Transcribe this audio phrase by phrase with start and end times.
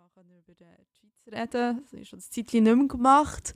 [0.00, 1.82] machen über die Schweiz reden.
[1.82, 3.54] Das ist schon ein Zeitchen nicht mehr gemacht.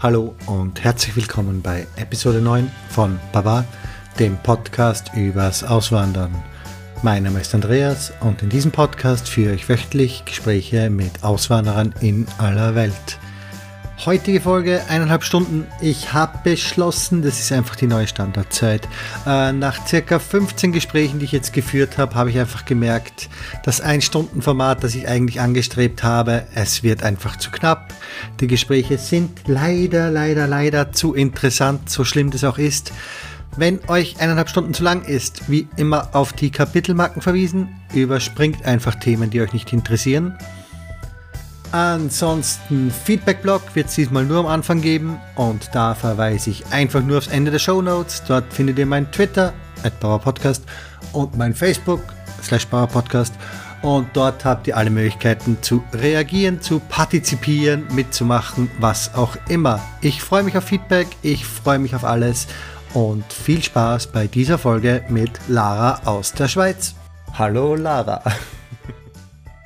[0.00, 3.64] Hallo und herzlich willkommen bei Episode 9 von Baba,
[4.18, 6.32] dem Podcast übers Auswandern.
[7.02, 12.26] Mein Name ist Andreas und in diesem Podcast führe ich wöchentlich Gespräche mit Auswanderern in
[12.38, 13.18] aller Welt.
[14.04, 15.68] Heutige Folge, eineinhalb Stunden.
[15.80, 18.88] Ich habe beschlossen, das ist einfach die neue Standardzeit.
[19.26, 23.28] Äh, nach circa 15 Gesprächen, die ich jetzt geführt habe, habe ich einfach gemerkt,
[23.64, 27.94] das Ein-Stunden-Format, das ich eigentlich angestrebt habe, es wird einfach zu knapp.
[28.40, 32.92] Die Gespräche sind leider, leider, leider zu interessant, so schlimm das auch ist.
[33.58, 38.94] Wenn euch eineinhalb Stunden zu lang ist, wie immer auf die Kapitelmarken verwiesen, überspringt einfach
[38.94, 40.38] Themen, die euch nicht interessieren.
[41.72, 47.18] Ansonsten Feedback-Blog wird es diesmal nur am Anfang geben und da verweise ich einfach nur
[47.18, 48.22] aufs Ende der Show Notes.
[48.28, 50.62] Dort findet ihr mein Twitter, at Podcast
[51.12, 52.02] und mein Facebook,
[52.40, 53.34] slash Podcast.
[53.82, 59.80] Und dort habt ihr alle Möglichkeiten zu reagieren, zu partizipieren, mitzumachen, was auch immer.
[60.00, 62.46] Ich freue mich auf Feedback, ich freue mich auf alles
[62.94, 66.94] und viel Spaß bei dieser Folge mit Lara aus der Schweiz.
[67.34, 68.22] Hallo Lara.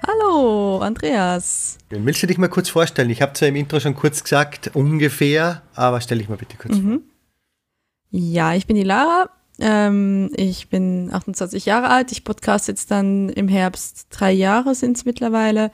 [0.06, 1.78] Hallo, Andreas.
[1.90, 3.10] Willst du dich mal kurz vorstellen?
[3.10, 6.76] Ich habe zwar im Intro schon kurz gesagt, ungefähr, aber stell dich mal bitte kurz
[6.76, 6.90] mhm.
[6.90, 7.00] vor.
[8.10, 9.30] Ja, ich bin die Lara.
[9.60, 12.10] Ähm, ich bin 28 Jahre alt.
[12.10, 15.70] Ich podcast jetzt dann im Herbst drei Jahre sind es mittlerweile.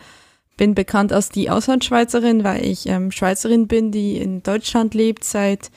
[0.56, 5.70] Bin bekannt als die Auslandschweizerin, weil ich ähm, Schweizerin bin, die in Deutschland lebt seit,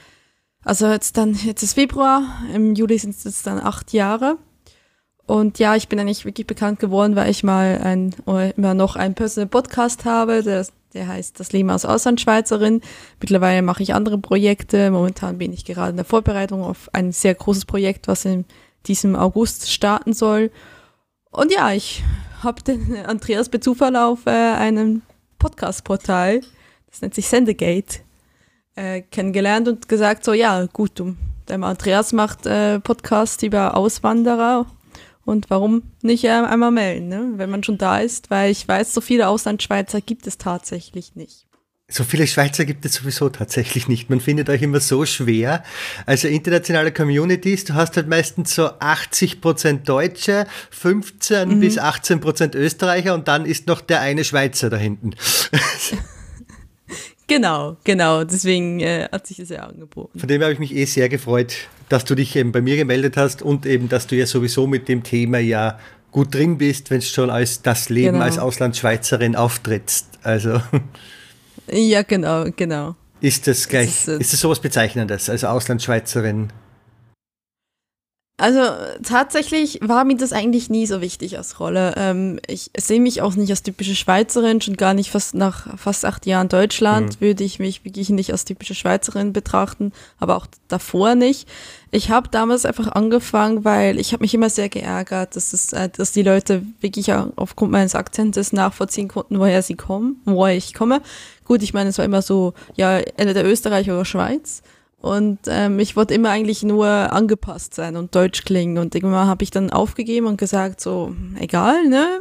[0.63, 2.23] also jetzt dann, jetzt ist Februar,
[2.53, 4.37] im Juli sind es jetzt dann acht Jahre.
[5.25, 8.13] Und ja, ich bin eigentlich wirklich bekannt geworden, weil ich mal ein,
[8.57, 12.81] immer noch einen Personal Podcast habe, der, der heißt Das Leben als Auslandschweizerin.
[13.19, 14.91] Mittlerweile mache ich andere Projekte.
[14.91, 18.45] Momentan bin ich gerade in der Vorbereitung auf ein sehr großes Projekt, was in
[18.87, 20.51] diesem August starten soll.
[21.31, 22.03] Und ja, ich
[22.43, 25.01] habe den Andreas bei Zufall auf äh, einem
[25.39, 26.41] Podcast-Portal,
[26.89, 27.99] das nennt sich Sendegate,
[28.75, 31.15] äh, kennengelernt und gesagt, so ja, gut, du,
[31.47, 34.65] der Andreas macht äh, Podcast über Auswanderer
[35.25, 37.33] und warum nicht einmal melden, ne?
[37.35, 41.47] wenn man schon da ist, weil ich weiß, so viele Auslandschweizer gibt es tatsächlich nicht.
[41.91, 44.09] So viele Schweizer gibt es sowieso tatsächlich nicht.
[44.09, 45.61] Man findet euch immer so schwer.
[46.05, 51.59] Also internationale Communities, du hast halt meistens so 80 Prozent Deutsche, 15 mhm.
[51.59, 55.11] bis 18 Prozent Österreicher und dann ist noch der eine Schweizer da hinten.
[57.31, 58.25] Genau, genau.
[58.25, 60.19] Deswegen äh, hat sich das ja angeboten.
[60.19, 61.55] Von dem habe ich mich eh sehr gefreut,
[61.87, 64.89] dass du dich eben bei mir gemeldet hast und eben, dass du ja sowieso mit
[64.89, 65.79] dem Thema ja
[66.11, 68.25] gut drin bist, wenn es schon als das Leben genau.
[68.25, 70.19] als Auslandschweizerin auftrittst.
[70.23, 70.61] Also.
[71.71, 72.95] Ja, genau, genau.
[73.21, 76.51] Ist das gleich, das ist, äh, ist das sowas Bezeichnendes, als Auslandschweizerin?
[78.41, 78.61] Also
[79.03, 81.93] tatsächlich war mir das eigentlich nie so wichtig als Rolle.
[81.95, 86.05] Ähm, ich sehe mich auch nicht als typische Schweizerin, schon gar nicht fast nach fast
[86.05, 87.23] acht Jahren Deutschland mhm.
[87.23, 91.47] würde ich mich wirklich nicht als typische Schweizerin betrachten, aber auch davor nicht.
[91.91, 95.89] Ich habe damals einfach angefangen, weil ich habe mich immer sehr geärgert, dass, es, äh,
[95.89, 101.03] dass die Leute wirklich aufgrund meines Akzentes nachvollziehen konnten, woher sie kommen, woher ich komme.
[101.45, 104.63] Gut, ich meine, es war immer so, ja, entweder Österreich oder Schweiz.
[105.01, 108.77] Und ähm, ich wollte immer eigentlich nur angepasst sein und deutsch klingen.
[108.77, 112.19] Und irgendwann habe ich dann aufgegeben und gesagt, so, egal, ne?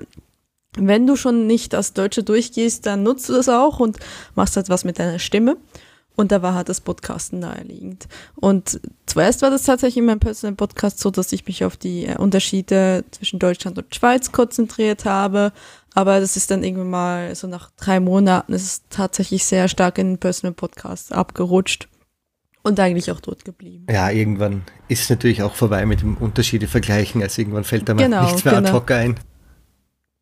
[0.77, 3.99] Wenn du schon nicht als Deutsche durchgehst, dann nutzt du das auch und
[4.35, 5.57] machst halt was mit deiner Stimme.
[6.17, 8.09] Und da war halt das Podcasten naheliegend.
[8.35, 12.07] Und zuerst war das tatsächlich in meinem Personal Podcast so, dass ich mich auf die
[12.07, 15.53] äh, Unterschiede zwischen Deutschland und Schweiz konzentriert habe.
[15.95, 19.99] Aber das ist dann irgendwann mal so nach drei Monaten ist es tatsächlich sehr stark
[19.99, 21.90] in den Personal Podcast abgerutscht.
[22.62, 23.87] Und eigentlich auch dort geblieben.
[23.91, 27.22] Ja, irgendwann ist es natürlich auch vorbei mit dem Unterschiede vergleichen.
[27.22, 28.68] Also irgendwann fällt da mal genau, nichts mehr genau.
[28.68, 29.18] ad hoc ein.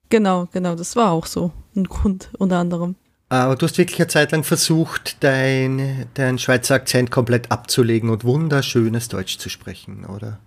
[0.08, 2.94] Genau, genau, das war auch so ein Grund unter anderem.
[3.28, 8.24] Aber du hast wirklich eine Zeit lang versucht, dein, deinen Schweizer Akzent komplett abzulegen und
[8.24, 10.38] wunderschönes Deutsch zu sprechen, oder?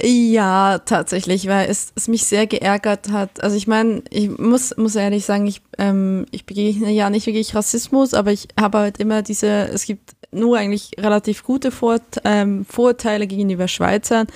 [0.00, 3.42] Ja, tatsächlich, weil es, es mich sehr geärgert hat.
[3.42, 7.54] Also ich meine, ich muss, muss ehrlich sagen, ich, ähm, ich begegne ja nicht wirklich
[7.54, 12.64] Rassismus, aber ich habe halt immer diese, es gibt nur eigentlich relativ gute Vor ähm,
[12.64, 14.26] Vorurteile gegenüber Schweizern,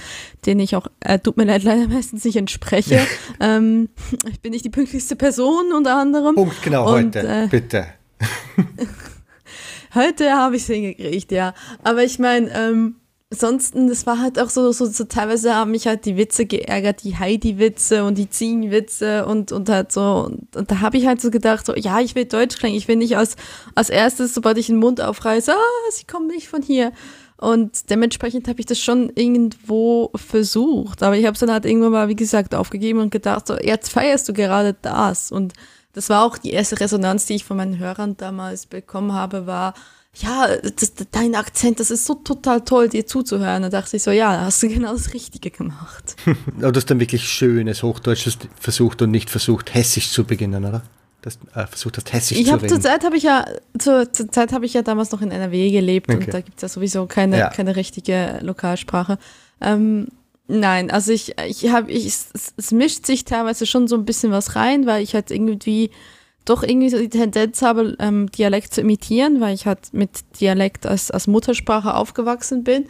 [0.44, 3.00] denen ich auch, äh, tut mir leid, leider meistens nicht entspreche.
[3.40, 3.88] ähm,
[4.30, 6.34] ich bin nicht die pünktlichste Person unter anderem.
[6.34, 7.86] Punkt, genau, Und, heute, äh, bitte.
[9.94, 11.54] heute habe ich es hingekriegt, ja.
[11.82, 12.96] Aber ich meine, ähm,
[13.32, 17.02] ansonsten, das war halt auch so, so, so, teilweise haben mich halt die Witze geärgert,
[17.02, 21.20] die Heidi-Witze und die Ziegenwitze und, und halt so, und, und da habe ich halt
[21.20, 23.36] so gedacht, so, ja, ich will Deutsch klingen, ich will nicht als,
[23.74, 26.92] als erstes, sobald ich den Mund aufreiße, ah, sie kommen nicht von hier.
[27.38, 31.92] Und dementsprechend habe ich das schon irgendwo versucht, aber ich habe es dann halt irgendwann
[31.92, 35.30] mal, wie gesagt, aufgegeben und gedacht, so, jetzt feierst du gerade das.
[35.30, 35.52] Und
[35.92, 39.74] das war auch die erste Resonanz, die ich von meinen Hörern damals bekommen habe, war,
[40.18, 43.62] ja, das, dein Akzent, das ist so total toll, dir zuzuhören.
[43.62, 46.16] Da dachte ich so, ja, hast du genau das Richtige gemacht.
[46.58, 50.82] Aber du hast dann wirklich schönes Hochdeutsches versucht und nicht versucht, hessisch zu beginnen, oder?
[51.22, 52.68] Das, äh, versucht hast, hessisch ich zu reden.
[52.68, 53.44] Zur Zeit habe ich ja,
[53.78, 56.24] zur, zur Zeit habe ich ja damals noch in NRW gelebt Okay.
[56.24, 57.48] und da gibt es ja sowieso keine, Ja.
[57.50, 59.18] keine richtige Lokalsprache.
[59.60, 60.06] Ähm,
[60.46, 64.30] nein, also ich, ich habe, ich, es, es mischt sich teilweise schon so ein bisschen
[64.30, 65.90] was rein, weil ich halt irgendwie
[66.46, 70.86] doch irgendwie so die Tendenz habe, ähm, Dialekt zu imitieren, weil ich halt mit Dialekt
[70.86, 72.86] als, als Muttersprache aufgewachsen bin.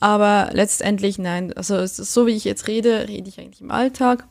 [0.00, 1.52] Aber letztendlich nein.
[1.52, 4.26] Also so, wie ich jetzt rede, rede ich eigentlich im Alltag.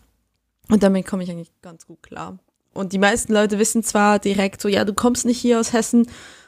[0.69, 2.39] Und damit komme ich eigentlich ganz gut klar.
[2.73, 6.07] Und die meisten Leute wissen zwar direkt so, ja, du kommst nicht hier aus Hessen.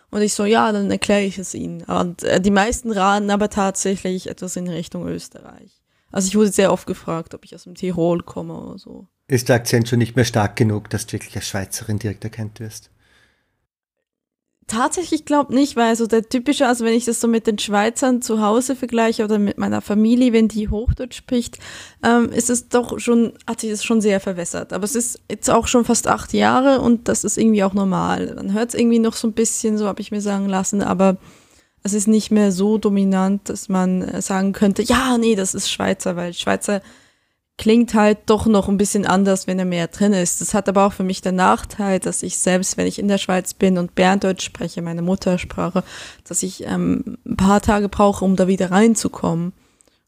[0.10, 1.84] Und ich so, ja, dann erkläre ich es ihnen.
[1.84, 5.82] Und äh, die meisten raten aber tatsächlich etwas in Richtung Österreich.
[6.12, 9.08] Also ich wurde sehr oft gefragt, ob ich aus dem Tirol komme oder so.
[9.34, 12.60] Ist der Akzent schon nicht mehr stark genug, dass du wirklich als Schweizerin direkt erkannt
[12.60, 12.92] wirst?
[14.68, 18.22] Tatsächlich glaube nicht, weil so der typische, also wenn ich das so mit den Schweizern
[18.22, 21.58] zu Hause vergleiche oder mit meiner Familie, wenn die Hochdeutsch spricht,
[22.04, 24.72] ähm, ist es doch schon, hat sich das schon sehr verwässert.
[24.72, 28.36] Aber es ist jetzt auch schon fast acht Jahre und das ist irgendwie auch normal.
[28.36, 31.18] Man hört es irgendwie noch so ein bisschen, so habe ich mir sagen lassen, aber
[31.82, 35.72] es ist nicht mehr so dominant, dass man äh, sagen könnte, ja, nee, das ist
[35.72, 36.84] Schweizer, weil Schweizer
[37.58, 40.42] klingt halt doch noch ein bisschen anders, wenn er mehr drin ist.
[40.42, 43.18] Das hat aber auch für mich den Nachteil, dass ich selbst, wenn ich in der
[43.20, 45.84] Schweiz bin und Berndeutsch spreche, meine Muttersprache,
[46.28, 49.54] dass ich ähm, ein paar Tage brauche, um da wieder reinzukommen.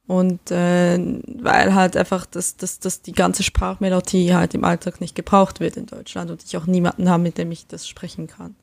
[0.08, 1.00] Und äh,
[1.42, 5.78] weil halt einfach das, das, das die ganze Sprachmelodie halt im Alltag nicht gebraucht wird
[5.78, 8.56] in Deutschland und ich auch niemanden habe, mit dem ich das sprechen kann.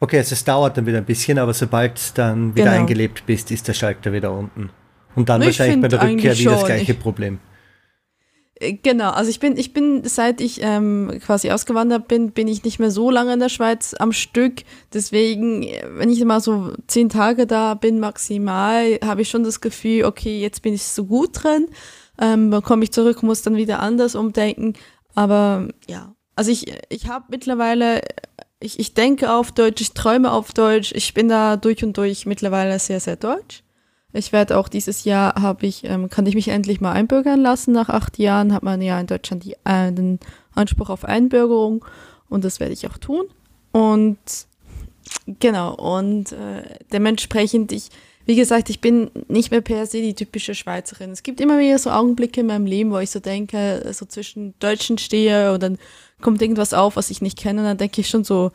[0.00, 2.76] Okay, also es dauert dann wieder ein bisschen, aber sobald du dann wieder Genau.
[2.80, 4.68] eingelebt bist, ist der Schalter wieder unten.
[5.14, 7.38] Und dann Ich wahrscheinlich bei der Rückkehr wieder das gleiche Ich- Problem.
[8.60, 12.64] Äh, Genau, also ich bin, ich bin, seit ich ähm, quasi ausgewandert bin, bin ich
[12.64, 14.62] nicht mehr so lange in der Schweiz am Stück.
[14.92, 19.60] Deswegen, äh, wenn ich mal so zehn Tage da bin, maximal, habe ich schon das
[19.60, 21.68] Gefühl, okay, jetzt bin ich so gut drin.
[22.18, 24.74] Ähm, dann komme ich zurück, muss dann wieder anders umdenken.
[25.14, 28.02] Aber ja, also ich, ich habe mittlerweile,
[28.60, 32.26] ich, ich denke auf Deutsch, ich träume auf Deutsch, ich bin da durch und durch
[32.26, 33.62] mittlerweile sehr, sehr deutsch.
[34.12, 37.72] Ich werde auch dieses Jahr habe ich, ähm, kann ich mich endlich mal einbürgern lassen.
[37.72, 40.20] Nach acht Jahren hat man ja in Deutschland die, äh, den
[40.54, 41.84] Anspruch auf Einbürgerung
[42.28, 43.26] und das werde ich auch tun.
[43.72, 44.18] Und
[45.26, 46.62] genau, und äh,
[46.92, 47.90] dementsprechend, ich,
[48.24, 51.10] wie gesagt, ich bin nicht mehr per se die typische Schweizerin.
[51.10, 54.54] Es gibt immer wieder so Augenblicke in meinem Leben, wo ich so denke, so zwischen
[54.60, 55.78] Deutschen stehe und dann
[56.22, 58.52] kommt irgendwas auf, was ich nicht kenne, und dann denke ich schon so,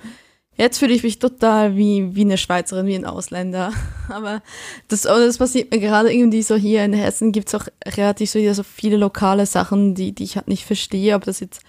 [0.57, 3.71] Jetzt fühle ich mich total wie, wie eine Schweizerin, wie ein Ausländer.
[4.09, 4.42] Aber
[4.89, 8.53] das, das passiert mir gerade irgendwie so hier in Hessen gibt es auch relativ so,
[8.53, 11.62] so viele lokale Sachen, die, die ich halt nicht verstehe, ob das jetzt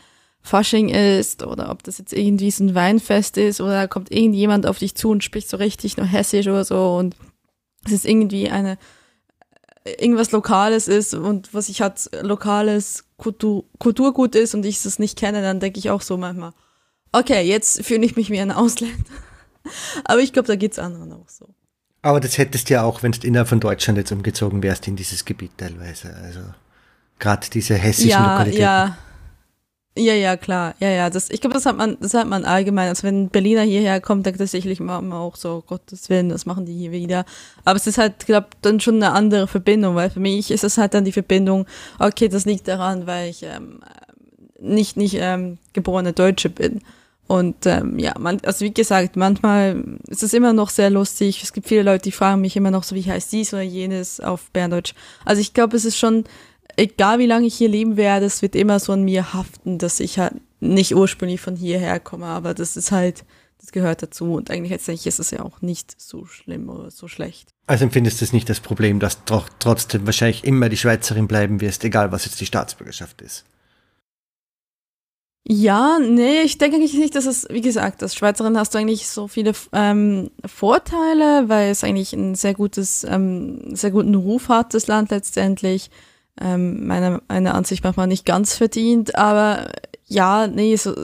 [0.42, 4.66] Fasching ist oder ob das jetzt irgendwie so ein Weinfest ist oder da kommt irgendjemand
[4.66, 7.14] auf dich zu und spricht so richtig nur Hessisch oder so und
[7.84, 8.76] es ist irgendwie eine
[9.84, 15.18] irgendwas Lokales ist und was ich halt lokales Kultur, Kulturgut ist und ich es nicht
[15.18, 16.52] kenne, dann denke ich auch so manchmal,
[17.12, 18.96] okay, jetzt fühle ich mich wie ein Ausländer.
[20.04, 21.48] Aber ich glaube, da geht's anderen auch so.
[22.02, 24.96] Aber das hättest du ja auch, wenn du innerhalb von Deutschland jetzt umgezogen wärst in
[24.96, 26.12] dieses Gebiet teilweise.
[26.16, 26.40] Also
[27.20, 28.60] gerade diese hessischen Ja, Lokalitäten.
[28.62, 28.98] ja.
[29.94, 30.74] Ja, ja, klar.
[30.80, 31.10] Ja, ja.
[31.10, 32.88] Das, ich glaube, das hat man, das hat man allgemein.
[32.88, 36.64] Also wenn ein Berliner hierher kommt, dann tatsächlich immer auch so, Gottes Willen, das machen
[36.64, 37.26] die hier wieder.
[37.66, 40.78] Aber es ist halt, glaube dann schon eine andere Verbindung, weil für mich ist es
[40.78, 41.66] halt dann die Verbindung,
[41.98, 43.80] okay, das liegt daran, weil ich ähm,
[44.58, 46.80] nicht, nicht ähm, geborene Deutsche bin.
[47.26, 51.42] Und ähm, ja, man, also wie gesagt, manchmal ist es immer noch sehr lustig.
[51.42, 54.20] Es gibt viele Leute, die fragen mich immer noch so, wie heißt dies oder jenes
[54.20, 54.94] auf Berndeutsch.
[55.24, 56.24] Also ich glaube, es ist schon,
[56.76, 60.00] egal wie lange ich hier leben werde, es wird immer so an mir haften, dass
[60.00, 63.24] ich halt nicht ursprünglich von hierher komme, aber das ist halt,
[63.58, 64.34] das gehört dazu.
[64.34, 67.50] Und eigentlich letztendlich ist es ja auch nicht so schlimm oder so schlecht.
[67.66, 71.60] Also empfindest du es nicht das Problem, dass du trotzdem wahrscheinlich immer die Schweizerin bleiben
[71.60, 73.44] wirst, egal was jetzt die Staatsbürgerschaft ist.
[75.44, 79.08] Ja, nee, ich denke eigentlich nicht, dass es, wie gesagt, als Schweizerin hast du eigentlich
[79.08, 84.72] so viele ähm, Vorteile, weil es eigentlich ein sehr gutes, ähm, sehr guten Ruf hat,
[84.72, 85.90] das Land letztendlich.
[86.40, 89.70] Ähm, meiner, meiner Ansicht manchmal nicht ganz verdient, aber
[90.06, 90.94] ja, nee, so,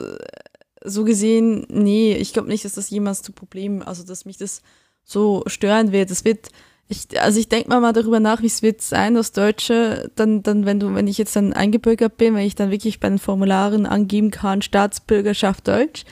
[0.83, 4.61] so gesehen, nee, ich glaube nicht, dass das jemals zu Problemen, also dass mich das
[5.03, 6.11] so stören wird.
[6.11, 6.49] Es wird,
[6.91, 10.41] ich, also ich denke mal mal darüber nach, wie es wird sein als Deutsche, dann,
[10.41, 13.19] dann, wenn du, wenn ich jetzt dann eingebürgert bin, wenn ich dann wirklich bei den
[13.19, 16.03] Formularen angeben kann, Staatsbürgerschaft Deutsch,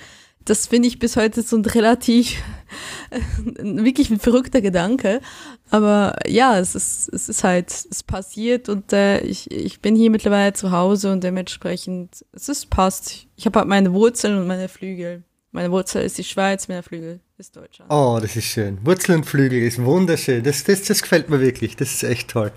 [0.46, 2.36] das finde ich bis heute so ein relativ,
[3.60, 5.20] wirklich ein verrückter Gedanke.
[5.72, 10.12] Aber ja, es ist, es ist halt, es passiert und äh, ich, ich bin hier
[10.12, 13.26] mittlerweile zu Hause und dementsprechend, es ist passt.
[13.36, 15.24] Ich habe halt meine Wurzeln und meine Flügel.
[15.52, 17.92] Meine Wurzel ist die Schweiz, meine Flügel ist Deutschland.
[17.92, 18.80] Oh, das ist schön.
[18.84, 20.44] Wurzeln und Flügel ist wunderschön.
[20.44, 21.76] Das, das, das gefällt mir wirklich.
[21.76, 22.52] Das ist echt toll.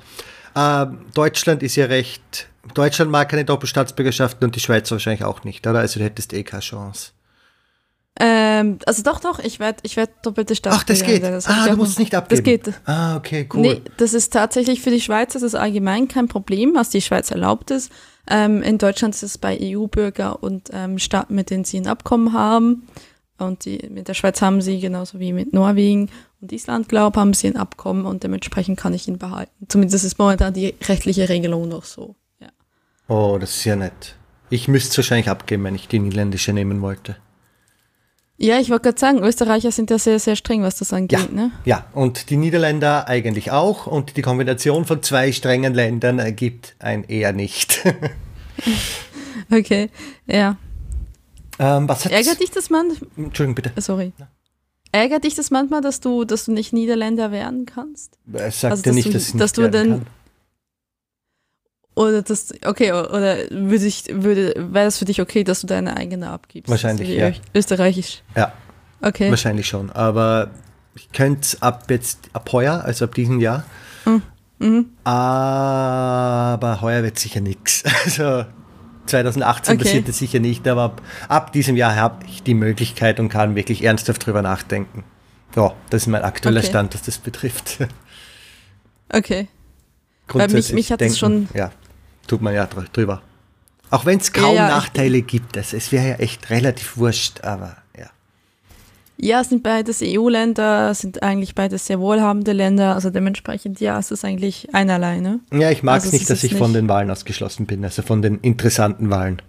[0.56, 2.48] Ähm, Deutschland ist ja recht.
[2.74, 5.80] Deutschland mag keine Doppelstaatsbürgerschaften und die Schweiz wahrscheinlich auch nicht, oder?
[5.80, 7.12] Also du hättest eh keine Chance.
[8.18, 11.22] Ähm, also doch, doch, ich werde ich werd doppelte Ach, das geht.
[11.22, 12.42] Das ah, du musst es nicht abgeben.
[12.42, 12.80] Das geht.
[12.84, 13.60] Ah, okay, cool.
[13.60, 17.30] Nee, das ist tatsächlich für die Schweiz, das ist allgemein kein Problem, was die Schweiz
[17.30, 17.90] erlaubt ist.
[18.28, 22.32] Ähm, in Deutschland ist es bei EU-Bürger und ähm, Staaten, mit denen sie ein Abkommen
[22.32, 22.86] haben.
[23.40, 27.20] Und die, mit der Schweiz haben sie, genauso wie mit Norwegen und Island, glaube ich,
[27.20, 29.66] haben sie ein Abkommen und dementsprechend kann ich ihn behalten.
[29.68, 32.16] Zumindest ist momentan die rechtliche Regelung noch so.
[32.40, 32.48] Ja.
[33.08, 34.16] Oh, das ist ja nett.
[34.50, 37.16] Ich müsste es wahrscheinlich abgeben, wenn ich die niederländische nehmen wollte.
[38.42, 41.18] Ja, ich wollte gerade sagen, Österreicher sind ja sehr, sehr streng, was das angeht.
[41.18, 41.50] Ja, ne?
[41.66, 43.86] ja, und die Niederländer eigentlich auch.
[43.86, 47.84] Und die Kombination von zwei strengen Ländern ergibt ein eher nicht.
[49.52, 49.90] okay,
[50.26, 50.56] ja.
[51.60, 53.08] Ähm, was Ärgert dich das manchmal?
[53.18, 53.72] Entschuldigung, bitte.
[53.80, 54.14] Sorry.
[54.18, 54.28] Ja.
[54.92, 58.18] Ärgert dich das manchmal, dass du, dass du nicht Niederländer werden kannst?
[58.32, 60.06] Es sagt also, dir nicht, du, dass ich nicht dass du dann, kann.
[61.94, 65.98] Oder das, okay, oder würde ich, würde, wäre das für dich okay, dass du deine
[65.98, 66.70] eigene abgibst?
[66.70, 67.30] Wahrscheinlich, ja.
[67.54, 68.22] Österreichisch.
[68.34, 68.54] Ja.
[69.02, 69.28] Okay.
[69.28, 69.90] Wahrscheinlich schon.
[69.90, 70.50] Aber
[70.94, 73.64] ich könnte ab jetzt, ab heuer, also ab diesem Jahr.
[74.06, 74.22] Mhm.
[74.60, 74.86] Mhm.
[75.04, 77.84] Aber heuer wird sicher nichts.
[78.04, 78.46] Also
[79.10, 79.84] 2018 okay.
[79.84, 83.54] passiert das sicher nicht, aber ab, ab diesem Jahr habe ich die Möglichkeit und kann
[83.54, 85.04] wirklich ernsthaft drüber nachdenken.
[85.56, 86.68] Ja, das ist mein aktueller okay.
[86.68, 87.78] Stand, was das betrifft.
[89.12, 89.48] Okay.
[90.28, 91.48] Weil mich, mich hat es schon.
[91.52, 91.72] Ja,
[92.28, 93.22] tut man ja drüber.
[93.90, 97.40] Auch wenn es kaum ja, ja, Nachteile gibt, also es wäre ja echt relativ wurscht,
[97.42, 97.76] aber
[99.20, 99.44] ja.
[99.44, 104.68] Sind beides EU-Länder, sind eigentlich beides sehr wohlhabende Länder, also dementsprechend, ja, es ist eigentlich
[104.72, 105.40] einerlei, ne?
[105.52, 108.02] Ja, ich mag also es nicht, dass ich nicht von den Wahlen ausgeschlossen bin, also
[108.02, 109.42] von den interessanten Wahlen.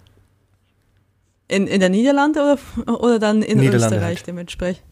[1.48, 4.28] In, in der Niederlande oder, oder dann in Österreich halt.
[4.28, 4.84] dementsprechend?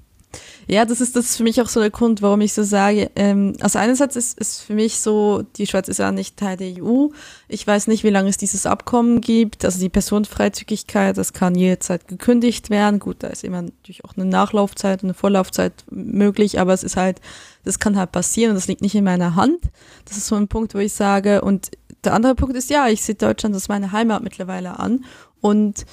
[0.71, 3.09] Ja, das ist, das ist für mich auch so der Grund, warum ich so sage.
[3.15, 6.83] Ähm, also einerseits ist, ist für mich so, die Schweiz ist ja nicht Teil der
[6.83, 7.07] EU.
[7.47, 9.65] Ich weiß nicht, wie lange es dieses Abkommen gibt.
[9.65, 12.99] Also die Personenfreizügigkeit, das kann jederzeit gekündigt werden.
[12.99, 16.97] Gut, da ist immer natürlich auch eine Nachlaufzeit und eine Vorlaufzeit möglich, aber es ist
[16.97, 17.19] halt,
[17.63, 19.57] das kann halt passieren und das liegt nicht in meiner Hand.
[20.05, 21.41] Das ist so ein Punkt, wo ich sage.
[21.41, 21.71] Und
[22.03, 25.03] der andere Punkt ist, ja, ich sehe Deutschland als meine Heimat mittlerweile an
[25.41, 25.88] und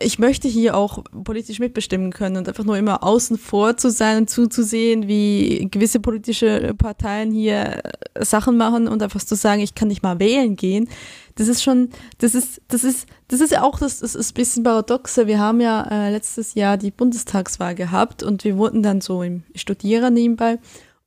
[0.00, 4.18] ich möchte hier auch politisch mitbestimmen können und einfach nur immer außen vor zu sein
[4.18, 7.82] und zuzusehen, wie gewisse politische Parteien hier
[8.18, 10.88] Sachen machen und einfach zu sagen, ich kann nicht mal wählen gehen.
[11.36, 14.34] Das ist schon, das ist, das ist, das ist ja auch das, das ist ein
[14.34, 15.26] bisschen paradoxe.
[15.26, 19.44] Wir haben ja äh, letztes Jahr die Bundestagswahl gehabt und wir wurden dann so im
[19.54, 20.58] Studieren nebenbei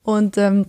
[0.02, 0.66] und ähm,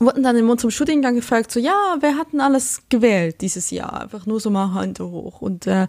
[0.00, 4.02] wurden dann in unserem Studiengang gefragt, so, ja, wer hat denn alles gewählt dieses Jahr?
[4.02, 5.40] Einfach nur so mal Hand hoch.
[5.40, 5.88] Und äh,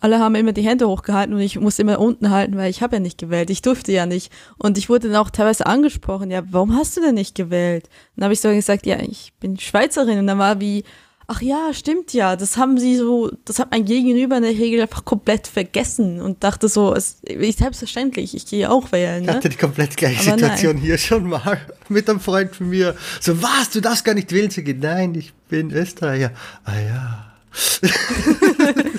[0.00, 2.96] alle haben immer die Hände hochgehalten und ich musste immer unten halten, weil ich habe
[2.96, 3.50] ja nicht gewählt.
[3.50, 4.32] Ich durfte ja nicht.
[4.56, 7.84] Und ich wurde dann auch teilweise angesprochen, ja, warum hast du denn nicht gewählt?
[7.84, 10.18] Und dann habe ich so gesagt, ja, ich bin Schweizerin.
[10.18, 10.84] Und dann war wie,
[11.30, 14.80] ach ja, stimmt ja, das haben sie so, das hat mein Gegenüber in der Regel
[14.80, 19.24] einfach komplett vergessen und dachte so, es ist selbstverständlich, ich gehe auch wählen.
[19.24, 19.30] Ne?
[19.30, 20.84] Ich hatte die komplett gleiche Aber Situation nein.
[20.84, 22.96] hier schon mal mit einem Freund von mir.
[23.20, 24.80] So, was, du darfst gar nicht wählen zu gehen?
[24.80, 26.32] Nein, ich bin Österreicher.
[26.64, 27.26] Ah ja.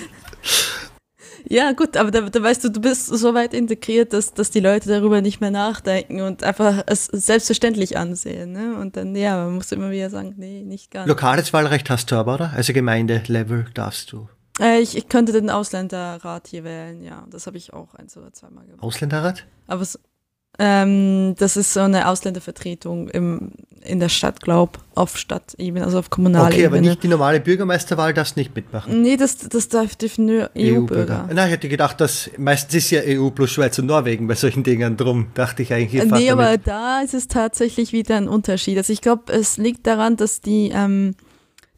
[1.52, 4.62] Ja, gut, aber da, da weißt du, du bist so weit integriert, dass, dass die
[4.62, 8.54] Leute darüber nicht mehr nachdenken und einfach es selbstverständlich ansehen.
[8.54, 8.78] Ne?
[8.80, 11.10] Und dann, ja, man muss immer wieder sagen, nee, nicht ganz.
[11.10, 12.54] Lokales Wahlrecht hast du aber, oder?
[12.56, 14.30] Also Gemeindelevel darfst du.
[14.62, 17.28] Äh, ich, ich könnte den Ausländerrat hier wählen, ja.
[17.30, 18.82] Das habe ich auch ein oder zweimal gemacht.
[18.82, 19.46] Ausländerrat?
[19.68, 20.00] Aber es,
[20.60, 23.52] ähm, das ist so eine Ausländervertretung im,
[23.84, 28.14] in der Stadt, glaub, auf Stadtebene, also auf kommunaler Okay, aber nicht die normale Bürgermeisterwahl
[28.14, 29.02] darfst nicht mitmachen.
[29.02, 31.28] Nee, das, das darf dürfen nur EU-Bürger.
[31.30, 34.36] EU Na, ich hätte gedacht, dass meistens ist ja EU plus Schweiz und Norwegen bei
[34.36, 36.04] solchen Dingen drum, dachte ich eigentlich.
[36.12, 36.68] Nee, aber mit.
[36.68, 38.78] da ist es tatsächlich wieder ein Unterschied.
[38.78, 41.16] Also ich glaube, es liegt daran, dass die, ähm,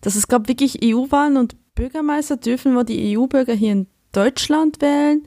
[0.01, 5.23] dass es gab wirklich EU-Wahlen und Bürgermeister dürfen wir die EU-Bürger hier in Deutschland wählen.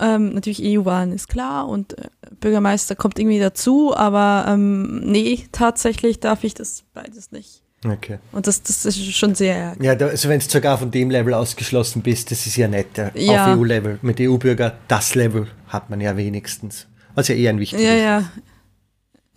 [0.00, 6.20] Ähm, natürlich EU-Wahlen ist klar und äh, Bürgermeister kommt irgendwie dazu, aber ähm, nee, tatsächlich
[6.20, 7.62] darf ich das beides nicht.
[7.84, 8.18] Okay.
[8.32, 9.76] Und das, das ist schon sehr.
[9.80, 12.86] Ja, da, also wenn du sogar von dem Level ausgeschlossen bist, das ist ja nett.
[13.14, 13.52] Ja.
[13.52, 13.98] Auf EU-Level.
[14.02, 16.86] Mit EU-Bürger, das Level hat man ja wenigstens.
[17.14, 18.24] Was ja eher ein wichtiges Ja, ja.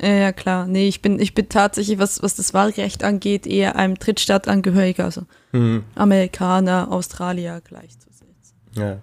[0.03, 0.65] Ja, klar.
[0.65, 5.23] Nee, ich bin, ich bin tatsächlich, was, was das Wahlrecht angeht, eher einem Drittstaatangehöriger, also
[5.51, 5.83] hm.
[5.93, 8.55] Amerikaner, Australier gleichzusetzen.
[8.75, 8.97] Ja.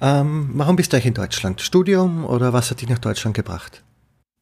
[0.00, 1.60] Ähm, warum bist du eigentlich in Deutschland?
[1.60, 3.82] Studium oder was hat dich nach Deutschland gebracht?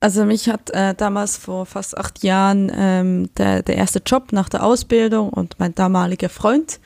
[0.00, 4.48] Also mich hat äh, damals vor fast acht Jahren ähm, der, der erste Job nach
[4.48, 6.78] der Ausbildung und mein damaliger Freund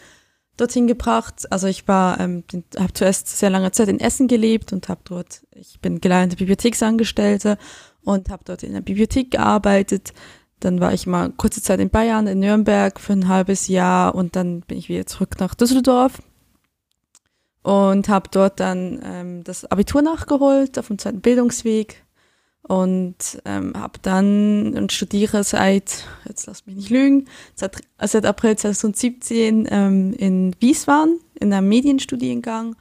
[0.56, 1.50] dorthin gebracht.
[1.50, 2.44] Also ich war, ähm,
[2.78, 7.58] habe zuerst sehr lange Zeit in Essen gelebt und habe dort, ich bin gelernte Bibliotheksangestellte
[8.02, 10.12] und habe dort in der Bibliothek gearbeitet.
[10.60, 14.36] Dann war ich mal kurze Zeit in Bayern, in Nürnberg für ein halbes Jahr und
[14.36, 16.20] dann bin ich wieder zurück nach Düsseldorf
[17.62, 22.04] und habe dort dann ähm, das Abitur nachgeholt auf dem zweiten Bildungsweg
[22.62, 28.56] und ähm, habe dann und studiere seit, jetzt lass mich nicht lügen, seit, seit April
[28.56, 32.76] 2017 ähm, in Wiesbaden in einem Medienstudiengang.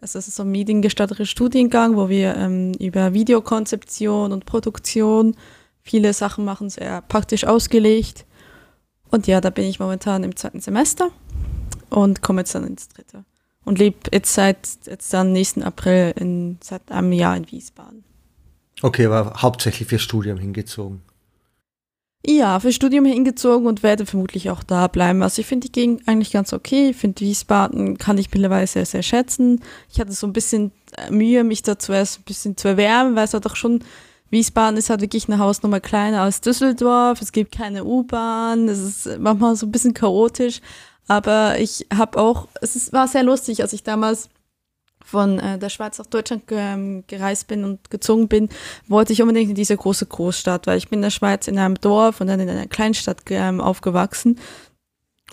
[0.00, 5.36] Also das ist so ein mediengestatteter Studiengang, wo wir ähm, über Videokonzeption und Produktion
[5.82, 8.26] viele Sachen machen, sehr praktisch ausgelegt.
[9.10, 11.10] Und ja, da bin ich momentan im zweiten Semester
[11.88, 13.24] und komme jetzt dann ins dritte.
[13.70, 18.02] Und lebe jetzt seit jetzt dann nächsten April in, seit einem Jahr in Wiesbaden.
[18.82, 21.02] Okay, aber hauptsächlich für Studium hingezogen.
[22.26, 25.22] Ja, für Studium hingezogen und werde vermutlich auch da bleiben.
[25.22, 26.88] Also ich finde die Gegend eigentlich ganz okay.
[26.90, 29.62] Ich finde Wiesbaden kann ich mittlerweile sehr, sehr schätzen.
[29.88, 33.26] Ich hatte so ein bisschen äh, Mühe, mich dazu erst ein bisschen zu erwärmen, weil
[33.26, 33.84] es halt doch schon,
[34.30, 37.22] Wiesbaden ist halt wirklich eine Hausnummer kleiner als Düsseldorf.
[37.22, 38.68] Es gibt keine U-Bahn.
[38.68, 40.60] Es ist manchmal so ein bisschen chaotisch.
[41.08, 44.28] Aber ich habe auch, es ist, war sehr lustig, als ich damals
[45.04, 48.48] von äh, der Schweiz nach Deutschland ge gereist bin und gezogen bin,
[48.86, 51.74] wollte ich unbedingt in diese große Großstadt, weil ich bin in der Schweiz in einem
[51.76, 54.38] Dorf und dann in einer Kleinstadt ähm, aufgewachsen.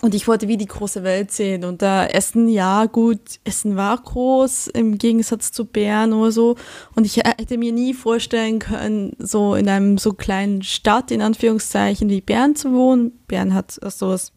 [0.00, 1.64] Und ich wollte wie die große Welt sehen.
[1.64, 6.54] Und da Essen, ja, gut, Essen war groß im Gegensatz zu Bern oder so.
[6.94, 12.08] Und ich hätte mir nie vorstellen können, so in einem so kleinen Stadt, in Anführungszeichen,
[12.08, 13.18] wie Bern zu wohnen.
[13.26, 14.32] Bern hat so also was,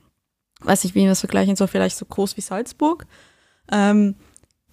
[0.62, 3.06] weiß ich, wie man das vergleichen soll, vielleicht so groß wie Salzburg.
[3.72, 4.16] Ähm,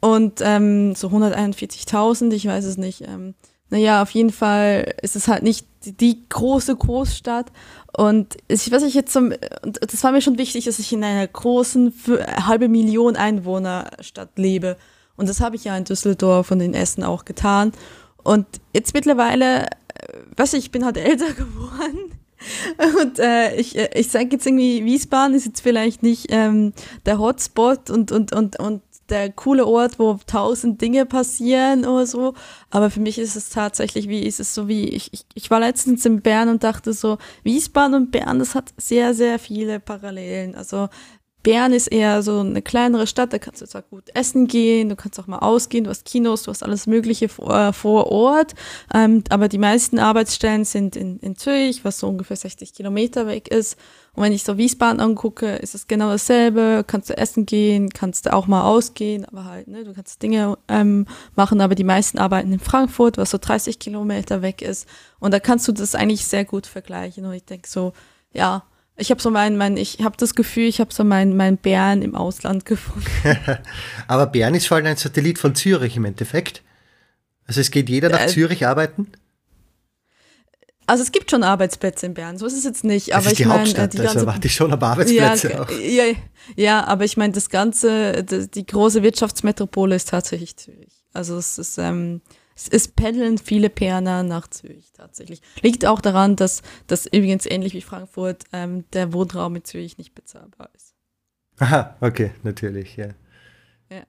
[0.01, 3.03] und ähm, so 141.000, ich weiß es nicht.
[3.03, 3.35] Ähm,
[3.71, 7.53] naja, auf jeden Fall ist es halt nicht die, große Großstadt.
[7.97, 9.33] Und ich weiß nicht jetzt zum,
[9.63, 11.93] und das war mir schon wichtig, dass ich in einer großen,
[12.47, 14.77] halbe Million Einwohnerstadt lebe.
[15.17, 17.73] Und das habe ich ja in Düsseldorf und in Essen auch getan.
[18.23, 19.69] Und jetzt mittlerweile, äh,
[20.37, 22.18] weiß ich, ich bin halt älter geworden.
[23.03, 26.73] Und äh, ich, äh, ich sage jetzt irgendwie, Wiesbaden ist jetzt vielleicht nicht ähm,
[27.07, 32.35] der Hotspot und, und, und, und der coole Ort, wo tausend Dinge passieren oder so.
[32.71, 35.61] Aber für mich ist es tatsächlich, wie ist es so wie, ich, ich, ich war
[35.61, 40.55] letztens in Bern und dachte so, Wiesbaden und Bern, das hat sehr, sehr viele Parallelen.
[40.55, 40.89] Also
[41.43, 44.97] Bern ist eher so eine kleinere Stadt, da kannst du zwar gut essen gehen, du
[44.97, 48.55] kannst auch mal ausgehen, du hast Kinos, du hast alles Mögliche vor, äh, vor Ort,
[48.93, 53.49] ähm, aber die meisten Arbeitsstellen sind in, in Zürich, was so ungefähr 60 Kilometer weg
[53.49, 53.79] ist.
[54.15, 58.27] Und wenn ich so Wiesbaden angucke, ist es genau dasselbe, kannst du essen gehen, kannst
[58.27, 62.19] du auch mal ausgehen, aber halt, ne, du kannst Dinge ähm, machen, aber die meisten
[62.19, 64.89] arbeiten in Frankfurt, was so 30 Kilometer weg ist.
[65.21, 67.25] Und da kannst du das eigentlich sehr gut vergleichen.
[67.27, 67.93] Und ich denke so,
[68.33, 68.65] ja,
[68.99, 72.03] ich habe so mein, mein ich habe das Gefühl, ich habe so mein, mein Bern
[72.03, 73.07] im Ausland gefunden.
[74.09, 76.63] Aber Bern ist vor allem ein Satellit von Zürich im Endeffekt.
[77.47, 79.11] Also es geht jeder nach äh, Zürich arbeiten?
[80.87, 83.09] Also es gibt schon Arbeitsplätze in Bern, so ist es jetzt nicht.
[83.09, 85.63] Das aber ist die ich meine, äh, die also erwarte ich schon aber Arbeitsplätze ja,
[85.63, 85.71] auch.
[85.71, 86.05] Ja,
[86.57, 91.05] ja, aber ich meine, das ganze, die, die große Wirtschaftsmetropole ist tatsächlich Zürich.
[91.13, 92.23] Also es ist, ähm,
[92.59, 95.41] es, es pendeln viele Perner nach Zürich tatsächlich.
[95.63, 100.15] Liegt auch daran, dass das übrigens ähnlich wie Frankfurt ähm, der Wohnraum in Zürich nicht
[100.15, 100.95] bezahlbar ist.
[101.61, 103.09] Aha, okay, natürlich, ja.
[103.91, 104.03] Ja.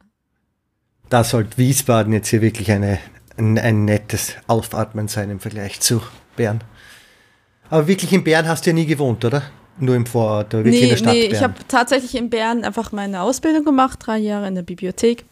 [1.09, 2.99] Da sollte Wiesbaden jetzt hier wirklich eine,
[3.37, 6.01] ein, ein nettes Aufatmen sein im Vergleich zu
[6.35, 6.63] Bern.
[7.69, 9.43] Aber wirklich in Bern hast du ja nie gewohnt, oder?
[9.77, 11.35] Nur im Vorort, oder wirklich nee, in der Stadt Nee, Bern.
[11.35, 15.25] ich habe tatsächlich in Bern einfach meine Ausbildung gemacht, drei Jahre in der Bibliothek.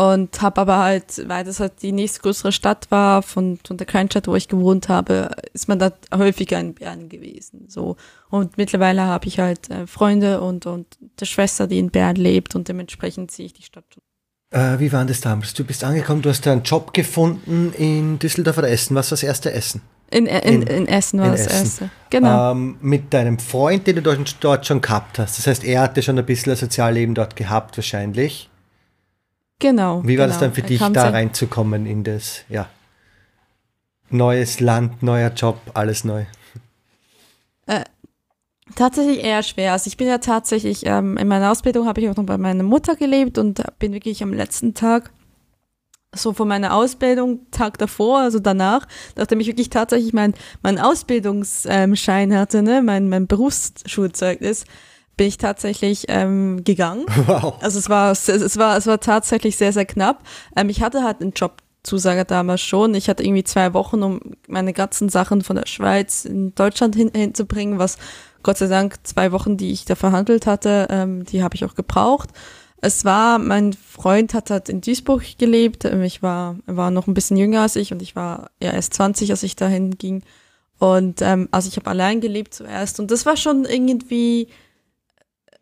[0.00, 4.28] Und habe aber halt, weil das halt die nächstgrößere Stadt war, von, von der Kleinstadt,
[4.28, 7.66] wo ich gewohnt habe, ist man da häufiger in Bern gewesen.
[7.68, 7.96] So.
[8.30, 12.54] Und mittlerweile habe ich halt äh, Freunde und, und eine Schwester, die in Bern lebt
[12.54, 14.02] und dementsprechend sehe ich die Stadt schon.
[14.58, 15.52] Äh, wie war das damals?
[15.52, 18.94] Du bist angekommen, du hast einen Job gefunden in Düsseldorf oder Essen.
[18.94, 19.82] Was war das erste Essen?
[20.10, 21.58] In, in, in, in Essen war in das Essen.
[21.58, 21.90] erste.
[22.08, 22.52] Genau.
[22.52, 25.36] Ähm, mit deinem Freund, den du dort, dort schon gehabt hast.
[25.36, 28.49] Das heißt, er hatte schon ein bisschen ein Sozialleben dort gehabt, wahrscheinlich.
[29.60, 30.02] Genau.
[30.04, 30.28] Wie war genau.
[30.28, 32.68] das dann für dich, da reinzukommen in das, ja,
[34.08, 36.24] neues Land, neuer Job, alles neu?
[37.66, 37.84] Äh,
[38.74, 39.72] tatsächlich eher schwer.
[39.72, 42.64] Also ich bin ja tatsächlich, ähm, in meiner Ausbildung habe ich auch noch bei meiner
[42.64, 45.12] Mutter gelebt und bin wirklich am letzten Tag
[46.12, 52.36] so von meiner Ausbildung, Tag davor, also danach, nachdem ich wirklich tatsächlich mein, mein Ausbildungsschein
[52.36, 54.64] hatte, ne, mein, mein Berufsschulzeugnis,
[55.20, 57.04] bin ich tatsächlich ähm, gegangen.
[57.26, 57.58] Wow.
[57.60, 60.22] Also es war, es, war, es war tatsächlich sehr, sehr knapp.
[60.56, 62.94] Ähm, ich hatte halt einen Jobzusage damals schon.
[62.94, 67.10] Ich hatte irgendwie zwei Wochen, um meine ganzen Sachen von der Schweiz in Deutschland hin,
[67.14, 67.98] hinzubringen, was
[68.42, 71.74] Gott sei Dank zwei Wochen, die ich da verhandelt hatte, ähm, die habe ich auch
[71.74, 72.30] gebraucht.
[72.80, 75.84] Es war, mein Freund hat halt in Duisburg gelebt.
[75.84, 78.70] Ähm, ich war, er war noch ein bisschen jünger als ich und ich war ja
[78.70, 80.22] erst 20, als ich dahin ging.
[80.78, 82.98] Und ähm, also ich habe allein gelebt zuerst.
[83.00, 84.48] Und das war schon irgendwie,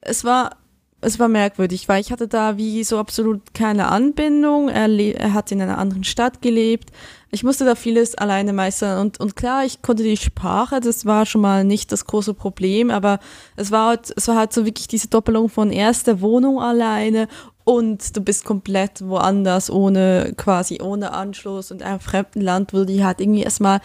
[0.01, 0.57] es war,
[1.01, 4.69] es war merkwürdig, weil ich hatte da wie so absolut keine Anbindung.
[4.69, 6.91] Er, er hat in einer anderen Stadt gelebt
[7.31, 11.27] ich musste da vieles alleine meistern und, und klar, ich konnte die Sprache, das war
[11.27, 13.19] schon mal nicht das große Problem, aber
[13.57, 17.29] es war halt, es war halt so wirklich diese Doppelung von erster Wohnung alleine
[17.65, 22.87] und du bist komplett woanders, ohne, quasi ohne Anschluss und einem fremden Land, wo du
[22.87, 23.81] die halt irgendwie erstmal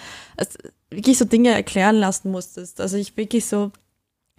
[0.89, 2.79] wirklich so Dinge erklären lassen musstest.
[2.79, 3.71] Also ich wirklich so,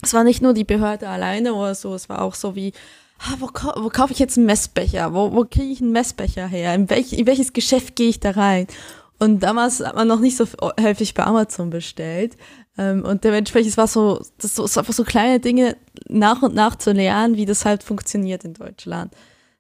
[0.02, 2.72] es war nicht nur die Behörde alleine oder so, es war auch so wie,
[3.20, 3.48] ah, wo,
[3.82, 5.14] wo kaufe ich jetzt einen Messbecher?
[5.14, 6.74] Wo, wo kriege ich einen Messbecher her?
[6.74, 8.66] In, welch, in welches Geschäft gehe ich da rein?
[9.18, 10.46] Und damals hat man noch nicht so
[10.80, 12.36] häufig bei Amazon bestellt.
[12.76, 15.76] Ähm, und dementsprechend es war so, das so, einfach so kleine Dinge
[16.08, 19.14] nach und nach zu lernen, wie das halt funktioniert in Deutschland.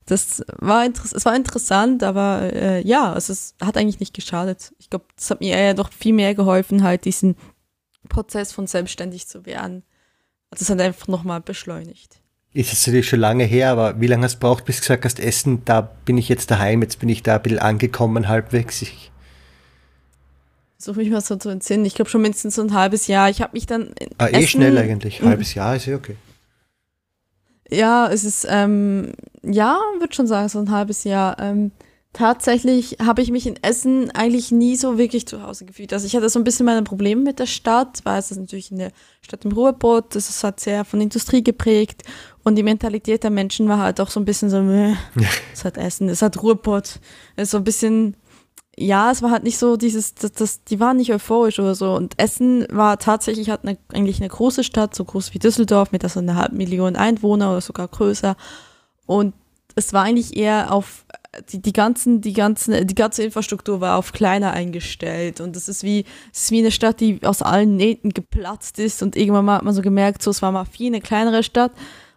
[0.06, 4.74] Das war, es war interessant, aber äh, ja, es hat eigentlich nicht geschadet.
[4.78, 7.36] Ich glaube, das hat mir eher doch viel mehr geholfen, halt diesen
[8.10, 9.82] Prozess von selbstständig zu werden.
[10.58, 12.20] Das hat einfach nochmal beschleunigt
[12.54, 15.04] ist jetzt natürlich schon lange her, aber wie lange hast du braucht, bis du gesagt
[15.04, 18.80] hast, Essen, da bin ich jetzt daheim, jetzt bin ich da ein bisschen angekommen halbwegs.
[18.80, 19.10] Ich
[20.78, 21.84] Versuche mich mal so zu entsinnen.
[21.84, 23.30] Ich glaube schon mindestens so ein halbes Jahr.
[23.30, 23.94] Ich habe mich dann.
[24.18, 25.20] Ah, eh schnell eigentlich.
[25.22, 26.16] Ein halbes Jahr ist ja okay.
[27.70, 29.12] Ja, es ist, ähm,
[29.42, 31.40] ja, würde schon sagen, so ein halbes Jahr.
[31.40, 31.72] Ähm,
[32.14, 35.92] tatsächlich habe ich mich in Essen eigentlich nie so wirklich zu Hause gefühlt.
[35.92, 38.72] Also ich hatte so ein bisschen meine Probleme mit der Stadt, weil es ist natürlich
[38.72, 42.04] eine Stadt im Ruhrpott, das ist halt sehr von Industrie geprägt
[42.44, 44.58] und die Mentalität der Menschen war halt auch so ein bisschen so,
[45.52, 47.00] es hat Essen, es hat Ruhrpott,
[47.36, 48.16] es ist so ein bisschen,
[48.78, 51.94] ja, es war halt nicht so dieses, das, das, die waren nicht euphorisch oder so.
[51.94, 56.08] Und Essen war tatsächlich hat eine, eigentlich eine große Stadt, so groß wie Düsseldorf mit
[56.08, 58.36] so einer halben Million Einwohner oder sogar größer.
[59.06, 59.34] Und
[59.74, 61.04] es war eigentlich eher auf
[61.50, 65.40] die, die ganzen, die ganzen, die ganze Infrastruktur war auf kleiner eingestellt.
[65.40, 69.02] Und das ist wie, es ist wie eine Stadt, die aus allen Nähten geplatzt ist.
[69.02, 71.72] Und irgendwann mal hat man so gemerkt, so es war mal viel eine kleinere Stadt.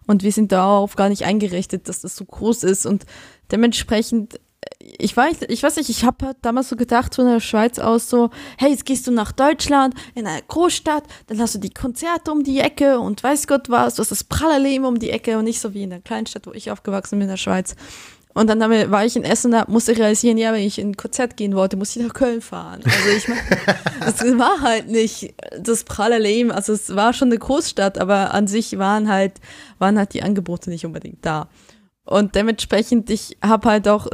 [0.06, 2.86] Und wir sind darauf gar nicht eingerichtet, dass das so groß ist.
[2.86, 3.06] Und
[3.52, 4.40] dementsprechend
[4.80, 8.10] ich weiß, ich weiß nicht, ich habe halt damals so gedacht von der Schweiz aus
[8.10, 12.32] so, hey, jetzt gehst du nach Deutschland in eine Großstadt, dann hast du die Konzerte
[12.32, 15.38] um die Ecke und weiß Gott was, du hast das pralle Leben um die Ecke
[15.38, 17.76] und nicht so wie in der Kleinstadt, wo ich aufgewachsen bin in der Schweiz.
[18.38, 18.60] Und dann
[18.92, 21.56] war ich in Essen, da musste ich realisieren, ja, wenn ich in ein Konzert gehen
[21.56, 22.84] wollte, muss ich nach Köln fahren.
[22.86, 23.42] Also ich meine,
[24.00, 26.52] das war halt nicht das pralle Leben.
[26.52, 29.34] Also es war schon eine Großstadt, aber an sich waren halt,
[29.80, 31.50] waren halt die Angebote nicht unbedingt da.
[32.08, 34.08] Und dementsprechend, ich habe halt auch,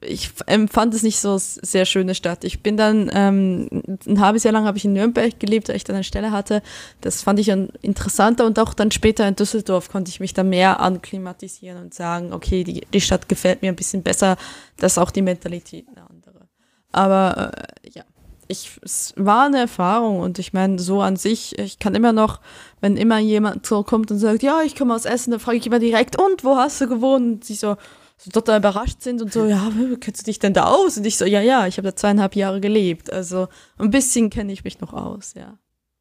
[0.00, 2.44] ich empfand es nicht so sehr schöne Stadt.
[2.44, 3.68] Ich bin dann, ähm,
[4.06, 6.62] ein halbes Jahr lang habe ich in Nürnberg gelebt, weil ich dann eine Stelle hatte.
[7.00, 10.44] Das fand ich dann interessanter und auch dann später in Düsseldorf konnte ich mich da
[10.44, 14.36] mehr anklimatisieren und sagen, okay, die, die Stadt gefällt mir ein bisschen besser,
[14.76, 16.46] das ist auch die Mentalität eine andere.
[16.92, 18.04] Aber äh, ja,
[18.46, 22.40] ich, es war eine Erfahrung und ich meine, so an sich, ich kann immer noch,
[22.82, 25.66] wenn immer jemand so kommt und sagt, ja, ich komme aus Essen, dann frage ich
[25.66, 27.24] immer direkt, und wo hast du gewohnt?
[27.24, 27.76] Und sie so,
[28.18, 30.98] so total überrascht sind und so, ja, kennst du dich denn da aus?
[30.98, 33.12] Und ich so, ja, ja, ich habe da zweieinhalb Jahre gelebt.
[33.12, 33.46] Also
[33.78, 35.58] ein bisschen kenne ich mich noch aus, ja.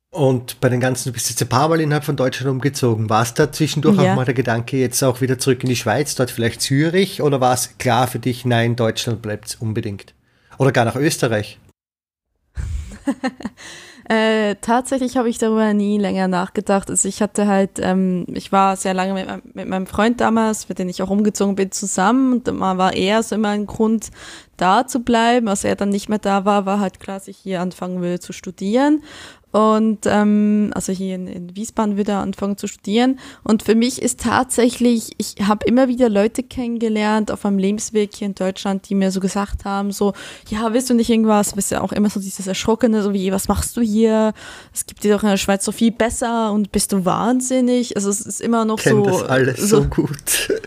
[0.09, 3.09] Und bei den ganzen, du bist jetzt ein paar Mal innerhalb von Deutschland umgezogen.
[3.09, 4.11] War es da zwischendurch ja.
[4.11, 7.21] auch mal der Gedanke, jetzt auch wieder zurück in die Schweiz, dort vielleicht Zürich?
[7.21, 10.15] Oder war es klar für dich, nein, Deutschland bleibt unbedingt?
[10.57, 11.59] Oder gar nach Österreich?
[14.11, 16.89] äh, tatsächlich habe ich darüber nie länger nachgedacht.
[16.89, 20.79] Also ich hatte halt, ähm, ich war sehr lange mit, mit, meinem Freund damals, mit
[20.79, 22.33] dem ich auch umgezogen bin, zusammen.
[22.33, 24.09] Und man war eher so immer ein Grund,
[24.57, 25.47] da zu bleiben.
[25.47, 28.19] Als er dann nicht mehr da war, war halt klar, dass ich hier anfangen will
[28.19, 29.01] zu studieren.
[29.51, 33.19] Und ähm, also hier in, in Wiesbaden wieder anfangen zu studieren.
[33.43, 38.27] Und für mich ist tatsächlich, ich habe immer wieder Leute kennengelernt auf meinem Lebensweg hier
[38.27, 40.13] in Deutschland, die mir so gesagt haben, so,
[40.49, 41.53] ja, willst du nicht irgendwas?
[41.53, 44.33] Bist ja auch immer so dieses Erschrockene, so wie, was machst du hier?
[44.73, 47.95] Es gibt dir doch in der Schweiz so viel besser und bist du wahnsinnig?
[47.95, 49.11] Also es ist immer noch Kennt so.
[49.11, 50.49] das alles so, so gut.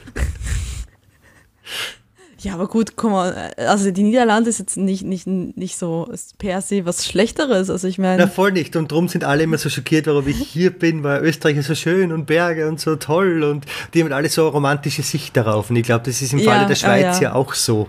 [2.45, 6.61] Ja, aber gut, guck mal, also die Niederlande ist jetzt nicht, nicht, nicht so per
[6.61, 7.71] se was Schlechteres.
[7.71, 8.25] Also ich meine.
[8.25, 8.77] Na, voll nicht.
[8.77, 11.75] Und darum sind alle immer so schockiert, warum ich hier bin, weil Österreich ist so
[11.75, 15.71] schön und Berge und so toll und die haben alle so eine romantische Sicht darauf.
[15.71, 17.31] Und ich glaube, das ist im ja, Falle der Schweiz ja.
[17.31, 17.89] ja auch so.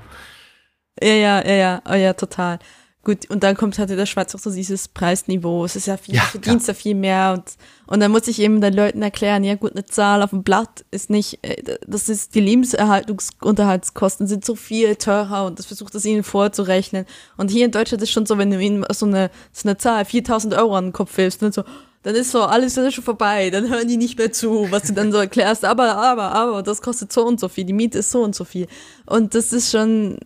[1.04, 2.60] Ja, ja, ja, ja, oh, ja, total.
[3.06, 5.63] Gut, und dann kommt halt in der Schweiz auch so dieses Preisniveau.
[5.63, 7.44] Es ist ja viel, ja, du verdienst ja viel mehr und,
[7.86, 10.84] und dann muss ich eben den Leuten erklären, ja gut, eine Zahl auf dem Blatt
[10.89, 16.04] ist nicht, äh, das ist, die Lebenserhaltungsunterhaltskosten sind so viel teurer und das versucht das
[16.04, 17.06] ihnen vorzurechnen.
[17.38, 20.04] Und hier in Deutschland ist schon so, wenn du ihnen so eine, so eine Zahl,
[20.04, 21.63] 4000 Euro an den Kopf hilfst, dann so,
[22.02, 24.94] dann ist so alles dann schon vorbei, dann hören die nicht mehr zu, was du
[24.94, 28.10] dann so erklärst, aber, aber, aber, das kostet so und so viel, die Miete ist
[28.10, 28.65] so und so viel.
[29.06, 30.18] Und das ist schon,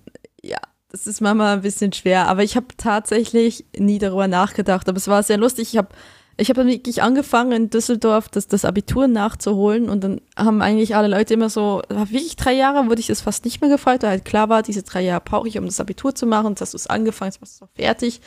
[0.41, 0.59] ja,
[0.91, 4.89] das ist manchmal ein bisschen schwer, aber ich habe tatsächlich nie darüber nachgedacht.
[4.89, 5.69] Aber es war sehr lustig.
[5.73, 5.89] Ich habe
[6.37, 10.95] ich hab dann wirklich angefangen in Düsseldorf das, das Abitur nachzuholen und dann haben eigentlich
[10.95, 14.11] alle Leute immer so, wirklich drei Jahre wurde ich das fast nicht mehr gefreut, weil
[14.11, 16.51] halt klar war, diese drei Jahre brauche ich, um das Abitur zu machen.
[16.51, 18.21] Jetzt hast du es angefangen, jetzt machst du es auch fertig.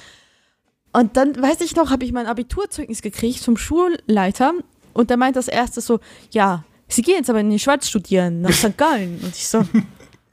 [0.92, 4.52] Und dann, weiß ich noch, habe ich mein Abiturzeugnis gekriegt vom Schulleiter
[4.92, 5.98] und der meint das erste so,
[6.32, 8.76] ja, Sie gehen jetzt aber in die Schweiz studieren, nach St.
[8.76, 9.18] Gallen.
[9.22, 9.64] Und ich so,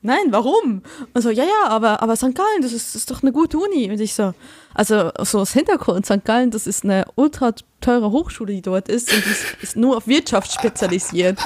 [0.01, 0.81] nein, warum?
[1.13, 2.35] Und so, ja, ja, aber, aber St.
[2.35, 3.89] Gallen, das ist, das ist doch eine gute Uni.
[3.89, 4.33] Und ich so,
[4.73, 6.23] also so aus Hintergrund, St.
[6.25, 10.07] Gallen, das ist eine ultra teure Hochschule, die dort ist und die ist, nur auf
[10.07, 11.39] Wirtschaft spezialisiert.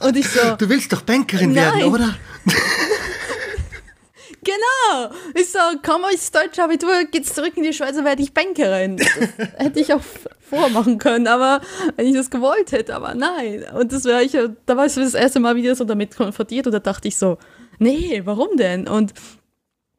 [0.00, 1.80] Und ich so, du willst doch Bankerin nein.
[1.80, 2.14] werden, oder?
[4.42, 5.14] Genau.
[5.34, 8.96] Ich so, komm aus deutsche Abitur, geht's zurück in die Schweiz und werde ich Bankerin.
[8.96, 9.08] Das
[9.56, 10.00] hätte ich auch
[10.48, 11.60] vormachen können, aber
[11.96, 13.64] wenn ich das gewollt hätte, aber nein.
[13.74, 16.72] Und das wäre ich, da war ich das erste Mal wieder so damit konfrontiert und
[16.72, 17.36] da dachte ich so,
[17.80, 18.86] nee, warum denn?
[18.86, 19.12] Und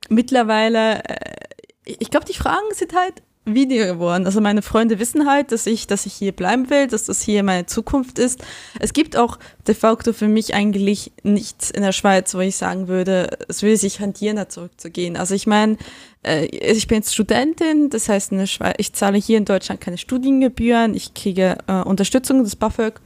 [0.09, 1.47] mittlerweile, äh,
[1.85, 4.25] ich glaube, die Fragen sind halt Video geworden.
[4.25, 7.41] Also meine Freunde wissen halt, dass ich, dass ich hier bleiben will, dass das hier
[7.41, 8.39] meine Zukunft ist.
[8.79, 12.87] Es gibt auch de facto für mich eigentlich nichts in der Schweiz, wo ich sagen
[12.87, 15.17] würde, es würde sich handieren, da zurückzugehen.
[15.17, 15.77] Also ich meine,
[16.23, 19.97] äh, ich bin jetzt Studentin, das heißt, in der ich zahle hier in Deutschland keine
[19.97, 23.01] Studiengebühren, ich kriege äh, Unterstützung des BAföG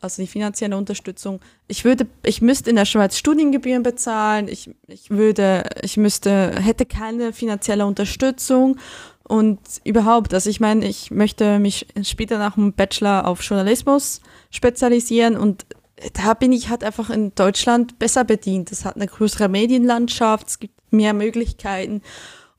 [0.00, 1.40] also die finanzielle Unterstützung.
[1.66, 4.48] Ich würde, ich müsste in der Schweiz Studiengebühren bezahlen.
[4.48, 8.78] Ich, ich würde, ich müsste, hätte keine finanzielle Unterstützung
[9.24, 10.32] und überhaupt.
[10.34, 15.66] Also ich meine, ich möchte mich später nach dem Bachelor auf Journalismus spezialisieren und
[16.12, 18.70] da bin ich halt einfach in Deutschland besser bedient.
[18.70, 22.02] Es hat eine größere Medienlandschaft, es gibt mehr Möglichkeiten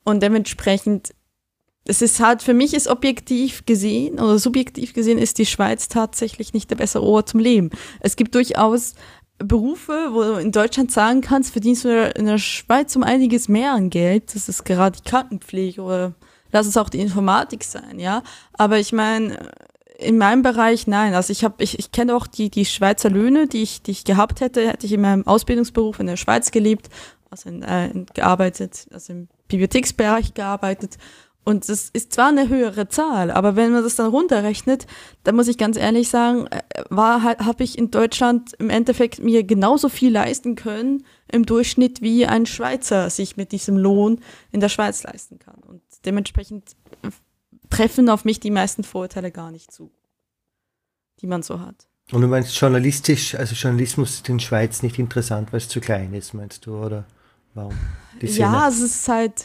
[0.04, 1.14] und dementsprechend
[1.84, 6.52] es ist halt, für mich ist objektiv gesehen oder subjektiv gesehen ist die Schweiz tatsächlich
[6.52, 7.70] nicht der bessere Ort zum Leben.
[8.00, 8.94] Es gibt durchaus
[9.38, 13.72] Berufe, wo du in Deutschland sagen kannst, verdienst du in der Schweiz um einiges mehr
[13.72, 14.34] an Geld.
[14.34, 16.14] Das ist gerade die Krankenpflege oder
[16.52, 18.22] lass es auch die Informatik sein, ja.
[18.52, 19.50] Aber ich meine,
[20.00, 21.14] in meinem Bereich nein.
[21.14, 24.04] Also ich habe, ich, ich kenne auch die, die Schweizer Löhne, die ich, die ich
[24.04, 26.88] gehabt hätte, hätte ich in meinem Ausbildungsberuf in der Schweiz gelebt,
[27.30, 30.96] also in, äh, gearbeitet, also im Bibliotheksbereich gearbeitet.
[31.42, 34.86] Und das ist zwar eine höhere Zahl, aber wenn man das dann runterrechnet,
[35.24, 39.42] dann muss ich ganz ehrlich sagen, äh, war habe ich in Deutschland im Endeffekt mir
[39.42, 44.20] genauso viel leisten können im Durchschnitt, wie ein Schweizer sich mit diesem Lohn
[44.52, 45.60] in der Schweiz leisten kann.
[45.66, 46.76] Und dementsprechend
[47.70, 49.90] treffen auf mich die meisten Vorurteile gar nicht zu,
[51.20, 51.88] die man so hat.
[52.12, 55.80] Und du meinst journalistisch, also Journalismus ist in der Schweiz nicht interessant, weil es zu
[55.80, 57.06] klein ist, meinst du, oder
[57.54, 57.74] warum?
[58.20, 59.44] Ja, es ist halt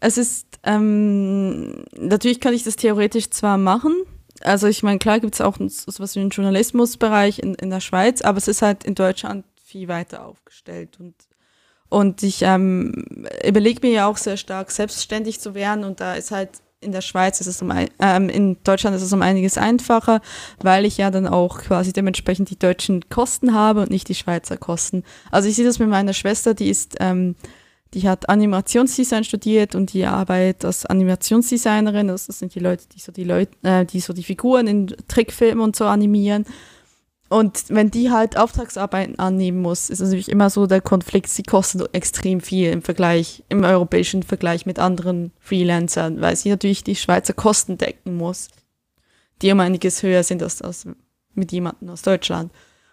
[0.00, 3.94] es ist, ähm, natürlich kann ich das theoretisch zwar machen,
[4.42, 8.22] also ich meine, klar gibt es auch sowas wie einen Journalismusbereich in, in der Schweiz,
[8.22, 11.14] aber es ist halt in Deutschland viel weiter aufgestellt und
[11.90, 13.04] und ich ähm,
[13.44, 15.82] überlege mir ja auch sehr stark, selbstständig zu werden.
[15.82, 19.02] Und da ist halt in der Schweiz ist es um ein, ähm, in Deutschland ist
[19.02, 20.20] es um einiges einfacher,
[20.62, 24.56] weil ich ja dann auch quasi dementsprechend die deutschen Kosten habe und nicht die Schweizer
[24.56, 25.02] Kosten.
[25.32, 27.34] Also ich sehe das mit meiner Schwester, die ist ähm,
[27.94, 32.08] die hat Animationsdesign studiert und die arbeitet als Animationsdesignerin.
[32.08, 35.62] Das sind die Leute, die so die Leute, äh, die so die Figuren in Trickfilmen
[35.62, 36.44] und so animieren.
[37.28, 41.82] Und wenn die halt Auftragsarbeiten annehmen muss, ist natürlich immer so der Konflikt, sie kosten
[41.92, 47.32] extrem viel im Vergleich, im europäischen Vergleich mit anderen Freelancern, weil sie natürlich die Schweizer
[47.32, 48.48] Kosten decken muss,
[49.42, 50.88] die um einiges höher sind als, als
[51.34, 52.52] mit jemandem aus Deutschland.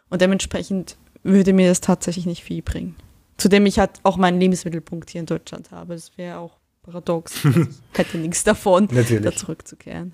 [0.09, 2.95] Und dementsprechend würde mir das tatsächlich nicht viel bringen
[3.37, 5.93] zu dem ich halt auch meinen Lebensmittelpunkt hier in Deutschland habe.
[5.93, 7.45] Das wäre auch paradox.
[7.45, 9.23] ich hätte nichts davon, Natürlich.
[9.23, 10.13] da zurückzukehren.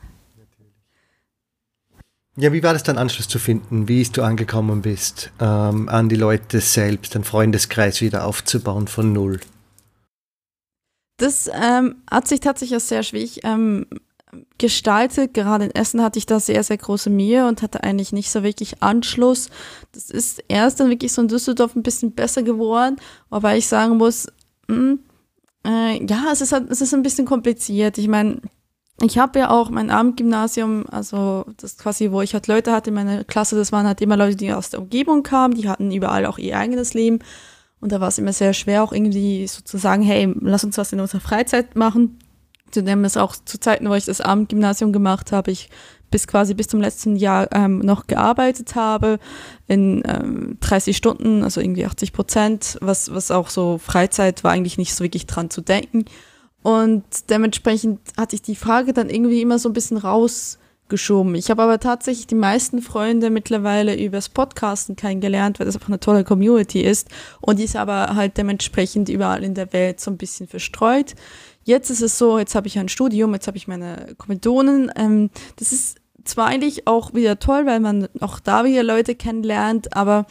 [2.36, 6.16] Ja, wie war das dann Anschluss zu finden, wie du angekommen bist, ähm, an die
[6.16, 9.40] Leute selbst, den Freundeskreis wieder aufzubauen von null?
[11.18, 13.86] Das ähm, hat sich tatsächlich als sehr schwierig ähm,
[14.58, 15.34] gestaltet.
[15.34, 18.44] Gerade in Essen hatte ich da sehr, sehr große Mühe und hatte eigentlich nicht so
[18.44, 19.50] wirklich Anschluss.
[19.92, 22.98] Das ist erst dann wirklich so in Düsseldorf ein bisschen besser geworden,
[23.30, 24.28] wobei ich sagen muss,
[24.68, 25.00] mh, hm,
[25.66, 27.98] äh, ja, es ist, halt, es ist ein bisschen kompliziert.
[27.98, 28.42] Ich meine,
[29.02, 32.96] ich habe ja auch mein Abendgymnasium, also das quasi, wo ich halt Leute hatte in
[32.96, 36.26] meiner Klasse, das waren halt immer Leute, die aus der Umgebung kamen, die hatten überall
[36.26, 37.20] auch ihr eigenes Leben.
[37.80, 41.02] Und da war es immer sehr schwer, auch irgendwie sozusagen, hey, lass uns was in
[41.02, 42.18] unserer Freizeit machen.
[42.74, 45.70] Zudem ist auch zu Zeiten, wo ich das Abendgymnasium gemacht habe, ich
[46.14, 49.20] bis quasi bis zum letzten Jahr ähm, noch gearbeitet habe
[49.68, 54.78] in ähm, 30 Stunden, also irgendwie 80 Prozent, was, was auch so Freizeit war eigentlich
[54.78, 56.06] nicht so wirklich dran zu denken.
[56.62, 61.34] Und dementsprechend hatte ich die Frage dann irgendwie immer so ein bisschen raus geschoben.
[61.34, 66.00] Ich habe aber tatsächlich die meisten Freunde mittlerweile übers Podcasten kennengelernt, weil das einfach eine
[66.00, 67.08] tolle Community ist
[67.42, 71.16] und die ist aber halt dementsprechend überall in der Welt so ein bisschen verstreut.
[71.64, 74.92] Jetzt ist es so, jetzt habe ich ein Studium, jetzt habe ich meine Kommilitonen.
[74.96, 79.96] Ähm, das ist zwar eigentlich auch wieder toll, weil man auch da wieder Leute kennenlernt,
[79.96, 80.26] aber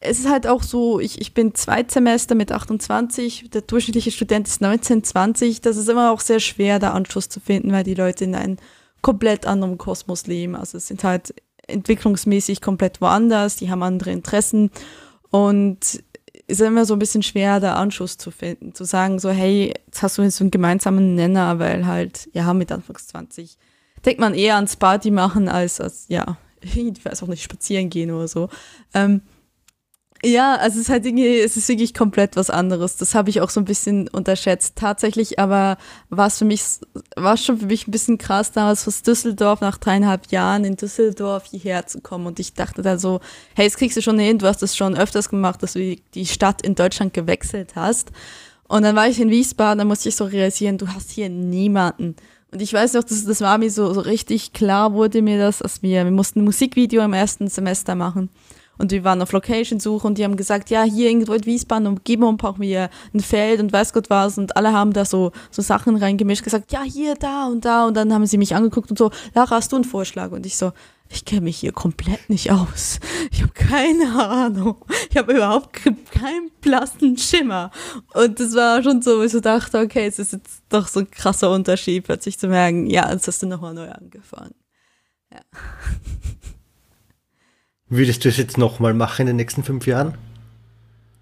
[0.00, 4.60] es ist halt auch so, ich, ich bin Zweitsemester mit 28, der durchschnittliche Student ist
[4.60, 5.60] 19, 20.
[5.60, 8.58] Das ist immer auch sehr schwer, da Anschluss zu finden, weil die Leute in einen
[9.00, 10.56] komplett anderem Kosmos leben.
[10.56, 11.34] Also es sind halt
[11.68, 14.70] entwicklungsmäßig komplett woanders, die haben andere Interessen
[15.30, 16.02] und
[16.46, 20.02] ist immer so ein bisschen schwer, da Anschluss zu finden, zu sagen so, hey, jetzt
[20.02, 23.56] hast du jetzt einen gemeinsamen Nenner, weil halt, ja, mit Anfangs 20
[24.04, 28.10] denkt man eher ans Party machen als, als ja, ich weiß auch nicht, spazieren gehen
[28.10, 28.48] oder so.
[28.94, 29.22] Ähm,
[30.24, 32.96] ja, also es ist halt irgendwie, es ist wirklich komplett was anderes.
[32.96, 34.76] Das habe ich auch so ein bisschen unterschätzt.
[34.76, 35.78] Tatsächlich, aber
[36.10, 36.62] war es für mich,
[37.16, 41.46] war schon für mich ein bisschen krass, damals aus Düsseldorf nach dreieinhalb Jahren in Düsseldorf
[41.50, 42.26] hierher zu kommen.
[42.26, 43.20] Und ich dachte da so,
[43.54, 46.26] hey, das kriegst du schon hin, du hast das schon öfters gemacht, dass du die
[46.26, 48.12] Stadt in Deutschland gewechselt hast.
[48.68, 52.14] Und dann war ich in Wiesbaden, da musste ich so realisieren, du hast hier niemanden.
[52.52, 55.62] Und ich weiß noch, das, das war mir so, so richtig klar, wurde mir das,
[55.62, 58.28] als wir, wir mussten ein Musikvideo im ersten Semester machen.
[58.82, 62.36] Und wir waren auf Location-Suche und die haben gesagt, ja, hier irgendwo in Wiesbaden Umgebung
[62.36, 64.38] brauchen wir ein Feld und weiß Gott was.
[64.38, 67.86] Und alle haben da so, so Sachen reingemischt, gesagt, ja, hier, da und da.
[67.86, 70.32] Und dann haben sie mich angeguckt und so, Lara, hast du einen Vorschlag?
[70.32, 70.72] Und ich so,
[71.08, 72.98] ich kenne mich hier komplett nicht aus.
[73.30, 74.84] Ich habe keine Ahnung.
[75.10, 77.70] Ich habe überhaupt keinen blassen Schimmer.
[78.14, 81.00] Und das war schon so, wo ich so dachte, okay, es ist jetzt doch so
[81.00, 84.56] ein krasser Unterschied, plötzlich zu merken, ja, jetzt hast du nochmal neu angefangen.
[85.32, 85.38] Ja.
[87.92, 90.14] Würdest du es jetzt nochmal machen in den nächsten fünf Jahren?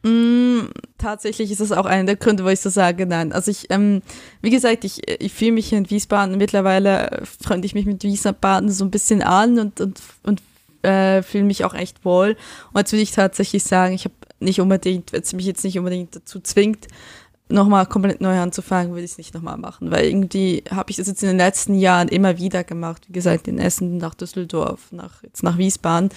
[0.04, 3.32] Mm, tatsächlich ist das auch einer der Gründe, wo ich so sage, nein.
[3.32, 4.02] Also ich, ähm,
[4.40, 8.84] wie gesagt, ich, ich fühle mich in Wiesbaden, mittlerweile freunde ich mich mit Wiesbaden so
[8.84, 10.42] ein bisschen an und, und, und
[10.82, 12.36] äh, fühle mich auch echt wohl.
[12.72, 15.76] Und jetzt würde ich tatsächlich sagen, ich habe nicht unbedingt, wenn es mich jetzt nicht
[15.76, 16.86] unbedingt dazu zwingt,
[17.48, 19.90] nochmal komplett neu anzufangen, würde ich es nicht nochmal machen.
[19.90, 23.02] Weil irgendwie habe ich das jetzt in den letzten Jahren immer wieder gemacht.
[23.08, 26.10] Wie gesagt, in Essen, nach Düsseldorf, nach, jetzt nach Wiesbaden.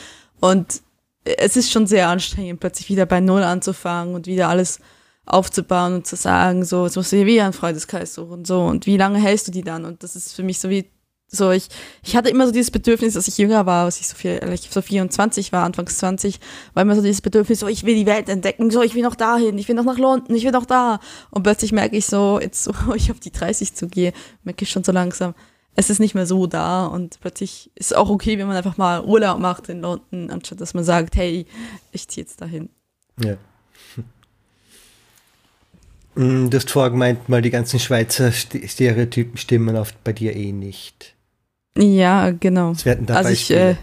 [0.43, 0.82] Und
[1.23, 4.82] es ist schon sehr anstrengend, plötzlich wieder bei Null anzufangen und wieder alles
[5.25, 8.62] aufzubauen und zu sagen, so, jetzt musst du dir wieder einen Freundeskreis suchen und so.
[8.62, 9.86] Und wie lange hältst du die dann?
[9.86, 10.89] Und das ist für mich so wie,
[11.29, 11.69] so, ich,
[12.03, 14.67] ich hatte immer so dieses Bedürfnis, als ich jünger war, als ich so viel, ich
[14.69, 16.41] so 24 war, anfangs 20,
[16.73, 19.15] war immer so dieses Bedürfnis, so, ich will die Welt entdecken, so, ich will noch
[19.15, 20.99] dahin, ich will noch nach London, ich will noch da.
[21.32, 24.12] Und plötzlich merke ich so, jetzt so, ich auf die 30 zugehe,
[24.43, 25.36] merke ich schon so langsam,
[25.75, 28.77] es ist nicht mehr so da und plötzlich ist es auch okay, wenn man einfach
[28.77, 31.45] mal Urlaub macht in London, anstatt dass man sagt, hey,
[31.91, 32.69] ich ziehe jetzt dahin.
[33.21, 33.36] Ja.
[36.15, 40.51] Mm, du hast vorher gemeint, mal die ganzen Schweizer Stereotypen stimmen oft bei dir eh
[40.51, 41.15] nicht.
[41.75, 42.73] Ja, genau.
[42.73, 43.77] Es werden da also ich, äh,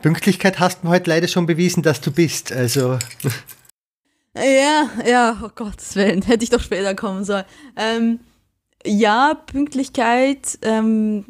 [0.00, 2.98] Pünktlichkeit hast du heute leider schon bewiesen, dass du bist, also.
[4.34, 7.44] Ja, ja, oh Gottes Willen, hätte ich doch später kommen sollen.
[7.76, 8.20] Ähm,
[8.84, 11.24] ja, Pünktlichkeit, ähm,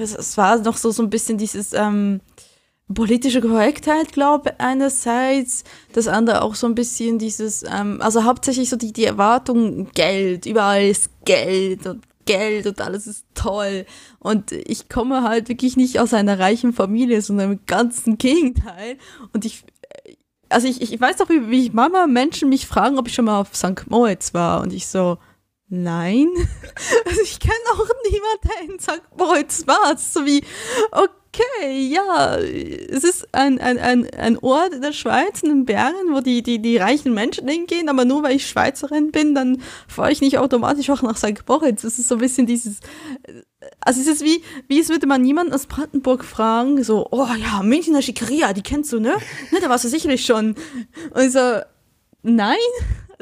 [0.00, 2.20] es war noch so, so ein bisschen dieses ähm,
[2.94, 8.68] politische Korrektheit, glaube ich, einerseits, das andere auch so ein bisschen dieses, ähm, also hauptsächlich
[8.68, 13.84] so die, die Erwartung, Geld, überall ist Geld und Geld und alles ist toll.
[14.18, 18.96] Und ich komme halt wirklich nicht aus einer reichen Familie, sondern im ganzen Gegenteil.
[19.32, 19.64] Und ich,
[20.48, 23.40] also ich, ich weiß doch, wie, wie Mama Menschen mich fragen, ob ich schon mal
[23.40, 23.88] auf St.
[23.88, 24.60] Moritz war.
[24.60, 25.18] Und ich so,
[25.72, 26.28] nein.
[27.04, 29.02] Also ich kenne auch niemanden, der in St.
[29.16, 29.96] Moritz war.
[29.98, 30.42] So wie,
[30.90, 36.12] okay, ja, es ist ein, ein, ein, ein Ort in der Schweiz, in den Bergen,
[36.12, 40.12] wo die, die, die reichen Menschen hingehen, aber nur weil ich Schweizerin bin, dann fahre
[40.12, 41.46] ich nicht automatisch auch nach St.
[41.46, 41.84] Moritz.
[41.84, 42.80] Es ist so ein bisschen dieses,
[43.80, 47.62] also es ist wie, wie es würde man niemanden aus Brandenburg fragen, so, oh ja,
[47.62, 49.16] Münchner Schickeria, die kennst du, ne?
[49.50, 50.54] Ne, da warst du sicherlich schon.
[51.14, 51.60] Und so,
[52.22, 52.56] nein,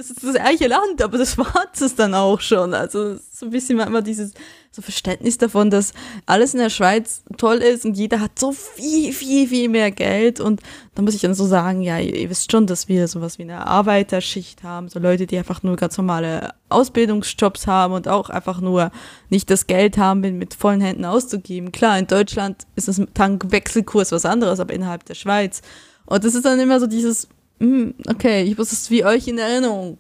[0.01, 2.75] es ist das gleiche Land, aber das war es dann auch schon.
[2.75, 4.33] Also so ein bisschen immer dieses
[4.73, 5.93] so Verständnis davon, dass
[6.27, 10.41] alles in der Schweiz toll ist und jeder hat so viel, viel, viel mehr Geld.
[10.41, 10.63] Und
[10.95, 13.43] da muss ich dann so sagen, ja, ihr, ihr wisst schon, dass wir sowas wie
[13.43, 18.61] eine Arbeiterschicht haben, so Leute, die einfach nur ganz normale Ausbildungsjobs haben und auch einfach
[18.61, 18.91] nur
[19.29, 21.73] nicht das Geld haben, mit vollen Händen auszugeben.
[21.73, 25.63] Klar, in Deutschland ist das Tankwechselkurs was anderes, aber innerhalb der Schweiz.
[26.07, 27.29] Und das ist dann immer so dieses
[27.61, 29.99] hm, okay, ich muss es wie euch in Erinnerung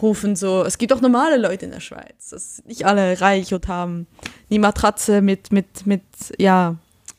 [0.00, 0.36] rufen.
[0.36, 2.30] So, es gibt auch normale Leute in der Schweiz.
[2.30, 4.06] Das sind nicht alle reich und haben
[4.50, 6.02] die Matratze mit, mit, mit,
[6.38, 6.76] ja,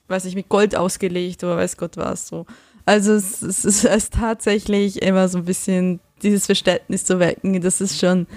[0.08, 2.28] weiß ich, mit Gold ausgelegt oder weiß Gott was.
[2.28, 2.46] So.
[2.86, 7.62] Also es, es, es ist tatsächlich immer so ein bisschen dieses Verständnis zu wecken.
[7.62, 8.28] Das ist schon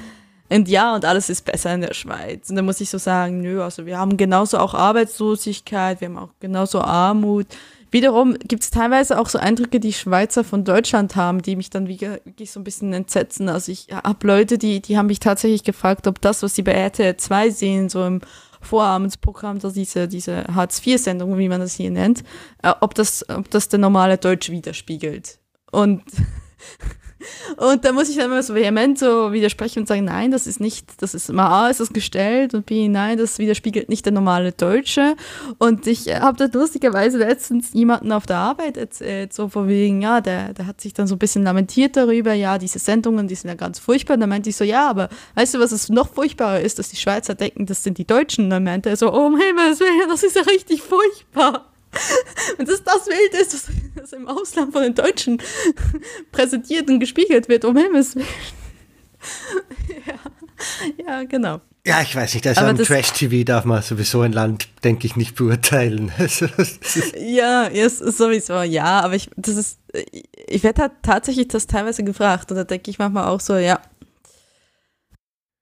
[0.50, 2.48] und ja, und alles ist besser in der Schweiz.
[2.48, 6.16] Und da muss ich so sagen, nö, also wir haben genauso auch Arbeitslosigkeit, wir haben
[6.16, 7.46] auch genauso Armut.
[7.90, 11.88] Wiederum gibt es teilweise auch so Eindrücke, die Schweizer von Deutschland haben, die mich dann
[11.88, 13.48] wirklich so ein bisschen entsetzen.
[13.48, 16.72] Also ich habe Leute, die, die haben mich tatsächlich gefragt, ob das, was sie bei
[16.72, 18.20] RTL 2 sehen, so im
[18.60, 22.24] Vorabendsprogramm, also diese, diese Hartz-IV-Sendung, wie man das hier nennt,
[22.62, 25.38] äh, ob, das, ob das der normale Deutsch widerspiegelt.
[25.70, 26.02] Und
[27.56, 30.60] und da muss ich dann immer so vehement so widersprechen und sagen, nein, das ist
[30.60, 34.12] nicht, das ist mal A ist das gestellt und B, nein, das widerspiegelt nicht der
[34.12, 35.16] normale Deutsche.
[35.58, 40.20] Und ich habe da lustigerweise letztens jemanden auf der Arbeit erzählt, so von wegen, ja,
[40.20, 43.48] der, der hat sich dann so ein bisschen lamentiert darüber, ja, diese Sendungen, die sind
[43.48, 44.14] ja ganz furchtbar.
[44.14, 46.90] Und dann meinte ich so, ja, aber weißt du, was es noch furchtbarer ist, dass
[46.90, 48.44] die Schweizer denken, das sind die Deutschen.
[48.44, 51.67] Und dann meinte er so, oh mein Himmels Willen, das ist ja richtig furchtbar.
[52.58, 55.40] Und das das Bild ist, das, das im Ausland von den Deutschen
[56.32, 58.26] präsentiert und gespiegelt wird, um Himmels Willen.
[60.06, 61.60] ja, ja, genau.
[61.86, 65.36] Ja, ich weiß nicht, also am Trash-TV darf man sowieso ein Land, denke ich, nicht
[65.36, 66.12] beurteilen.
[66.18, 66.46] Also,
[67.18, 69.78] ja, yes, sowieso, ja, aber ich, das ist,
[70.46, 73.80] ich werde tatsächlich das teilweise gefragt und da denke ich manchmal auch so, ja.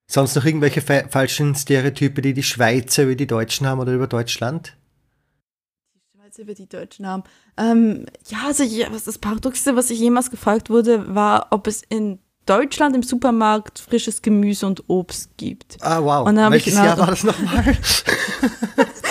[0.09, 4.75] Sonst noch irgendwelche falschen Stereotype, die die Schweizer über die Deutschen haben oder über Deutschland?
[6.39, 7.24] Über die Deutschen haben.
[7.57, 12.18] Ähm, ja, also ja, das Paradoxeste, was ich jemals gefragt wurde, war, ob es in
[12.47, 15.76] Deutschland im Supermarkt frisches Gemüse und Obst gibt.
[15.80, 16.26] Ah, wow.
[16.51, 17.64] Welches Jahr war das nochmal?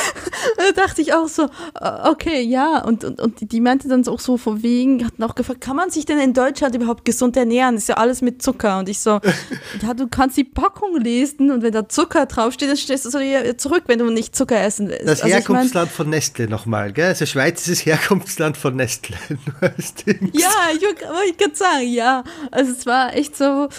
[0.57, 1.43] da dachte ich auch so,
[1.79, 2.83] äh, okay, ja.
[2.83, 5.89] Und, und, und die meinte dann auch so von wegen, hatten auch gefragt, kann man
[5.89, 7.75] sich denn in Deutschland überhaupt gesund ernähren?
[7.75, 8.79] ist ja alles mit Zucker.
[8.79, 9.19] Und ich so,
[9.81, 13.19] ja, du kannst die Packung lesen und wenn da Zucker draufsteht, dann stehst du so
[13.57, 15.07] zurück, wenn du nicht Zucker essen willst.
[15.07, 17.07] Das also Herkunftsland ich mein, von Nestle nochmal, gell?
[17.07, 19.15] Also Schweiz ist das Herkunftsland von Nestle.
[19.61, 22.23] ja, ich wollte gerade sagen, ja.
[22.51, 23.69] Also es war echt so,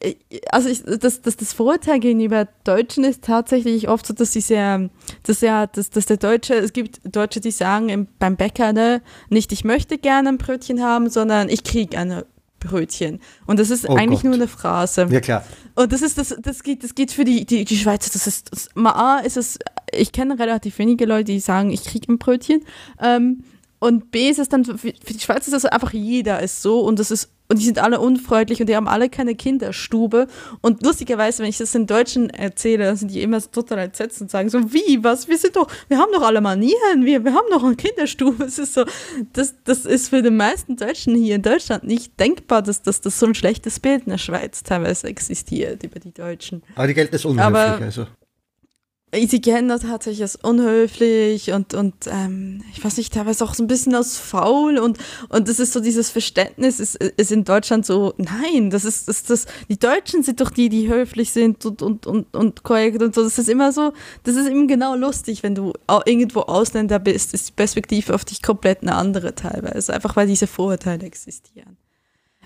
[0.00, 0.14] äh,
[0.50, 4.90] also ich, das, das, das Vorurteil gegenüber Deutschen ist tatsächlich oft so, dass sie sehr,
[5.24, 9.02] dass ja, dass, dass der Deutsche, es gibt Deutsche, die sagen im, beim Bäcker, ne,
[9.28, 12.22] nicht ich möchte gerne ein Brötchen haben, sondern ich kriege ein
[12.60, 13.20] Brötchen.
[13.46, 14.30] Und das ist oh eigentlich Gott.
[14.30, 15.06] nur eine Phrase.
[15.10, 15.44] Ja, klar.
[15.74, 18.52] Und das ist, das, das geht, das geht für die, die, die Schweizer, das ist,
[18.52, 19.58] das, mal A ist es,
[19.92, 22.64] ich kenne relativ wenige Leute, die sagen, ich kriege ein Brötchen.
[23.00, 23.44] Ähm,
[23.84, 26.98] und B ist es dann, für die Schweiz ist es einfach jeder ist so und
[26.98, 30.28] das ist und die sind alle unfreundlich und die haben alle keine Kinderstube.
[30.62, 34.30] Und lustigerweise, wenn ich das den Deutschen erzähle, dann sind die immer total entsetzt und
[34.30, 37.46] sagen so, wie, was, wir sind doch, wir haben doch alle Manieren, wir, wir haben
[37.50, 38.44] doch eine Kinderstube.
[38.44, 38.86] Es ist so,
[39.34, 43.20] das, das ist für die meisten Deutschen hier in Deutschland nicht denkbar, dass, dass, dass
[43.20, 46.62] so ein schlechtes Bild in der Schweiz teilweise existiert über die Deutschen.
[46.76, 48.06] Aber die gelten als unhöflich, also
[49.26, 53.62] sie kennen das tatsächlich als unhöflich und, und ähm, ich weiß nicht, teilweise auch so
[53.62, 54.98] ein bisschen als faul und,
[55.28, 59.24] und das ist so dieses Verständnis, ist, ist in Deutschland so, nein, das ist, das,
[59.24, 63.14] das, die Deutschen sind doch die, die höflich sind und, und, und, und korrekt und
[63.14, 63.22] so.
[63.22, 63.92] Das ist immer so,
[64.24, 65.72] das ist eben genau lustig, wenn du
[66.06, 70.46] irgendwo Ausländer bist, ist die Perspektive auf dich komplett eine andere teilweise, einfach weil diese
[70.46, 71.76] Vorurteile existieren.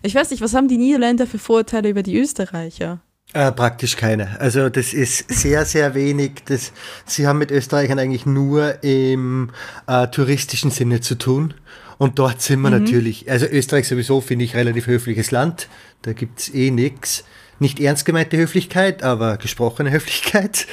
[0.02, 3.00] Ich weiß nicht, was haben die Niederländer für Vorurteile über die Österreicher?
[3.34, 4.40] Äh, praktisch keine.
[4.40, 6.44] Also das ist sehr, sehr wenig.
[6.46, 6.72] Das,
[7.04, 9.50] sie haben mit Österreichern eigentlich nur im
[9.86, 11.54] äh, touristischen Sinne zu tun.
[11.98, 12.84] Und dort sind wir mhm.
[12.84, 15.68] natürlich, also Österreich sowieso finde ich relativ höfliches Land.
[16.02, 17.24] Da gibt's eh nix.
[17.58, 20.66] Nicht ernst gemeinte Höflichkeit, aber gesprochene Höflichkeit.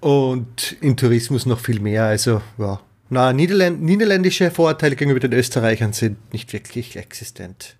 [0.00, 2.04] Und im Tourismus noch viel mehr.
[2.04, 2.80] Also, ja.
[3.10, 7.74] Na, Niederländ niederländische Vorurteile gegenüber den Österreichern sind nicht wirklich existent.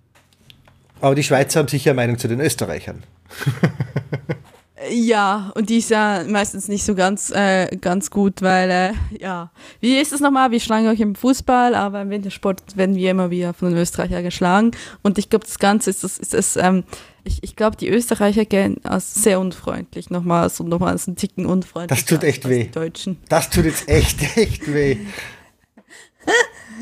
[1.01, 3.05] Aber die Schweizer haben sicher Meinung zu den Österreichern.
[4.91, 9.51] Ja, und die ist ja meistens nicht so ganz, äh, ganz gut, weil, äh, ja,
[9.81, 10.51] wie ist es nochmal?
[10.51, 14.22] Wir schlagen euch im Fußball, aber im Wintersport werden wir immer wieder von den Österreichern
[14.22, 14.70] geschlagen.
[15.03, 16.85] Und ich glaube, das Ganze ist, das, ist das, ähm,
[17.24, 21.47] ich, ich glaube, die Österreicher gehen als sehr unfreundlich nochmal, so nochmal als einen Ticken
[21.47, 21.99] unfreundlich.
[21.99, 22.68] Das tut echt weh.
[22.72, 23.18] Deutschen.
[23.29, 24.99] Das tut jetzt echt, echt weh.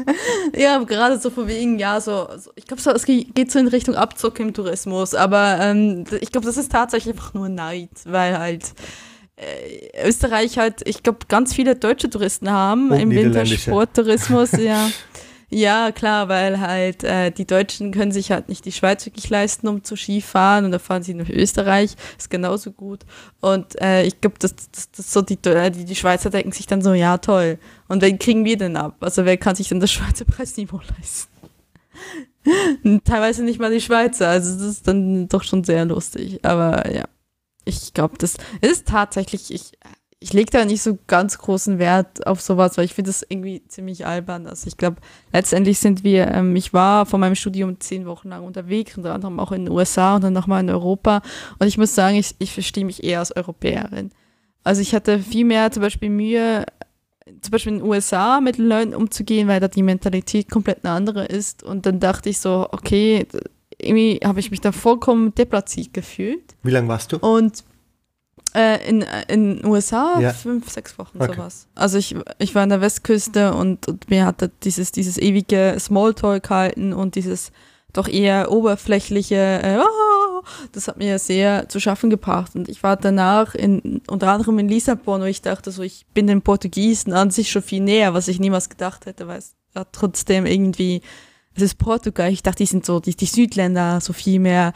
[0.56, 3.68] ja, gerade so von wegen, ja, so, so ich glaube, so, es geht so in
[3.68, 8.38] Richtung Abzug im Tourismus, aber ähm, ich glaube, das ist tatsächlich einfach nur Neid, weil
[8.38, 8.74] halt
[9.36, 14.90] äh, Österreich halt, ich glaube, ganz viele deutsche Touristen haben Und im Wintersporttourismus, ja.
[15.48, 19.68] Ja, klar, weil halt äh, die Deutschen können sich halt nicht die Schweiz wirklich leisten,
[19.68, 23.04] um zu Skifahren und da fahren sie nach Österreich, ist genauso gut.
[23.40, 26.82] Und äh, ich glaube, dass das, das so die, die, die Schweizer denken sich dann
[26.82, 27.58] so, ja toll.
[27.86, 28.96] Und wen kriegen wir denn ab?
[29.00, 31.30] Also wer kann sich denn das Schweizer Preisniveau leisten?
[33.04, 34.28] teilweise nicht mal die Schweizer.
[34.28, 36.44] Also das ist dann doch schon sehr lustig.
[36.44, 37.04] Aber ja,
[37.64, 39.72] ich glaube, das ist tatsächlich, ich,
[40.26, 43.62] ich lege da nicht so ganz großen Wert auf sowas, weil ich finde das irgendwie
[43.68, 44.48] ziemlich albern.
[44.48, 44.96] Also ich glaube,
[45.32, 49.38] letztendlich sind wir, ähm, ich war vor meinem Studium zehn Wochen lang unterwegs, unter anderem
[49.38, 51.22] auch in den USA und dann nochmal in Europa.
[51.60, 54.10] Und ich muss sagen, ich, ich verstehe mich eher als Europäerin.
[54.64, 56.66] Also ich hatte viel mehr zum Beispiel Mühe,
[57.40, 60.92] zum Beispiel in den USA mit den Leuten umzugehen, weil da die Mentalität komplett eine
[60.92, 61.62] andere ist.
[61.62, 63.28] Und dann dachte ich so, okay,
[63.78, 66.56] irgendwie habe ich mich da vollkommen deplatziert gefühlt.
[66.64, 67.18] Wie lange warst du?
[67.18, 67.62] Und
[68.54, 70.32] äh, in, in den USA ja.
[70.32, 71.34] fünf, sechs Wochen okay.
[71.34, 71.66] sowas.
[71.74, 76.44] Also ich, ich war an der Westküste und, und mir hat dieses, dieses ewige Smalltalk
[76.44, 77.52] gehalten und dieses
[77.92, 80.42] doch eher oberflächliche, äh, oh,
[80.72, 82.54] das hat mir sehr zu schaffen gebracht.
[82.54, 86.26] Und ich war danach in, unter anderem in Lissabon, wo ich dachte, so ich bin
[86.26, 89.84] den Portugiesen an sich schon viel näher, was ich niemals gedacht hätte, weil es ja
[89.90, 91.02] trotzdem irgendwie,
[91.54, 94.72] es ist Portugal, ich dachte, die sind so, die, die Südländer so viel mehr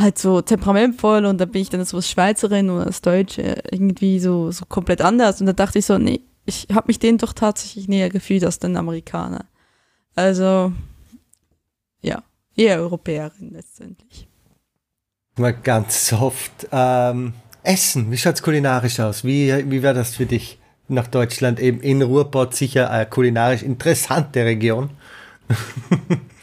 [0.00, 4.18] halt so temperamentvoll und da bin ich dann so als Schweizerin oder als Deutsche irgendwie
[4.20, 7.32] so, so komplett anders und da dachte ich so, nee, ich habe mich denen doch
[7.32, 9.44] tatsächlich näher gefühlt als den Amerikaner.
[10.14, 10.72] Also,
[12.02, 12.22] ja,
[12.56, 14.26] eher Europäerin letztendlich.
[15.36, 16.68] Mal ganz soft.
[16.72, 19.24] Ähm, Essen, wie schaut es kulinarisch aus?
[19.24, 21.60] Wie, wie wäre das für dich nach Deutschland?
[21.60, 24.90] Eben in Ruhrpott sicher eine kulinarisch interessante Region.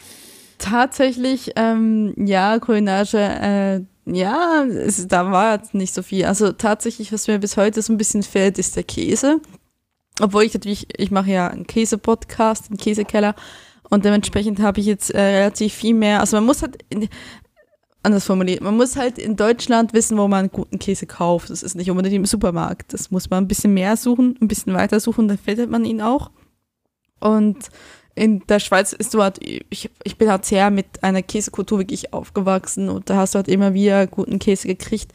[0.58, 6.24] Tatsächlich, ähm, ja, kulinarische, äh, ja, es, da war jetzt nicht so viel.
[6.24, 9.40] Also tatsächlich, was mir bis heute so ein bisschen fehlt, ist der Käse.
[10.20, 13.34] Obwohl ich natürlich, ich mache ja einen Käse-Podcast, einen Käsekeller.
[13.88, 16.20] Und dementsprechend habe ich jetzt äh, relativ viel mehr.
[16.20, 17.08] Also man muss halt, in,
[18.02, 21.50] anders formuliert, man muss halt in Deutschland wissen, wo man guten Käse kauft.
[21.50, 22.92] Das ist nicht unbedingt im Supermarkt.
[22.92, 26.00] Das muss man ein bisschen mehr suchen, ein bisschen weiter suchen, dann findet man ihn
[26.00, 26.30] auch.
[27.20, 27.70] Und
[28.14, 32.12] in der Schweiz ist du halt, ich, ich bin halt sehr mit einer Käsekultur wirklich
[32.12, 35.12] aufgewachsen und da hast du halt immer wieder guten Käse gekriegt.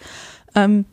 [0.55, 0.85] Ähm,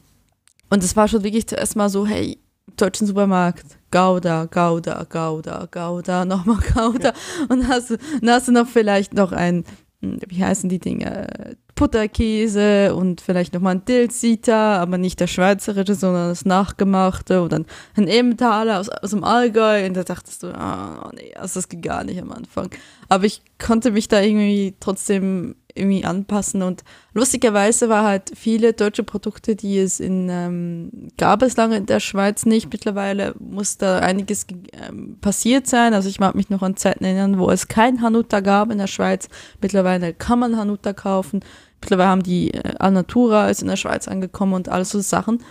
[0.70, 2.38] und es war schon wirklich zuerst mal so, hey,
[2.76, 7.12] deutschen Supermarkt, Gouda, Gouda, Gouda, Gouda, nochmal Gouda.
[7.48, 9.64] Und hast, dann hast du noch vielleicht noch ein,
[10.01, 16.28] wie heißen die Dinge, Butterkäse und vielleicht nochmal ein Dilsita, aber nicht der schweizerische, sondern
[16.28, 17.61] das nachgemachte oder
[17.96, 19.86] ein Emmentaler aus, aus dem Allgäu.
[19.86, 22.70] Und da dachtest du, ah, oh nee, also das geht gar nicht am Anfang.
[23.09, 26.62] Aber ich konnte mich da irgendwie trotzdem irgendwie anpassen.
[26.62, 31.87] Und lustigerweise war halt viele deutsche Produkte, die es in, ähm, gab es lange in
[31.87, 32.73] der Schweiz nicht.
[32.73, 35.95] Mittlerweile muss da einiges ähm, passiert sein.
[35.95, 38.87] Also ich mag mich noch an Zeiten erinnern, wo es kein Hanuta gab in der
[38.87, 39.29] Schweiz.
[39.61, 41.41] Mittlerweile kann man Hanuta kaufen.
[41.81, 45.43] Mittlerweile haben die äh, Alnatura ist in der Schweiz angekommen und alles so Sachen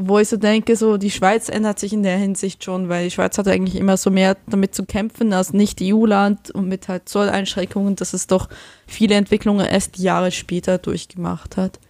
[0.00, 3.10] wo ich so denke, so die Schweiz ändert sich in der Hinsicht schon, weil die
[3.10, 7.08] Schweiz hat eigentlich immer so mehr damit zu kämpfen als nicht EU-Land und mit halt
[7.08, 8.48] Zolleinschränkungen, dass es doch
[8.86, 11.80] viele Entwicklungen erst Jahre später durchgemacht hat.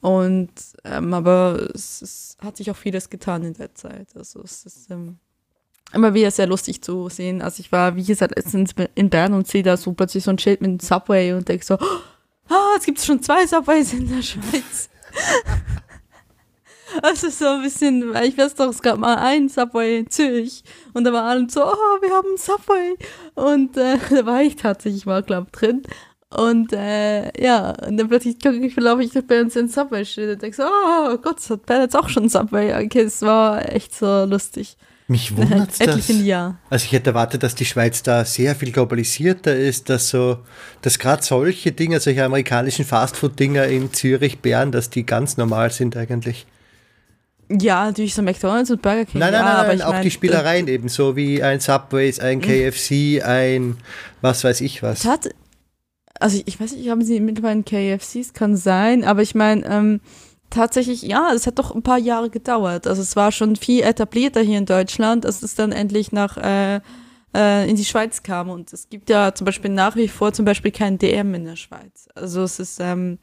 [0.00, 0.52] Und
[0.84, 4.06] ähm, aber es, es, hat sich auch vieles getan in der Zeit.
[4.14, 5.18] Also es ist ähm,
[5.92, 7.42] immer wieder sehr lustig zu sehen.
[7.42, 10.38] Also ich war, wie gesagt, letztens in Bern und sehe da so plötzlich so ein
[10.38, 14.08] Schild mit einem Subway und denke so, ah, jetzt gibt es schon zwei Subways in
[14.08, 14.88] der Schweiz.
[17.02, 20.62] Also so ein bisschen, weil ich weiß doch, es gab mal ein Subway in Zürich
[20.94, 22.96] und da war alle so, oh, wir haben ein Subway.
[23.34, 25.82] Und äh, da war ich tatsächlich mal, glaube drin.
[26.30, 30.28] Und äh, ja, und dann plötzlich gucke ich, laufe ich bei uns in Subway steht
[30.28, 32.84] und denke so, oh Gott, hat Bern jetzt auch schon Subway.
[32.84, 34.76] Okay, es war echt so lustig.
[35.06, 36.08] Mich wundert es das.
[36.08, 36.58] Jahr.
[36.68, 40.38] Also ich hätte erwartet, dass die Schweiz da sehr viel globalisierter ist, dass so,
[40.82, 45.96] dass gerade solche Dinge, solche amerikanischen Fastfood-Dinger in Zürich, Bern, dass die ganz normal sind
[45.96, 46.46] eigentlich.
[47.50, 49.20] Ja, natürlich so McDonalds und Burger King.
[49.20, 52.40] Nein, nein, ja, nein, nein auch mein, die Spielereien eben, so wie ein Subways, ein
[52.40, 53.76] KFC, ein
[54.20, 55.06] was weiß ich was.
[55.06, 55.30] Hat,
[56.20, 60.00] also ich weiß nicht, haben sie mittlerweile KFCs, kann sein, aber ich meine, ähm,
[60.50, 62.86] tatsächlich, ja, es hat doch ein paar Jahre gedauert.
[62.86, 66.80] Also es war schon viel etablierter hier in Deutschland, als es dann endlich nach äh,
[67.34, 68.50] äh, in die Schweiz kam.
[68.50, 71.56] Und es gibt ja zum Beispiel nach wie vor zum Beispiel kein DM in der
[71.56, 72.08] Schweiz.
[72.14, 73.18] Also es ist ähm,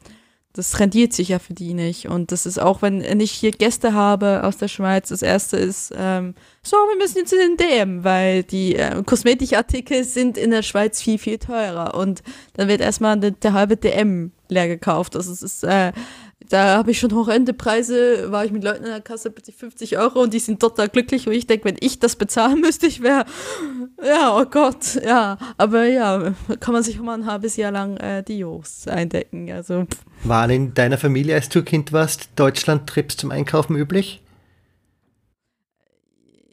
[0.56, 2.08] das rendiert sich ja für die nicht.
[2.08, 5.92] Und das ist auch, wenn ich hier Gäste habe aus der Schweiz, das erste ist,
[5.96, 10.62] ähm, so, wir müssen jetzt in den DM, weil die äh, Kosmetikartikel sind in der
[10.62, 11.94] Schweiz viel, viel teurer.
[11.94, 12.22] Und
[12.54, 15.14] dann wird erstmal der, der halbe DM leer gekauft.
[15.14, 15.92] Also es ist, äh,
[16.48, 19.98] da habe ich schon horrende Preise, war ich mit Leuten in der Kasse bitte 50
[19.98, 23.02] Euro und die sind total glücklich und ich denke, wenn ich das bezahlen müsste, ich
[23.02, 23.24] wäre,
[24.04, 27.96] ja, oh Gott, ja, aber ja, kann man sich auch mal ein halbes Jahr lang
[27.96, 29.86] äh, die Jos eindecken, also.
[30.24, 34.22] Waren in deiner Familie, als du Kind warst, Deutschland-Trips zum Einkaufen üblich?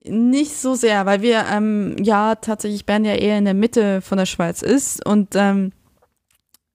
[0.06, 4.18] Nicht so sehr, weil wir, ähm, ja, tatsächlich Bern ja eher in der Mitte von
[4.18, 5.72] der Schweiz ist und, ähm,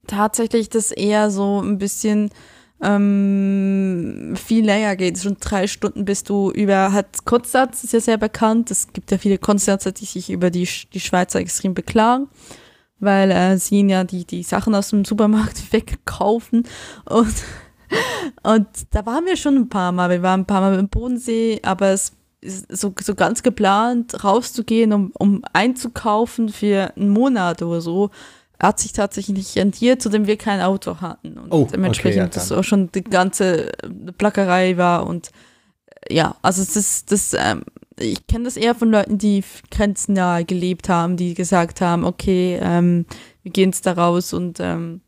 [0.06, 2.30] tatsächlich das eher so ein bisschen
[2.80, 5.18] ähm, viel länger geht.
[5.18, 8.70] Schon drei Stunden bist du über, hat Konstanz ist ja sehr bekannt.
[8.70, 12.28] Es gibt ja viele Konstanzer, die sich über die, die Schweizer extrem beklagen,
[13.00, 16.64] weil äh, sie ihnen ja die, die Sachen aus dem Supermarkt wegkaufen.
[17.04, 17.34] Und,
[18.42, 20.10] und da waren wir schon ein paar Mal.
[20.10, 24.92] Wir waren ein paar Mal im Bodensee, aber es ist so, so ganz geplant, rauszugehen,
[24.92, 28.10] um, um einzukaufen für einen Monat oder so
[28.60, 31.38] hat sich tatsächlich nicht rentiert, zu dem wir kein Auto hatten.
[31.38, 33.72] Und oh, dementsprechend okay, ja, das auch schon die ganze
[34.18, 35.30] Plackerei war und
[36.08, 37.62] äh, ja, also ist das, ähm,
[37.98, 43.06] ich kenne das eher von Leuten, die grenznahe gelebt haben, die gesagt haben, okay, ähm,
[43.42, 45.02] wir gehen jetzt da raus und, ähm,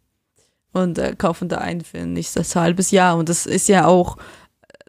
[0.73, 3.17] und äh, kaufen da ein für ein nächstes halbes Jahr.
[3.17, 4.17] Und das ist ja auch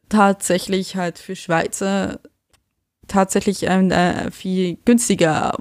[0.09, 2.20] tatsächlich halt für Schweizer
[3.07, 5.57] tatsächlich ähm, äh, viel günstiger.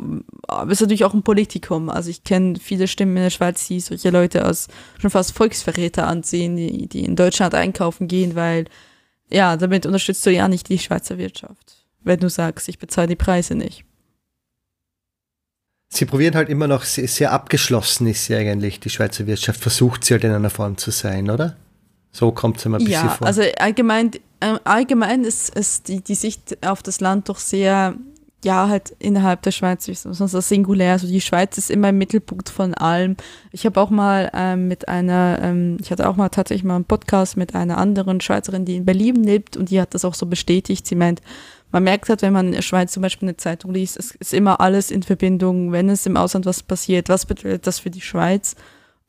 [0.47, 1.89] Aber es ist natürlich auch ein Politikum.
[1.89, 4.69] Also ich kenne viele Stimmen in der Schweiz, die solche Leute als
[4.99, 8.67] schon fast Volksverräter ansehen, die, die in Deutschland einkaufen gehen, weil
[9.31, 13.17] ja, damit unterstützt du ja nicht die Schweizer Wirtschaft, wenn du sagst, ich bezahle die
[13.17, 13.85] Preise nicht.
[15.93, 19.61] Sie probieren halt immer noch sehr, sehr abgeschlossen ist sie eigentlich, die Schweizer Wirtschaft.
[19.61, 21.57] Versucht sie halt in einer Form zu sein, oder?
[22.13, 23.27] So kommt es immer ein bisschen ja, vor.
[23.27, 27.95] Also allgemein, allgemein ist, ist die, die Sicht auf das Land doch sehr,
[28.45, 30.93] ja, halt innerhalb der Schweiz, sonst das singulär.
[30.93, 33.17] Also die Schweiz ist immer im Mittelpunkt von allem.
[33.53, 36.87] Ich habe auch mal ähm, mit einer, ähm, ich hatte auch mal tatsächlich mal einen
[36.87, 40.27] Podcast mit einer anderen Schweizerin, die in Berlin lebt und die hat das auch so
[40.27, 40.87] bestätigt.
[40.87, 41.21] Sie meint,
[41.71, 44.35] man merkt halt, wenn man in der Schweiz zum Beispiel eine Zeitung liest, es ist
[44.35, 48.01] immer alles in Verbindung, wenn es im Ausland was passiert, was bedeutet das für die
[48.01, 48.57] Schweiz?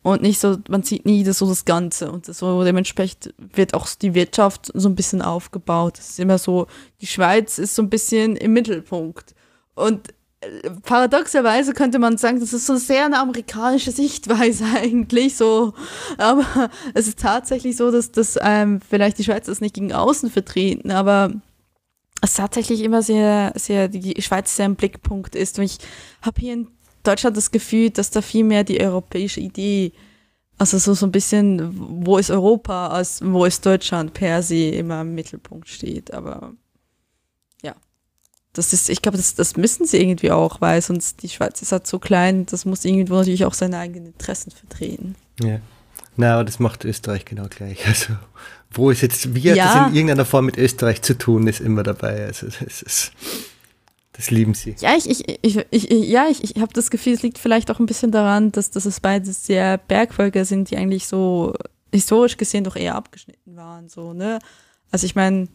[0.04, 2.12] Und nicht so, man sieht nie das so das Ganze.
[2.12, 6.00] Und so dementsprechend wird auch die Wirtschaft so ein bisschen aufgebaut.
[6.00, 6.68] Es ist immer so,
[7.02, 9.36] die Schweiz ist so ein bisschen im Mittelpunkt.
[9.76, 10.10] Und
[10.42, 15.74] äh, paradoxerweise könnte man sagen, das ist so sehr eine amerikanische Sichtweise eigentlich so.
[16.18, 20.32] Aber es ist tatsächlich so, dass das ähm, vielleicht die Schweiz das nicht gegen außen
[20.32, 21.32] vertreten, aber
[22.24, 25.58] es tatsächlich immer sehr, sehr, die Schweiz sehr im Blickpunkt ist.
[25.58, 25.78] Und ich
[26.22, 26.68] habe hier in
[27.04, 29.92] Deutschland das Gefühl, dass da viel mehr die europäische Idee,
[30.58, 35.02] also so, so ein bisschen, wo ist Europa, als wo ist Deutschland per se immer
[35.02, 36.14] im Mittelpunkt steht.
[36.14, 36.54] Aber
[37.64, 37.76] ja,
[38.54, 41.72] das ist, ich glaube, das, das müssen sie irgendwie auch, weil sonst die Schweiz ist
[41.72, 45.16] halt so klein, das muss irgendwo natürlich auch seine eigenen Interessen vertreten.
[45.42, 45.60] Ja.
[46.18, 47.88] Na, aber das macht Österreich genau gleich.
[47.88, 48.14] Also,
[48.70, 49.74] wo ist jetzt, wie hat ja.
[49.74, 52.26] das in irgendeiner Form mit Österreich zu tun, ist immer dabei.
[52.26, 53.12] Also, es ist.
[54.14, 54.76] Das lieben sie.
[54.80, 57.80] Ja, ich, ich, ich, ich ja, ich, ich habe das Gefühl, es liegt vielleicht auch
[57.80, 61.54] ein bisschen daran, dass, dass es beide sehr Bergvölker sind, die eigentlich so
[61.94, 63.88] historisch gesehen doch eher abgeschnitten waren.
[63.90, 64.40] So, ne?
[64.92, 65.48] Also ich meine,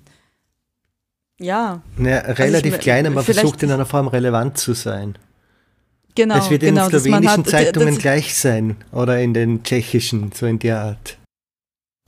[1.39, 1.83] ja.
[1.97, 5.19] Naja, relativ also ich, klein, aber versucht in einer Form relevant zu sein.
[6.15, 6.39] Genau.
[6.39, 10.59] Es wird genau, in den slowenischen Zeitungen gleich sein oder in den tschechischen, so in
[10.59, 11.19] der Art.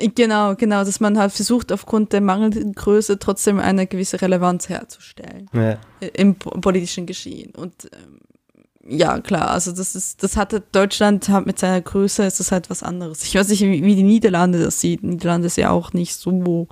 [0.01, 5.51] Genau, genau, dass man halt versucht, aufgrund der mangelnden Größe trotzdem eine gewisse Relevanz herzustellen
[5.53, 5.77] ja.
[6.15, 7.53] im politischen Geschehen.
[7.57, 8.21] Und ähm,
[8.89, 12.71] ja, klar, also das ist, das hatte Deutschland hat mit seiner Größe ist das halt
[12.71, 13.25] was anderes.
[13.25, 15.03] Ich weiß nicht, wie, wie die Niederlande das sieht.
[15.03, 16.69] Niederlande ist ja auch nicht so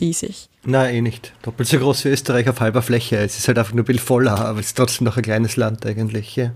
[0.00, 0.50] riesig.
[0.64, 1.32] Nein, eh nicht.
[1.42, 3.18] Doppelt so groß wie Österreich auf halber Fläche.
[3.18, 5.56] Es ist halt einfach nur ein bisschen voller, aber es ist trotzdem noch ein kleines
[5.56, 6.34] Land eigentlich.
[6.34, 6.50] Ja.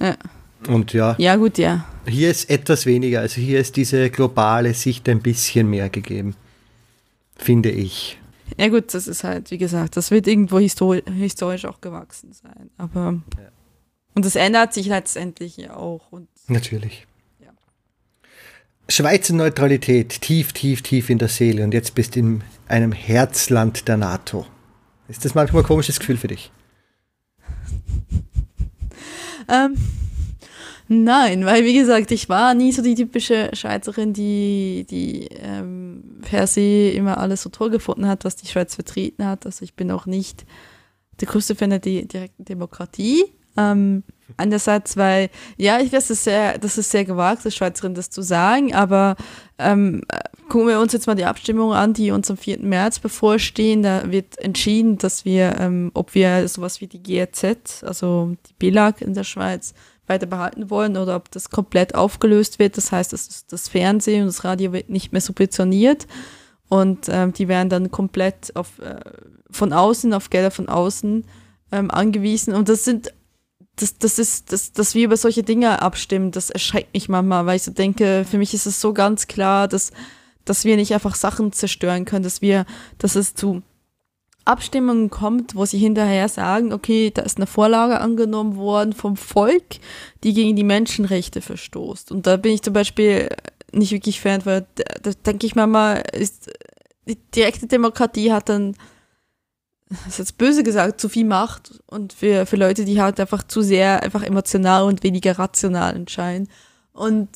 [0.00, 0.16] ja.
[0.68, 1.14] Und ja.
[1.18, 1.84] Ja, gut, ja.
[2.06, 3.20] Hier ist etwas weniger.
[3.20, 6.34] Also hier ist diese globale Sicht ein bisschen mehr gegeben.
[7.36, 8.18] Finde ich.
[8.58, 12.70] Ja, gut, das ist halt, wie gesagt, das wird irgendwo histori historisch auch gewachsen sein.
[12.76, 13.22] Aber.
[13.38, 13.48] Ja.
[14.14, 16.12] Und das ändert sich letztendlich ja auch.
[16.12, 17.06] Und, Natürlich.
[17.40, 17.48] Ja.
[18.88, 21.64] Schweizer Neutralität, tief, tief, tief in der Seele.
[21.64, 24.46] Und jetzt bist du in einem Herzland der NATO.
[25.08, 26.52] Ist das manchmal ein komisches Gefühl für dich?
[29.48, 29.76] ähm.
[30.94, 36.46] Nein, weil wie gesagt, ich war nie so die typische Schweizerin, die, die ähm, per
[36.46, 39.46] se immer alles so toll gefunden hat, was die Schweiz vertreten hat.
[39.46, 40.44] Also ich bin auch nicht
[41.20, 43.24] der größte Fan der direkten Demokratie.
[43.56, 44.02] Ähm,
[44.36, 48.10] einerseits, weil, ja, ich weiß, das ist sehr, das ist sehr gewagt, als Schweizerin das
[48.10, 49.16] zu sagen, aber
[49.58, 50.02] ähm,
[50.48, 52.60] gucken wir uns jetzt mal die Abstimmung an, die uns am 4.
[52.60, 53.82] März bevorstehen.
[53.82, 59.00] Da wird entschieden, dass wir, ähm, ob wir sowas wie die GRZ, also die BELAG
[59.00, 59.72] in der Schweiz,
[60.12, 62.76] weiter behalten wollen oder ob das komplett aufgelöst wird.
[62.76, 66.06] Das heißt, das, das Fernsehen und das Radio wird nicht mehr subventioniert
[66.68, 69.00] und ähm, die werden dann komplett auf, äh,
[69.50, 71.24] von außen, auf Gelder von außen
[71.70, 72.54] ähm, angewiesen.
[72.54, 73.12] Und das sind,
[73.76, 77.56] das, das ist, das, dass wir über solche Dinge abstimmen, das erschreckt mich manchmal, weil
[77.56, 79.92] ich so denke, für mich ist es so ganz klar, dass,
[80.44, 82.64] dass wir nicht einfach Sachen zerstören können, dass wir,
[82.98, 83.62] dass es zu
[84.44, 89.76] Abstimmungen kommt, wo sie hinterher sagen, okay, da ist eine Vorlage angenommen worden vom Volk,
[90.24, 92.10] die gegen die Menschenrechte verstoßt.
[92.10, 93.28] Und da bin ich zum Beispiel
[93.72, 96.50] nicht wirklich Fan, weil da, da denke ich mir mal, ist,
[97.06, 98.76] die direkte Demokratie hat dann,
[99.88, 103.42] das ist jetzt böse gesagt, zu viel Macht und für, für Leute, die halt einfach
[103.42, 106.48] zu sehr einfach emotional und weniger rational entscheiden.
[106.92, 107.28] Und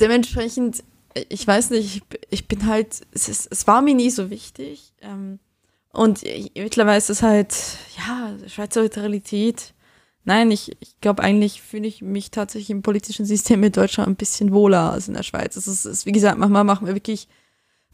[0.00, 0.82] dementsprechend,
[1.28, 4.92] ich weiß nicht, ich, ich bin halt, es, ist, es war mir nie so wichtig.
[5.00, 5.40] Ähm,
[5.92, 6.22] und
[6.54, 7.54] mittlerweile ist es halt,
[7.96, 9.74] ja, Schweizer Realität.
[10.24, 14.16] Nein, ich, ich glaube, eigentlich fühle ich mich tatsächlich im politischen System in Deutschland ein
[14.16, 15.56] bisschen wohler als in der Schweiz.
[15.56, 17.28] Es ist, ist, wie gesagt, manchmal machen wir wirklich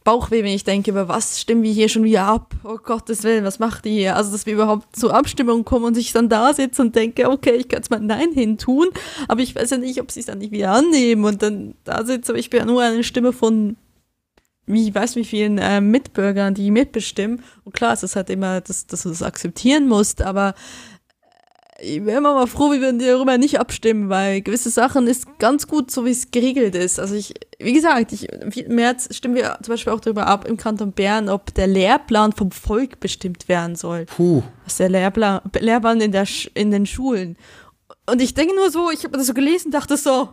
[0.05, 2.55] Bauchweh, wenn ich denke, über was stimmen wir hier schon wieder ab?
[2.63, 4.17] Oh Gottes Willen, was macht die hier?
[4.17, 7.55] Also, dass wir überhaupt zur Abstimmung kommen und ich dann da sitze und denke, okay,
[7.55, 8.89] ich kann jetzt mal Nein hin tun,
[9.29, 12.05] aber ich weiß ja nicht, ob sie es dann nicht wieder annehmen und dann da
[12.05, 13.77] sitze, aber ich bin ja nur eine Stimme von
[14.67, 17.43] ich weiß wie vielen äh, Mitbürgern, die mitbestimmen.
[17.65, 20.55] Und klar, es ist halt immer, dass, dass du das akzeptieren musst, aber
[21.79, 25.39] äh, ich wäre immer mal froh, wie wir darüber nicht abstimmen, weil gewisse Sachen ist
[25.39, 26.99] ganz gut, so wie es geregelt ist.
[26.99, 30.57] Also ich, wie gesagt, ich, im März stimmen wir zum Beispiel auch darüber ab im
[30.57, 34.07] Kanton Bern, ob der Lehrplan vom Volk bestimmt werden soll.
[34.07, 34.43] Puh.
[34.65, 37.37] Was der Lehrplan, Lehrplan in, der, in den Schulen.
[38.07, 40.31] Und ich denke nur so, ich habe das so gelesen, dachte so,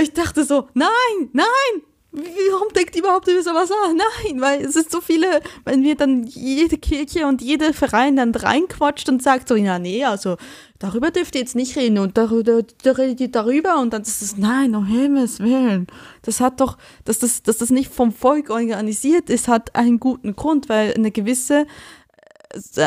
[0.00, 0.88] ich dachte so, nein,
[1.32, 1.82] nein,
[2.18, 3.96] warum denkt überhaupt über sowas an?
[3.96, 8.34] Nein, weil es ist so viele, wenn wir dann jede Kirche und jeder Verein dann
[8.34, 10.36] reinquatscht und sagt so, ja, nee, also
[10.78, 14.22] darüber dürft ihr jetzt nicht reden und darüber, da redet ihr darüber und dann ist
[14.22, 15.86] es, nein, um Himmels Willen.
[16.22, 20.36] Das hat doch, dass das, dass das nicht vom Volk organisiert ist, hat einen guten
[20.36, 21.66] Grund, weil eine gewisse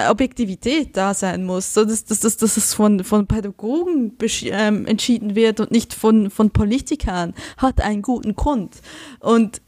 [0.09, 5.35] Objektivität da sein muss, so dass, dass, dass, dass es von, von Pädagogen ähm, entschieden
[5.35, 8.81] wird und nicht von, von Politikern, hat einen guten Grund.
[9.19, 9.61] Und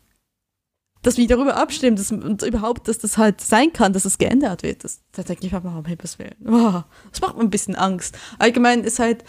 [1.04, 4.64] dass wir darüber abstimmen dass, und überhaupt, dass das halt sein kann, dass es geändert
[4.64, 6.36] wird, das, da denke ich mir, warum Himmels Willen.
[6.48, 6.82] Oh,
[7.12, 8.18] das macht mir ein bisschen Angst.
[8.40, 9.24] Allgemein ist halt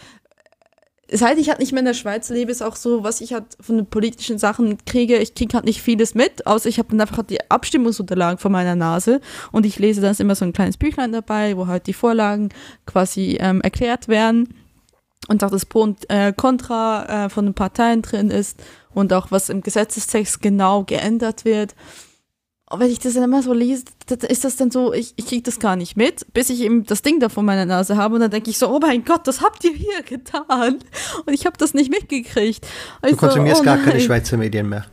[1.16, 3.44] seit ich halt nicht mehr in der Schweiz lebe, ist auch so, was ich halt
[3.60, 7.00] von den politischen Sachen kriege, ich kriege halt nicht vieles mit, außer ich habe dann
[7.00, 9.20] einfach die Abstimmungsunterlagen vor meiner Nase.
[9.52, 12.50] Und ich lese, da ist immer so ein kleines Büchlein dabei, wo halt die Vorlagen
[12.86, 14.54] quasi ähm, erklärt werden.
[15.28, 18.62] Und auch das Pro und äh, Contra äh, von den Parteien drin ist.
[18.92, 21.74] Und auch was im Gesetzestext genau geändert wird
[22.78, 23.84] wenn ich das dann immer so lese,
[24.28, 27.02] ist das dann so, ich, ich kriege das gar nicht mit, bis ich eben das
[27.02, 29.40] Ding da vor meiner Nase habe und dann denke ich so, oh mein Gott, das
[29.40, 30.78] habt ihr hier getan.
[31.26, 32.66] Und ich habe das nicht mitgekriegt.
[33.02, 34.86] Und du konsumierst so, oh gar keine Schweizer Medien mehr.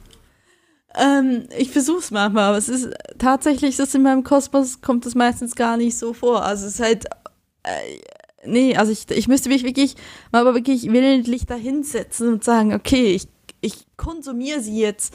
[0.95, 5.15] Ähm, ich versuche es manchmal, aber es ist tatsächlich, das in meinem Kosmos kommt das
[5.15, 6.43] meistens gar nicht so vor.
[6.43, 7.05] Also es ist halt,
[7.63, 7.99] äh,
[8.45, 9.95] nee, also ich, ich müsste mich wirklich
[10.31, 13.27] mal aber wirklich willentlich da hinsetzen und sagen, okay, ich,
[13.61, 15.13] ich konsumiere sie jetzt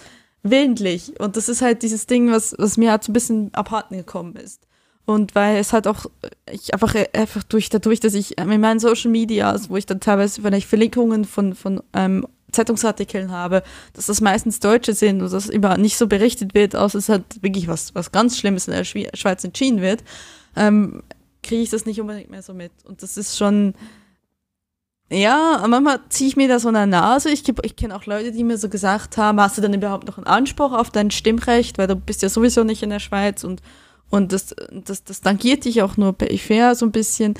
[0.50, 1.18] willentlich.
[1.20, 4.36] Und das ist halt dieses Ding, was, was mir halt so ein bisschen abhanden gekommen
[4.36, 4.62] ist.
[5.04, 6.06] Und weil es halt auch,
[6.50, 10.42] ich einfach, einfach durch, dadurch, dass ich in meinen Social Medias, wo ich dann teilweise
[10.42, 15.76] vielleicht Verlinkungen von, von ähm, Zeitungsartikeln habe, dass das meistens Deutsche sind und dass über
[15.76, 19.44] nicht so berichtet wird, außer es halt wirklich was, was ganz Schlimmes in der Schweiz
[19.44, 20.02] entschieden wird,
[20.56, 21.02] ähm,
[21.42, 22.72] kriege ich das nicht unbedingt mehr so mit.
[22.84, 23.74] Und das ist schon,
[25.08, 27.30] ja, manchmal ziehe ich mir da so eine Nase.
[27.30, 30.18] Ich, ich kenne auch Leute, die mir so gesagt haben, hast du denn überhaupt noch
[30.18, 33.62] einen Anspruch auf dein Stimmrecht, weil du bist ja sowieso nicht in der Schweiz und,
[34.10, 37.34] und das, das, das tangiert dich auch nur peripher so ein bisschen.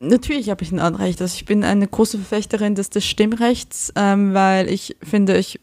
[0.00, 1.22] Natürlich habe ich ein Anrecht.
[1.22, 5.60] Also ich bin eine große Verfechterin des, des Stimmrechts, ähm, weil ich finde, ich,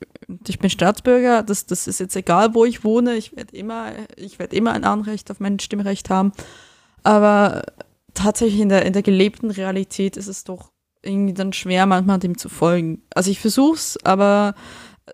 [0.47, 4.39] ich bin Staatsbürger, das, das ist jetzt egal, wo ich wohne, ich werde immer, ich
[4.39, 6.31] werde immer ein Anrecht auf mein Stimmrecht haben.
[7.03, 7.63] Aber
[8.13, 10.72] tatsächlich in der, in der gelebten Realität ist es doch
[11.03, 13.03] irgendwie dann schwer, manchmal dem zu folgen.
[13.13, 14.55] Also ich versuch's, aber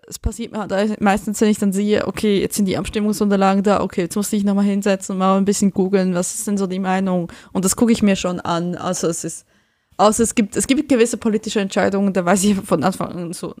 [0.06, 3.82] es passiert mir halt meistens, wenn ich dann sehe, okay, jetzt sind die Abstimmungsunterlagen da,
[3.82, 6.66] okay, jetzt muss ich nochmal hinsetzen und mal ein bisschen googeln, was ist denn so
[6.66, 7.30] die Meinung?
[7.52, 8.76] Und das gucke ich mir schon an.
[8.76, 9.46] Also es ist,
[9.96, 13.54] außer es gibt, es gibt gewisse politische Entscheidungen, da weiß ich von Anfang an so,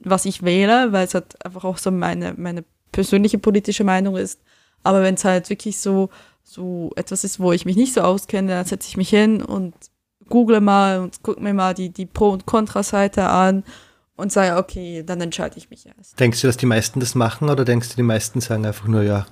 [0.00, 4.40] was ich wähle, weil es halt einfach auch so meine, meine persönliche politische Meinung ist.
[4.84, 6.08] Aber wenn es halt wirklich so,
[6.42, 9.74] so etwas ist, wo ich mich nicht so auskenne, dann setze ich mich hin und
[10.28, 13.64] google mal und gucke mir mal die, die Pro- und Kontraseite an
[14.16, 16.18] und sage, okay, dann entscheide ich mich erst.
[16.18, 19.02] Denkst du, dass die meisten das machen oder denkst du, die meisten sagen einfach nur,
[19.02, 19.26] ja,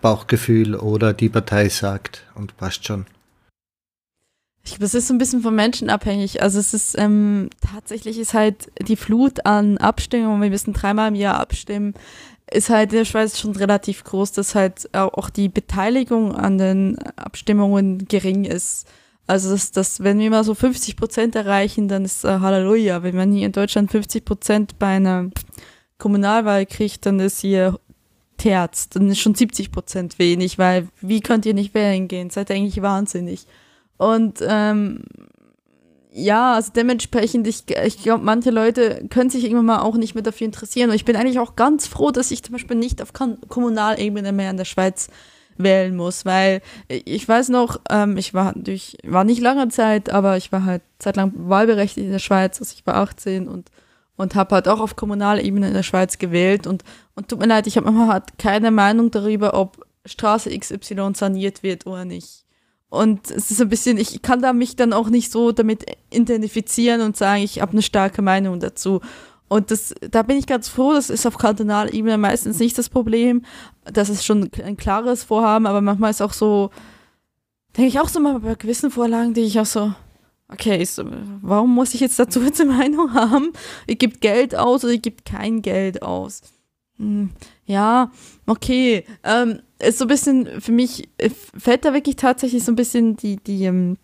[0.00, 3.06] Bauchgefühl oder die Partei sagt und passt schon?
[4.62, 6.42] Ich glaube, das ist so ein bisschen vom Menschen abhängig.
[6.42, 11.14] Also es ist ähm, tatsächlich ist halt die Flut an Abstimmungen, wir müssen dreimal im
[11.14, 11.94] Jahr abstimmen,
[12.50, 16.98] ist halt in der Schweiz schon relativ groß, dass halt auch die Beteiligung an den
[17.16, 18.88] Abstimmungen gering ist.
[19.26, 23.02] Also, dass, dass, wenn wir mal so 50 Prozent erreichen, dann ist äh, Halleluja.
[23.02, 25.30] Wenn man hier in Deutschland 50 Prozent bei einer
[25.98, 27.78] Kommunalwahl kriegt, dann ist hier
[28.36, 32.30] terzt, dann ist schon 70 Prozent wenig, weil wie könnt ihr nicht wählen gehen?
[32.30, 33.46] Seid eigentlich wahnsinnig.
[33.96, 35.04] Und ähm,
[36.12, 40.22] ja, also dementsprechend, ich, ich glaube, manche Leute können sich irgendwann mal auch nicht mehr
[40.22, 40.90] dafür interessieren.
[40.90, 44.50] Und ich bin eigentlich auch ganz froh, dass ich zum Beispiel nicht auf Kommunalebene mehr
[44.50, 45.08] in der Schweiz
[45.58, 50.36] wählen muss, weil ich weiß noch, ähm, ich war durch, war nicht lange Zeit, aber
[50.36, 53.70] ich war halt zeitlang wahlberechtigt in der Schweiz, also ich war 18 und
[54.18, 56.84] und habe halt auch auf Kommunalebene in der Schweiz gewählt und
[57.14, 61.62] und tut mir leid, ich habe immer halt keine Meinung darüber, ob Straße XY saniert
[61.62, 62.44] wird oder nicht.
[62.88, 67.00] Und es ist ein bisschen, ich kann da mich dann auch nicht so damit identifizieren
[67.00, 69.00] und sagen, ich habe eine starke Meinung dazu.
[69.48, 73.42] Und das, da bin ich ganz froh, das ist auf Kardinalebene meistens nicht das Problem.
[73.84, 76.70] Das ist schon ein klares Vorhaben, aber manchmal ist auch so,
[77.76, 79.92] denke ich auch so mal bei gewissen Vorlagen, die ich auch so,
[80.48, 81.00] okay, ist,
[81.42, 83.52] warum muss ich jetzt dazu jetzt eine Meinung haben?
[83.86, 86.42] Ihr gibt Geld aus oder ihr gibt kein Geld aus.
[86.98, 87.30] Hm,
[87.66, 88.10] ja,
[88.46, 89.04] okay.
[89.22, 93.16] Ähm, ist so ein bisschen, für mich äh, fällt da wirklich tatsächlich so ein bisschen
[93.16, 93.98] die, die, ähm,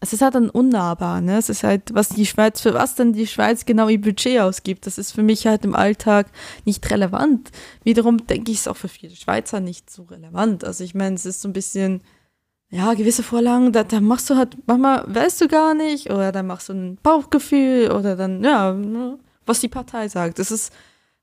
[0.00, 1.38] es ist halt dann unnahbar, ne?
[1.38, 4.86] Es ist halt, was die Schweiz, für was dann die Schweiz genau ihr Budget ausgibt.
[4.86, 6.26] Das ist für mich halt im Alltag
[6.64, 7.50] nicht relevant.
[7.82, 10.64] Wiederum denke ich, ist auch für viele Schweizer nicht so relevant.
[10.64, 12.02] Also ich meine, es ist so ein bisschen,
[12.68, 16.46] ja, gewisse Vorlagen, da, da machst du halt, manchmal weißt du gar nicht, oder dann
[16.46, 20.38] machst du ein Bauchgefühl, oder dann, ja, ne, was die Partei sagt.
[20.38, 20.74] Das ist,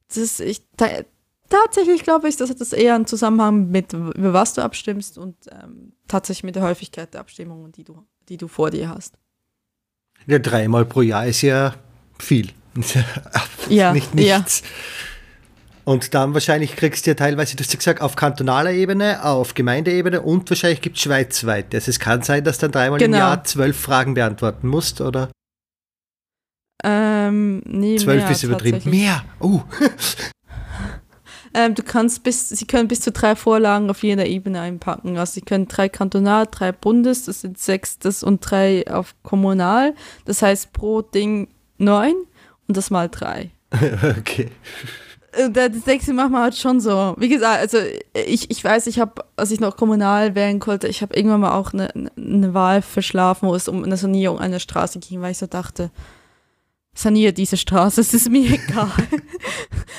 [0.08, 0.88] das ist, ich, da,
[1.50, 5.36] tatsächlich glaube ich, das hat das eher einen Zusammenhang mit, über was du abstimmst und
[5.52, 9.16] ähm, tatsächlich mit der Häufigkeit der Abstimmungen, die du, die du vor dir hast.
[10.26, 11.76] Ja, dreimal pro Jahr ist ja
[12.20, 12.52] viel.
[13.70, 14.62] ja, nicht nichts.
[14.62, 14.68] Ja.
[15.86, 19.54] Und dann wahrscheinlich kriegst du ja teilweise, du hast ja gesagt, auf kantonaler Ebene, auf
[19.54, 21.76] Gemeindeebene und wahrscheinlich gibt es schweizweit.
[21.76, 23.18] Also es kann sein, dass du dann dreimal genau.
[23.18, 25.30] im Jahr zwölf Fragen beantworten musst, oder?
[26.86, 28.90] Ähm, nee, Zwölf ist übertrieben.
[28.90, 29.24] Mehr!
[29.40, 29.62] Oh!
[31.54, 35.18] Ähm, du kannst bis, sie können bis zu drei Vorlagen auf jeder Ebene einpacken.
[35.18, 39.94] Also sie können drei kantonal, drei Bundes, das sind sechs, das und drei auf kommunal.
[40.26, 41.48] Das heißt pro Ding
[41.78, 42.16] neun
[42.68, 43.52] und das mal drei.
[44.20, 44.50] okay.
[45.34, 47.16] Äh, das sechste machen wir halt schon so.
[47.18, 47.78] Wie gesagt, also
[48.14, 51.54] ich, ich weiß, ich habe, als ich noch kommunal wählen konnte, ich habe irgendwann mal
[51.54, 55.38] auch eine, eine Wahl verschlafen, wo es um eine Sanierung einer Straße ging, weil ich
[55.38, 55.92] so dachte,
[56.94, 58.92] saniere diese Straße, es ist mir egal.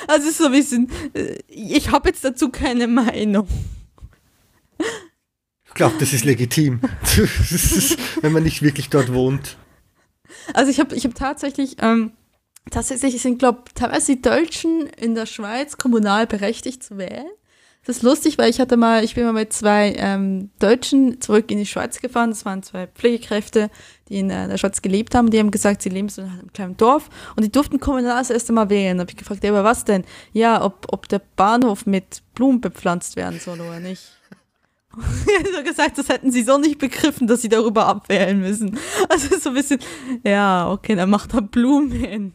[0.07, 3.47] also ist so ein bisschen, äh, ich habe jetzt dazu keine Meinung.
[5.67, 6.79] Ich glaube, das ist legitim,
[8.21, 9.57] wenn man nicht wirklich dort wohnt.
[10.53, 12.13] Also ich habe ich hab tatsächlich, ähm,
[12.71, 17.27] tatsächlich sind, glaube ich, teilweise die Deutschen in der Schweiz kommunal berechtigt zu wählen.
[17.85, 21.51] Das ist lustig, weil ich hatte mal, ich bin mal mit zwei ähm, Deutschen zurück
[21.51, 22.31] in die Schweiz gefahren.
[22.31, 23.69] Das waren zwei Pflegekräfte,
[24.09, 25.29] die in äh, der Schweiz gelebt haben.
[25.29, 28.31] Die haben gesagt, sie leben so in einem kleinen Dorf und die durften kommunal das
[28.31, 28.97] erste Mal wählen.
[28.97, 30.03] Da habe ich gefragt, ja, aber was denn?
[30.33, 34.01] Ja, ob, ob der Bahnhof mit Blumen bepflanzt werden soll oder nicht.
[34.95, 38.79] er hat gesagt, das hätten sie so nicht begriffen, dass sie darüber abwählen müssen.
[39.09, 39.79] Also so ein bisschen,
[40.23, 42.33] ja, okay, dann macht er Blumen hin.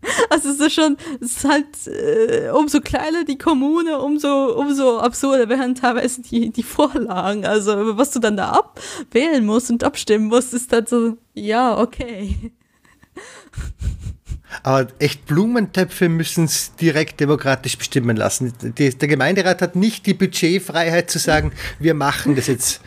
[0.30, 5.48] Also es ist schon, es ist halt, äh, umso kleiner die Kommune, umso, umso absurder
[5.48, 7.44] werden teilweise die, die Vorlagen.
[7.44, 12.52] Also was du dann da abwählen musst und abstimmen musst, ist dann so, ja, okay.
[14.62, 18.52] Aber echt Blumentöpfe müssen es direkt demokratisch bestimmen lassen.
[18.78, 22.80] Die, der Gemeinderat hat nicht die Budgetfreiheit zu sagen, wir machen das jetzt.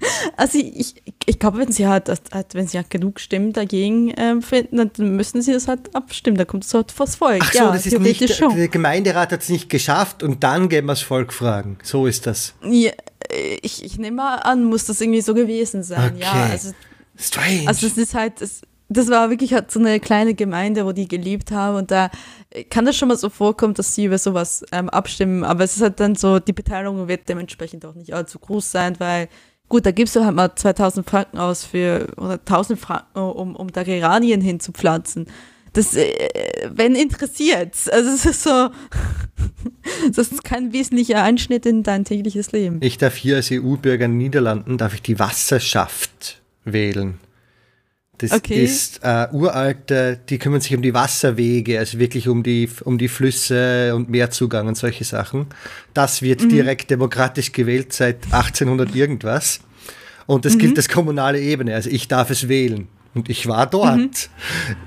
[0.36, 0.94] Also ich,
[1.26, 5.16] ich glaube, wenn sie halt, halt, wenn sie halt genug Stimmen dagegen äh, finden, dann
[5.16, 6.36] müssen sie das halt abstimmen.
[6.36, 7.42] Da kommt es halt vors Volk.
[7.42, 8.56] Ach so, ja, das ist nicht, schon.
[8.56, 11.78] der Gemeinderat hat es nicht geschafft und dann gehen wir das Volk fragen.
[11.82, 12.54] So ist das.
[12.64, 12.92] Ja,
[13.62, 16.14] ich, ich nehme mal an, muss das irgendwie so gewesen sein.
[16.14, 16.22] Okay.
[16.22, 16.72] Ja, also,
[17.16, 17.64] Strange.
[17.66, 21.06] Also es ist halt, es, das war wirklich halt so eine kleine Gemeinde, wo die
[21.06, 22.10] gelebt haben und da
[22.70, 25.82] kann das schon mal so vorkommen, dass sie über sowas ähm, abstimmen, aber es ist
[25.82, 29.28] halt dann so, die Beteiligung wird dementsprechend auch nicht allzu groß sein, weil
[29.70, 33.70] Gut, da gibst du halt mal 2000 Franken aus für, oder 1000 Franken, um, um
[33.70, 35.26] da Geranien hinzupflanzen.
[35.72, 37.76] Das, äh, wenn interessiert.
[37.92, 38.50] Also es ist so,
[40.12, 42.78] das ist kein wesentlicher Einschnitt in dein tägliches Leben.
[42.80, 47.20] Ich darf hier als EU-Bürger in den Niederlanden, darf ich die Wasserschaft wählen.
[48.20, 48.62] Das okay.
[48.62, 53.08] ist äh, uralte, die kümmern sich um die Wasserwege, also wirklich um die, um die
[53.08, 55.46] Flüsse und Meerzugang und solche Sachen.
[55.94, 56.50] Das wird mhm.
[56.50, 59.60] direkt demokratisch gewählt seit 1800 irgendwas.
[60.26, 60.58] Und das mhm.
[60.58, 61.74] gilt als kommunale Ebene.
[61.74, 62.88] Also ich darf es wählen.
[63.14, 63.96] Und ich war dort.
[63.96, 64.10] Mhm.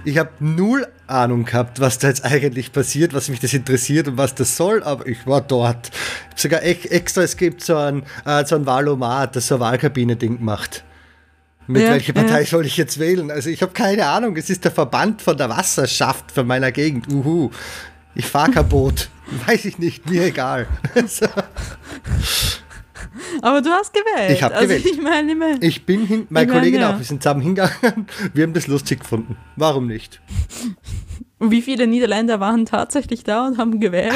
[0.06, 4.18] Ich habe null Ahnung gehabt, was da jetzt eigentlich passiert, was mich das interessiert und
[4.18, 5.92] was das soll, aber ich war dort.
[6.36, 10.38] Ich sogar extra, es gibt so ein, äh, so ein Wahlomat, das so ein Wahlkabine-Ding
[10.40, 10.84] macht.
[11.68, 12.46] Mit ja, welcher Partei ja.
[12.46, 13.32] soll ich jetzt wählen?
[13.32, 14.36] Also ich habe keine Ahnung.
[14.36, 17.08] Es ist der Verband von der Wasserschaft von meiner Gegend.
[17.12, 17.52] Uhu.
[18.16, 19.10] Ich fahre kein Boot.
[19.48, 20.68] Weiß ich nicht, mir egal.
[23.42, 24.32] Aber du hast gewählt.
[24.32, 24.86] Ich habe also gewählt.
[24.86, 26.94] Ich, meine, ich, mein, ich bin hin, meine Ich mein, Kollegin ja.
[26.94, 28.08] auch, wir sind zusammen hingegangen.
[28.34, 29.38] Wir haben das lustig gefunden.
[29.56, 30.22] Warum nicht?
[31.40, 34.14] Und wie viele Niederländer waren tatsächlich da und haben gewählt?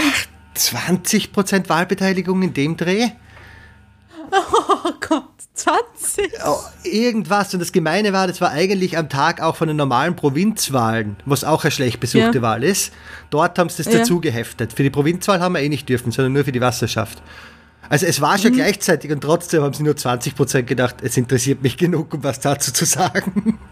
[0.55, 3.09] 20% Wahlbeteiligung in dem Dreh?
[4.31, 6.31] Oh Gott, 20?
[6.45, 7.53] Oh, irgendwas.
[7.53, 11.43] Und das Gemeine war, das war eigentlich am Tag auch von den normalen Provinzwahlen, was
[11.43, 12.41] auch eine schlecht besuchte Ja.
[12.41, 12.93] Wahl ist.
[13.31, 13.99] Dort haben sie das Ja.
[13.99, 14.73] dazu geheftet.
[14.73, 17.21] Für die Provinzwahl haben wir eh nicht dürfen, sondern nur für die Wasserschaft.
[17.89, 21.77] Also es war schon gleichzeitig und trotzdem haben sie nur 20% gedacht, es interessiert mich
[21.77, 23.57] genug, um was dazu zu sagen.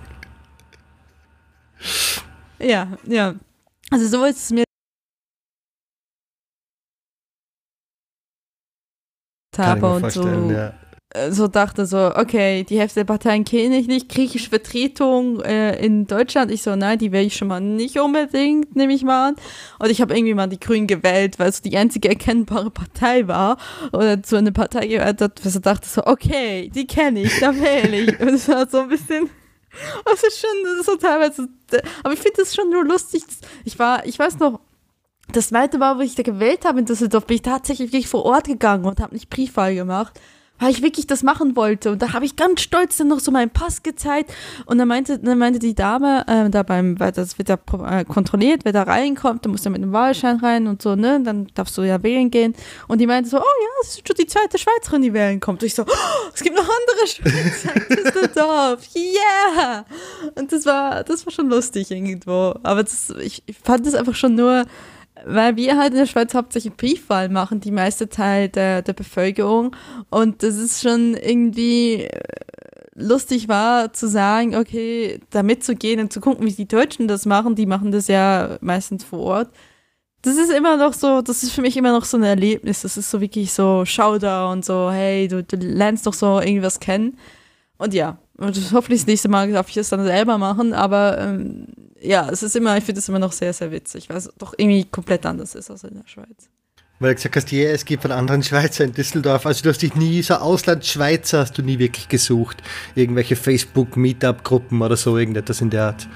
[2.58, 3.36] Ja, ja.
[3.92, 4.64] Also so ist es mir
[9.52, 10.74] Kann ich mir habe und vorstellen, so, ja.
[11.30, 16.07] So dachte so, okay, die Hälfte der Parteien kenne ich nicht, griechische Vertretung äh, in
[16.07, 16.51] Deutschland.
[16.51, 19.36] Ich so, nein, die wähle ich schon mal nicht unbedingt, nehme ich mal an.
[19.80, 23.57] Und ich habe irgendwie mal die Grünen gewählt, weil es die einzige erkennbare Partei war.
[23.93, 27.55] Oder zu einer Partei gewählt hat, was ich dachte so, okay, die kenne ich, da
[27.55, 28.20] wähle ich.
[28.20, 29.30] Und es war so ein bisschen...
[30.05, 31.49] Das ist schon das ist so teilweise,
[32.01, 33.24] aber ich finde das schon nur lustig.
[33.66, 34.61] Ich war, ich weiß noch,
[35.34, 38.45] das zweite Mal, wo ich da gewählt habe in Düsseldorf, bin ich tatsächlich vor Ort
[38.47, 40.20] gegangen und habe nicht Briefwahl gemacht,
[40.60, 41.91] weil ich wirklich das machen wollte.
[41.91, 44.34] Und da habe ich ganz stolz dann noch so meinen Pass gezeigt.
[44.66, 47.58] Und dann meinte, dann meinte die Dame, äh, da beim, weil das wird ja
[47.89, 51.22] äh, kontrolliert, wer da reinkommt, dann muss ja mit dem Wahlschein rein und so, ne?
[51.24, 52.56] Dann darfst du ja wählen gehen.
[52.88, 55.62] Und die meinte so, oh ja, es ist schon die zweite Schweizerin, die wählen kommt.
[55.62, 58.88] Und ich so, oh, es gibt noch andere Schweizer in Düsseldorf.
[58.95, 59.86] Yeah!
[60.36, 62.56] Und das war, das war schon lustig irgendwo.
[62.64, 64.66] Aber das, ich, ich fand das einfach schon nur,
[65.28, 69.76] weil wir halt in der Schweiz hauptsächlich Briefwahl machen, die meiste Teil der, der Bevölkerung.
[70.10, 72.20] Und das ist schon irgendwie äh,
[72.94, 77.56] lustig war, zu sagen, okay, da mitzugehen und zu gucken, wie die Deutschen das machen.
[77.56, 79.50] Die machen das ja meistens vor Ort.
[80.22, 82.82] Das ist immer noch so, das ist für mich immer noch so ein Erlebnis.
[82.84, 86.80] Das ist so wirklich so Showdown und so, hey, du, du lernst doch so irgendwas
[86.80, 87.18] kennen.
[87.78, 91.68] Und ja, und hoffentlich das nächste Mal darf ich es dann selber machen, aber ähm,
[92.02, 94.54] ja, es ist immer, ich finde es immer noch sehr, sehr witzig, weil es doch
[94.58, 96.50] irgendwie komplett anders ist als in der Schweiz.
[97.00, 99.46] Weil du gesagt hast, ja, es gibt von anderen Schweizer in Düsseldorf.
[99.46, 102.64] Also du hast dich nie, so Auslandsschweizer hast du nie wirklich gesucht.
[102.96, 106.08] Irgendwelche Facebook-Meetup-Gruppen oder so, irgendetwas in der Art.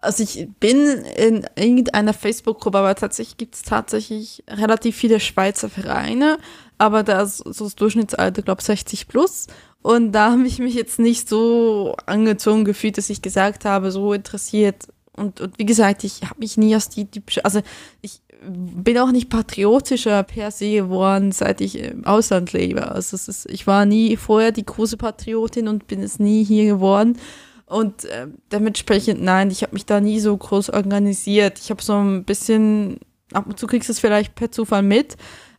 [0.00, 6.38] Also ich bin in irgendeiner Facebook-Gruppe, aber tatsächlich gibt es tatsächlich relativ viele Schweizer Vereine,
[6.76, 9.46] aber da ist so das Durchschnittsalter, glaube ich, 60 plus.
[9.84, 14.14] Und da habe ich mich jetzt nicht so angezogen gefühlt, dass ich gesagt habe, so
[14.14, 14.88] interessiert.
[15.14, 17.60] Und, und wie gesagt, ich habe mich nie als die typische, also
[18.00, 22.90] ich bin auch nicht patriotischer per se geworden, seit ich im Ausland lebe.
[22.90, 26.64] Also es ist, ich war nie vorher die große Patriotin und bin es nie hier
[26.64, 27.18] geworden.
[27.66, 31.58] Und äh, dementsprechend, nein, ich habe mich da nie so groß organisiert.
[31.58, 33.00] Ich habe so ein bisschen,
[33.34, 35.18] ab und zu kriegst du es vielleicht per Zufall mit.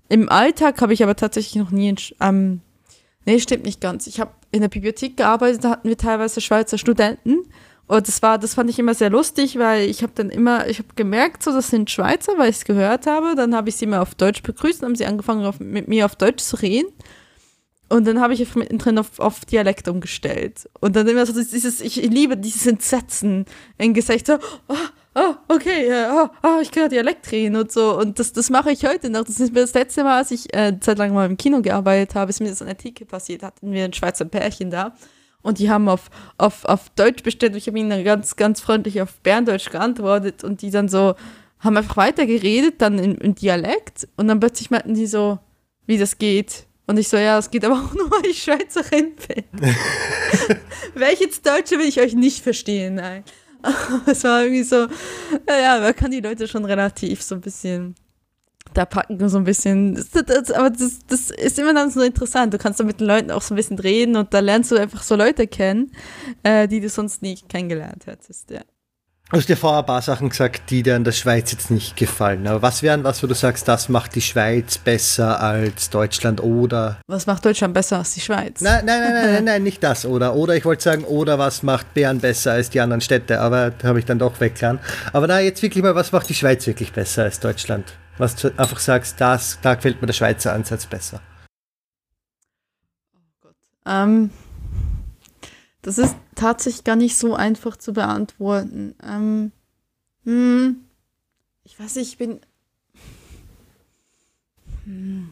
[0.10, 2.62] Im Alltag habe ich aber tatsächlich noch nie, ähm,
[3.26, 4.08] nee, stimmt nicht ganz.
[4.08, 7.40] Ich habe in der Bibliothek gearbeitet, da hatten wir teilweise Schweizer Studenten.
[7.88, 10.80] Und das war, das fand ich immer sehr lustig, weil ich habe dann immer, ich
[10.80, 13.36] habe gemerkt, so das sind Schweizer, weil ich es gehört habe.
[13.36, 16.06] Dann habe ich sie immer auf Deutsch begrüßt, dann haben sie angefangen, auf, mit mir
[16.06, 16.92] auf Deutsch zu reden.
[17.88, 20.68] Und dann habe ich mittendrin auf, auf Dialekt umgestellt.
[20.80, 23.46] Und dann immer so dieses, ich liebe dieses Entsetzen
[23.78, 24.76] im Gesicht, so, oh,
[25.16, 27.98] oh okay, oh, oh, ich kann ja Dialekt reden und so.
[27.98, 29.24] Und das, das mache ich heute noch.
[29.24, 31.62] Das ist mir das letzte Mal, als ich äh, eine Zeit lang mal im Kino
[31.62, 34.94] gearbeitet habe, ist mir das an der Theke passiert, hatten wir ein Schweizer Pärchen da.
[35.42, 39.02] Und die haben auf, auf, auf Deutsch bestellt ich habe ihnen dann ganz, ganz freundlich
[39.02, 41.14] auf Berndeutsch geantwortet und die dann so,
[41.60, 45.40] haben einfach weitergeredet, dann in, in Dialekt und dann plötzlich meinten die so,
[45.86, 46.66] wie das geht.
[46.88, 49.44] Und ich so, ja, es geht aber auch nur, weil ich Schweizerin bin.
[51.20, 53.24] Jetzt Deutsche, will ich euch nicht verstehen, nein.
[54.06, 54.88] Es war irgendwie so,
[55.48, 57.96] ja, man kann die Leute schon relativ so ein bisschen
[58.74, 59.96] da packen, so ein bisschen.
[59.96, 62.54] Das, das, aber das, das ist immer dann so interessant.
[62.54, 64.76] Du kannst da mit den Leuten auch so ein bisschen reden und da lernst du
[64.76, 65.92] einfach so Leute kennen,
[66.44, 68.62] äh, die du sonst nie kennengelernt hättest, ja.
[69.32, 71.98] Du hast dir vorher ein paar Sachen gesagt, die dir an der Schweiz jetzt nicht
[71.98, 72.46] gefallen.
[72.46, 77.00] Aber was wären was, wo du sagst, das macht die Schweiz besser als Deutschland oder.
[77.08, 78.62] Was macht Deutschland besser als die Schweiz?
[78.62, 80.36] Nein, nein, nein, nein, nein, nein nicht das oder.
[80.36, 83.88] Oder ich wollte sagen, oder was macht Bern besser als die anderen Städte, aber da
[83.88, 84.80] habe ich dann doch weggelernt.
[85.12, 87.94] Aber na, jetzt wirklich mal, was macht die Schweiz wirklich besser als Deutschland?
[88.20, 91.20] Was du einfach sagst, das, da gefällt mir der Schweizer Ansatz besser.
[93.88, 94.30] Ähm,
[95.82, 98.96] das ist tatsächlich gar nicht so einfach zu beantworten.
[99.04, 99.52] Ähm,
[100.24, 100.78] hm,
[101.64, 102.40] ich weiß nicht, ich bin.
[104.86, 105.30] Hm,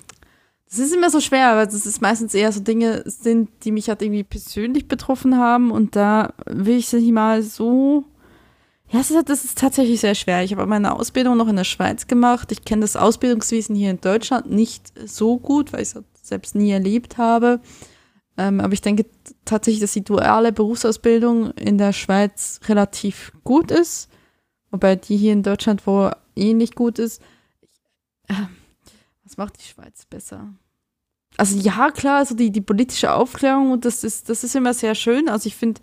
[0.69, 3.89] das ist immer so schwer, weil das ist meistens eher so Dinge sind, die mich
[3.89, 8.05] halt irgendwie persönlich betroffen haben und da will ich nicht mal so
[8.89, 10.43] Ja, das ist, das ist tatsächlich sehr schwer.
[10.43, 12.51] Ich habe meine Ausbildung noch in der Schweiz gemacht.
[12.51, 16.71] Ich kenne das Ausbildungswesen hier in Deutschland nicht so gut, weil ich es selbst nie
[16.71, 17.59] erlebt habe.
[18.37, 19.05] Ähm, aber ich denke
[19.45, 24.09] tatsächlich, dass die duale Berufsausbildung in der Schweiz relativ gut ist,
[24.71, 27.21] wobei die hier in Deutschland wohl ähnlich gut ist.
[27.61, 28.47] Ich, äh,
[29.23, 30.53] was macht die Schweiz besser?
[31.37, 34.95] Also ja, klar, also die, die politische Aufklärung, und das ist, das ist immer sehr
[34.95, 35.29] schön.
[35.29, 35.81] Also ich finde,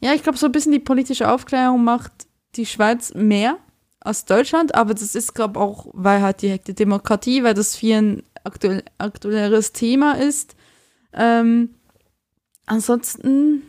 [0.00, 2.12] ja, ich glaube, so ein bisschen die politische Aufklärung macht
[2.56, 3.58] die Schweiz mehr
[4.00, 7.96] als Deutschland, aber das ist, glaube ich, auch, weil halt die Demokratie, weil das viel
[7.96, 10.56] ein aktuell, aktuelleres Thema ist.
[11.12, 11.74] Ähm,
[12.70, 13.62] ansonsten,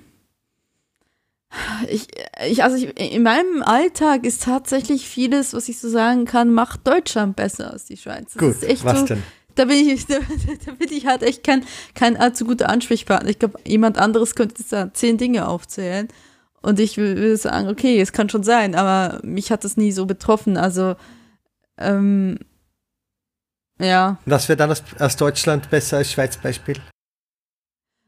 [1.90, 2.08] ich,
[2.48, 6.88] ich, also ich, in meinem Alltag ist tatsächlich vieles, was ich so sagen kann, macht
[6.88, 8.34] Deutschland besser als die Schweiz.
[8.34, 9.24] Das Gut, was so, denn?
[9.56, 10.20] Da bin ich, da,
[10.66, 13.30] da bin ich halt echt kein, kein allzu guter Ansprechpartner.
[13.30, 16.08] Ich glaube, jemand anderes könnte jetzt da zehn Dinge aufzählen.
[16.62, 20.06] Und ich würde sagen, okay, es kann schon sein, aber mich hat das nie so
[20.06, 20.58] betroffen.
[20.58, 20.96] Also,
[21.78, 22.38] ähm,
[23.80, 24.20] ja.
[24.26, 26.76] Was wäre dann aus, aus Deutschland besser als Schweiz Beispiel?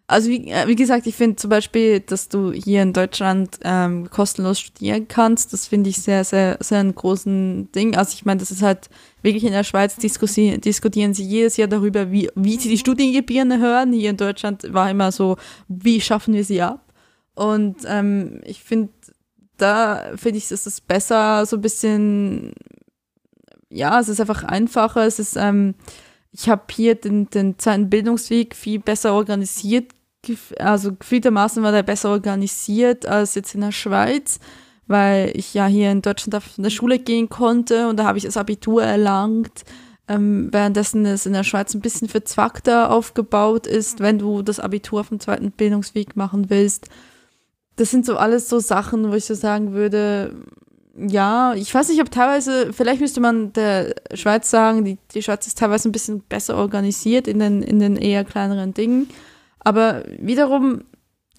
[0.05, 4.09] Also wie, äh, wie gesagt, ich finde zum Beispiel, dass du hier in Deutschland ähm,
[4.09, 7.95] kostenlos studieren kannst, das finde ich sehr, sehr, sehr einen großen Ding.
[7.95, 8.89] Also ich meine, das ist halt
[9.21, 13.59] wirklich in der Schweiz diskutieren, diskutieren sie jedes Jahr darüber, wie, wie sie die Studiengebühren
[13.59, 13.93] hören.
[13.93, 15.37] Hier in Deutschland war immer so,
[15.69, 16.93] wie schaffen wir sie ab?
[17.35, 18.89] Und ähm, ich finde,
[19.57, 22.53] da finde ich, ist es besser, so ein bisschen,
[23.69, 25.75] ja, es ist einfach einfacher, es ist, ähm,
[26.33, 29.91] ich habe hier den, den zweiten Bildungsweg viel besser organisiert,
[30.57, 34.39] also gefühltermaßen war der besser organisiert als jetzt in der Schweiz,
[34.87, 38.23] weil ich ja hier in Deutschland auf eine Schule gehen konnte und da habe ich
[38.23, 39.63] das Abitur erlangt,
[40.07, 45.01] ähm, währenddessen es in der Schweiz ein bisschen verzwackter aufgebaut ist, wenn du das Abitur
[45.01, 46.89] auf dem zweiten Bildungsweg machen willst.
[47.75, 50.35] Das sind so alles so Sachen, wo ich so sagen würde,
[50.95, 55.47] ja, ich weiß nicht, ob teilweise, vielleicht müsste man der Schweiz sagen, die, die Schweiz
[55.47, 59.09] ist teilweise ein bisschen besser organisiert in den, in den eher kleineren Dingen.
[59.59, 60.83] Aber wiederum,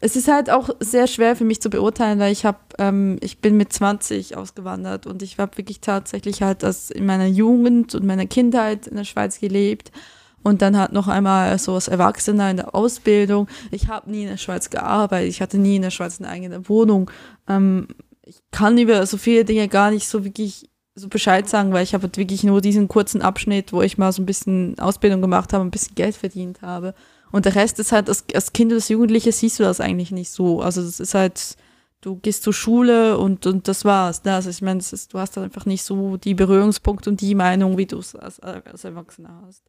[0.00, 3.38] es ist halt auch sehr schwer für mich zu beurteilen, weil ich habe, ähm, ich
[3.38, 8.04] bin mit 20 ausgewandert und ich habe wirklich tatsächlich halt das in meiner Jugend und
[8.04, 9.92] meiner Kindheit in der Schweiz gelebt
[10.42, 13.48] und dann halt noch einmal so als Erwachsener in der Ausbildung.
[13.70, 16.68] Ich habe nie in der Schweiz gearbeitet, ich hatte nie in der Schweiz eine eigene
[16.68, 17.10] Wohnung.
[17.48, 17.88] Ähm,
[18.26, 21.92] ich kann über so viele Dinge gar nicht so wirklich so Bescheid sagen, weil ich
[21.92, 25.52] habe halt wirklich nur diesen kurzen Abschnitt, wo ich mal so ein bisschen Ausbildung gemacht
[25.52, 26.94] habe, ein bisschen Geld verdient habe.
[27.32, 30.12] Und der Rest ist halt, als, als Kind oder als Jugendliche siehst du das eigentlich
[30.12, 30.60] nicht so.
[30.60, 31.56] Also das ist halt,
[32.00, 34.22] du gehst zur Schule und, und das war's.
[34.22, 34.34] Ne?
[34.34, 37.86] Also ich meine, du hast halt einfach nicht so die Berührungspunkte und die Meinung, wie
[37.86, 39.64] du es als, als Erwachsener hast.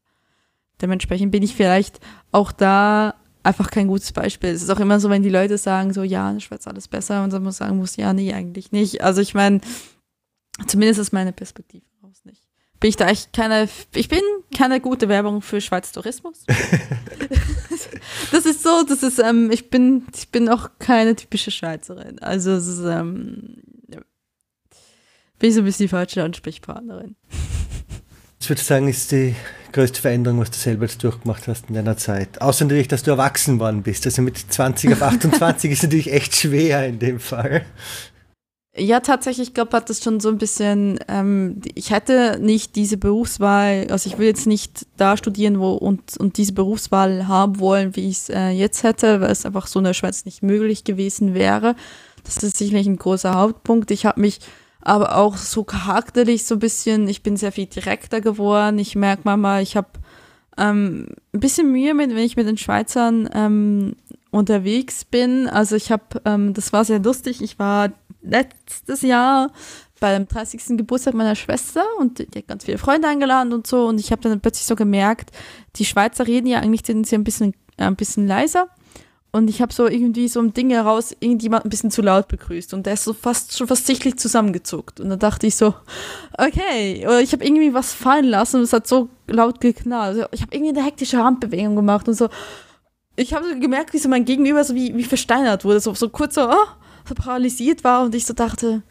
[0.79, 1.99] Dementsprechend bin ich vielleicht
[2.31, 4.49] auch da einfach kein gutes Beispiel.
[4.49, 6.87] Es ist auch immer so, wenn die Leute sagen, so, ja, in der Schweiz alles
[6.87, 9.01] besser und dann muss sagen muss, ja, nee, eigentlich nicht.
[9.01, 9.61] Also ich meine,
[10.67, 12.41] zumindest ist meine Perspektive raus nicht.
[12.79, 14.21] Bin ich da echt keine, ich bin
[14.55, 16.43] keine gute Werbung für Schweiz Tourismus.
[18.31, 22.19] das ist so, das ist, ähm, ich bin, ich bin auch keine typische Schweizerin.
[22.19, 23.61] Also es ist, ähm,
[25.37, 27.15] bin ich so ein bisschen die falsche Ansprechpartnerin.
[28.45, 29.33] Ich würde sagen, ist die
[29.71, 32.43] größte Veränderung, was du selber jetzt durchgemacht hast in deiner Zeit?
[32.43, 34.05] Außer natürlich, dass du erwachsen worden bist.
[34.05, 37.65] Also mit 20 auf 28 ist natürlich echt schwer in dem Fall.
[38.77, 42.97] Ja, tatsächlich, ich glaube, hat das schon so ein bisschen, ähm, ich hätte nicht diese
[42.97, 47.95] Berufswahl, also ich will jetzt nicht da studieren wo und, und diese Berufswahl haben wollen,
[47.95, 50.83] wie ich es äh, jetzt hätte, weil es einfach so in der Schweiz nicht möglich
[50.83, 51.75] gewesen wäre.
[52.23, 53.89] Das ist sicherlich ein großer Hauptpunkt.
[53.89, 54.39] Ich habe mich
[54.85, 58.77] aber auch so charakterlich so ein bisschen, ich bin sehr viel direkter geworden.
[58.79, 59.89] Ich merke manchmal, ich habe
[60.57, 63.95] ähm, ein bisschen Mühe, mit, wenn ich mit den Schweizern ähm,
[64.29, 65.47] unterwegs bin.
[65.47, 67.91] Also ich habe, ähm, das war sehr lustig, ich war
[68.21, 69.51] letztes Jahr
[69.99, 70.77] beim 30.
[70.77, 74.21] Geburtstag meiner Schwester und die hat ganz viele Freunde eingeladen und so und ich habe
[74.21, 75.31] dann plötzlich so gemerkt,
[75.77, 78.67] die Schweizer reden ja eigentlich sind sie ein bisschen, äh, ein bisschen leiser
[79.35, 82.73] und ich habe so irgendwie so ein Ding heraus irgendjemand ein bisschen zu laut begrüßt
[82.73, 85.01] und der ist so fast schon fast sichtlich zusammengezuckt.
[85.01, 85.73] Und dann dachte ich so,
[86.37, 90.15] okay, oder ich habe irgendwie was fallen lassen und es hat so laut geknallt.
[90.15, 92.29] Also ich habe irgendwie eine hektische Handbewegung gemacht und so.
[93.17, 96.35] Ich habe gemerkt, wie so mein Gegenüber so wie, wie versteinert wurde, so, so kurz
[96.35, 96.67] so, oh,
[97.05, 98.83] so paralysiert war und ich so dachte,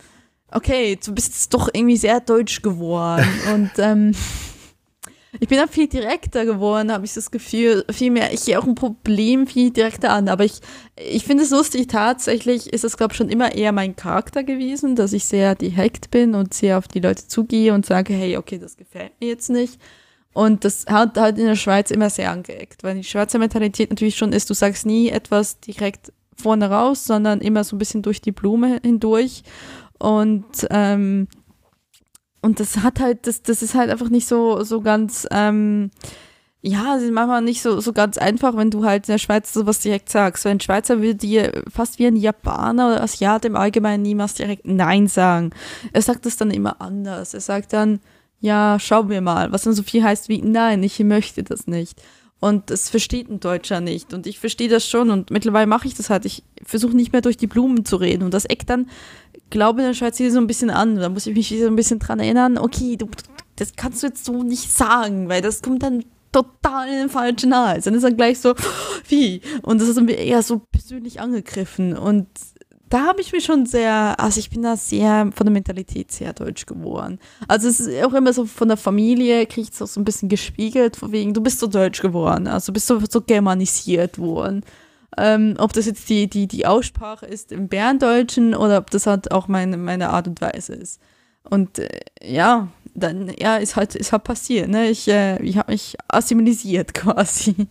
[0.53, 3.27] okay, du bist jetzt doch irgendwie sehr deutsch geworden.
[3.55, 4.13] und ähm,
[5.41, 7.85] ich bin dann viel direkter geworden, habe ich das Gefühl.
[7.91, 10.29] Viel mehr, ich gehe auch ein Problem viel direkter an.
[10.29, 10.61] Aber ich,
[10.97, 14.97] ich finde es lustig, tatsächlich ist es, glaube ich, schon immer eher mein Charakter gewesen,
[14.97, 18.59] dass ich sehr direkt bin und sehr auf die Leute zugehe und sage, hey, okay,
[18.59, 19.81] das gefällt mir jetzt nicht.
[20.33, 24.17] Und das hat halt in der Schweiz immer sehr angeeckt, weil die Schweizer Mentalität natürlich
[24.17, 28.21] schon ist, du sagst nie etwas direkt vorne raus, sondern immer so ein bisschen durch
[28.21, 29.45] die Blume hindurch.
[29.99, 31.29] Und ähm,
[32.45, 35.91] und das hat halt, das, das ist halt einfach nicht so, so ganz, ähm,
[36.61, 39.81] ja, ist manchmal nicht so, so ganz einfach, wenn du halt in der Schweiz sowas
[39.81, 40.45] direkt sagst.
[40.45, 44.67] Weil ein Schweizer würde dir fast wie ein Japaner oder Asiat im Allgemeinen niemals direkt
[44.67, 45.51] Nein sagen.
[45.93, 47.33] Er sagt das dann immer anders.
[47.35, 48.01] Er sagt dann,
[48.41, 52.01] ja, schau mir mal, was dann so viel heißt wie Nein, ich möchte das nicht.
[52.45, 54.13] Und das versteht ein Deutscher nicht.
[54.13, 55.09] Und ich verstehe das schon.
[55.09, 56.27] Und mittlerweile mache ich das halt.
[56.27, 58.23] Ich versuche nicht mehr durch die Blumen zu reden.
[58.23, 58.91] Und das eckt dann,
[59.49, 60.97] glaube ich, in der Schweiz so ein bisschen an.
[60.97, 62.59] Da muss ich mich wieder ein bisschen dran erinnern.
[62.59, 63.09] Okay, du,
[63.57, 67.57] das kannst du jetzt so nicht sagen, weil das kommt dann total in den falschen
[67.57, 67.87] Hals.
[67.87, 68.55] Dann ist dann gleich so,
[69.09, 69.41] wie?
[69.63, 71.97] Und das ist dann eher so persönlich angegriffen.
[71.97, 72.29] Und
[72.91, 76.33] da habe ich mich schon sehr, also ich bin da sehr von der Mentalität sehr
[76.33, 77.19] deutsch geworden.
[77.49, 80.05] Also es ist auch immer so von der Familie, kriege ich es auch so ein
[80.05, 84.65] bisschen gespiegelt, von wegen, du bist so deutsch geworden, also bist du so germanisiert worden.
[85.17, 89.31] Ähm, ob das jetzt die, die, die Aussprache ist im Berndeutschen oder ob das halt
[89.31, 91.01] auch meine, meine Art und Weise ist.
[91.49, 94.89] Und äh, ja, dann, ja, ist halt, ist halt passiert, ne?
[94.89, 97.69] Ich, äh, ich habe mich assimilisiert quasi.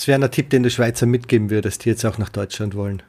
[0.00, 3.02] Das wäre ein Tipp, den du Schweizer mitgeben würdest, die jetzt auch nach Deutschland wollen.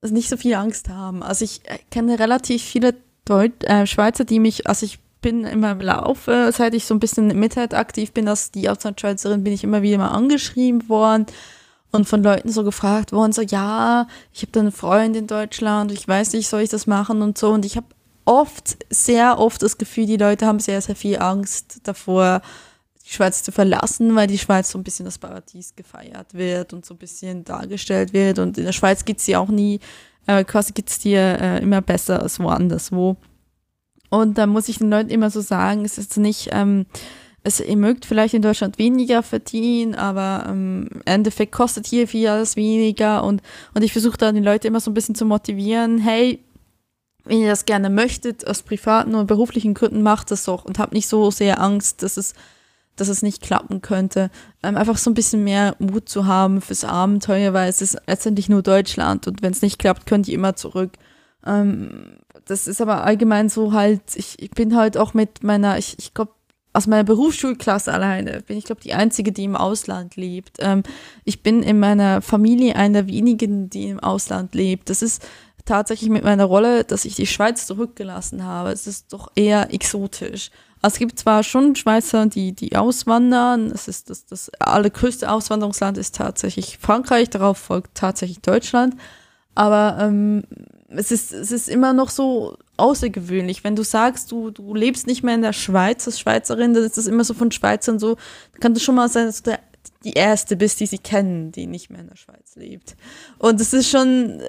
[0.00, 1.22] Also nicht so viel Angst haben.
[1.22, 2.94] Also ich äh, kenne relativ viele
[3.26, 7.00] Deut äh, Schweizer, die mich, also ich bin immer im Laufe, seit ich so ein
[7.00, 11.26] bisschen Mitheit aktiv bin, als die Auslandschweizerin, bin ich immer wieder mal angeschrieben worden
[11.92, 15.92] und von Leuten so gefragt worden, so ja, ich habe da einen Freund in Deutschland,
[15.92, 17.50] ich weiß nicht, soll ich das machen und so.
[17.50, 17.88] Und ich habe
[18.24, 22.40] oft, sehr oft das Gefühl, die Leute haben sehr, sehr viel Angst davor,
[23.06, 26.84] die Schweiz zu verlassen, weil die Schweiz so ein bisschen das Paradies gefeiert wird und
[26.84, 28.40] so ein bisschen dargestellt wird.
[28.40, 29.78] Und in der Schweiz geht es dir auch nie,
[30.26, 33.16] äh, quasi geht es dir äh, immer besser als woanders wo.
[34.10, 36.86] Und da muss ich den Leuten immer so sagen, es ist nicht, ähm,
[37.44, 42.26] es, ihr mögt vielleicht in Deutschland weniger verdienen, aber ähm, im Endeffekt kostet hier viel
[42.26, 43.22] alles weniger.
[43.22, 43.40] Und,
[43.74, 46.40] und ich versuche da die Leute immer so ein bisschen zu motivieren, hey,
[47.24, 50.92] wenn ihr das gerne möchtet, aus privaten und beruflichen Gründen, macht das doch und habt
[50.92, 52.34] nicht so sehr Angst, dass es
[52.96, 54.30] dass es nicht klappen könnte.
[54.62, 58.48] Ähm, einfach so ein bisschen mehr Mut zu haben fürs Abenteuer, weil es ist letztendlich
[58.48, 60.92] nur Deutschland und wenn es nicht klappt, könnt ihr immer zurück.
[61.44, 65.98] Ähm, das ist aber allgemein so halt, ich, ich bin halt auch mit meiner, ich,
[65.98, 66.32] ich glaube,
[66.72, 70.58] aus meiner Berufsschulklasse alleine bin ich, glaube die einzige, die im Ausland lebt.
[70.60, 70.82] Ähm,
[71.24, 74.90] ich bin in meiner Familie einer der wenigen, die im Ausland lebt.
[74.90, 75.26] Das ist
[75.64, 78.72] tatsächlich mit meiner Rolle, dass ich die Schweiz zurückgelassen habe.
[78.72, 80.50] Es ist doch eher exotisch.
[80.86, 83.72] Also es gibt zwar schon Schweizer, die, die auswandern.
[83.72, 88.94] Es ist das, das allergrößte Auswanderungsland ist tatsächlich Frankreich, darauf folgt tatsächlich Deutschland.
[89.56, 90.44] Aber ähm,
[90.86, 93.64] es, ist, es ist immer noch so außergewöhnlich.
[93.64, 96.96] Wenn du sagst, du, du lebst nicht mehr in der Schweiz als Schweizerin, dann ist
[96.96, 98.16] das immer so von Schweizern so,
[98.60, 99.60] kann das schon mal sein, dass du der,
[100.04, 102.94] die Erste bist, die sie kennen, die nicht mehr in der Schweiz lebt.
[103.38, 104.40] Und es ist schon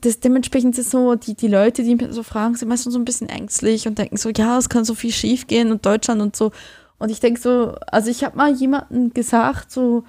[0.00, 3.04] das dementsprechend ist so, die, die Leute, die mich so fragen, sind meistens so ein
[3.04, 6.34] bisschen ängstlich und denken so, ja, es kann so viel schief gehen und Deutschland und
[6.34, 6.50] so.
[6.98, 10.04] Und ich denke so, also ich habe mal jemandem gesagt, so,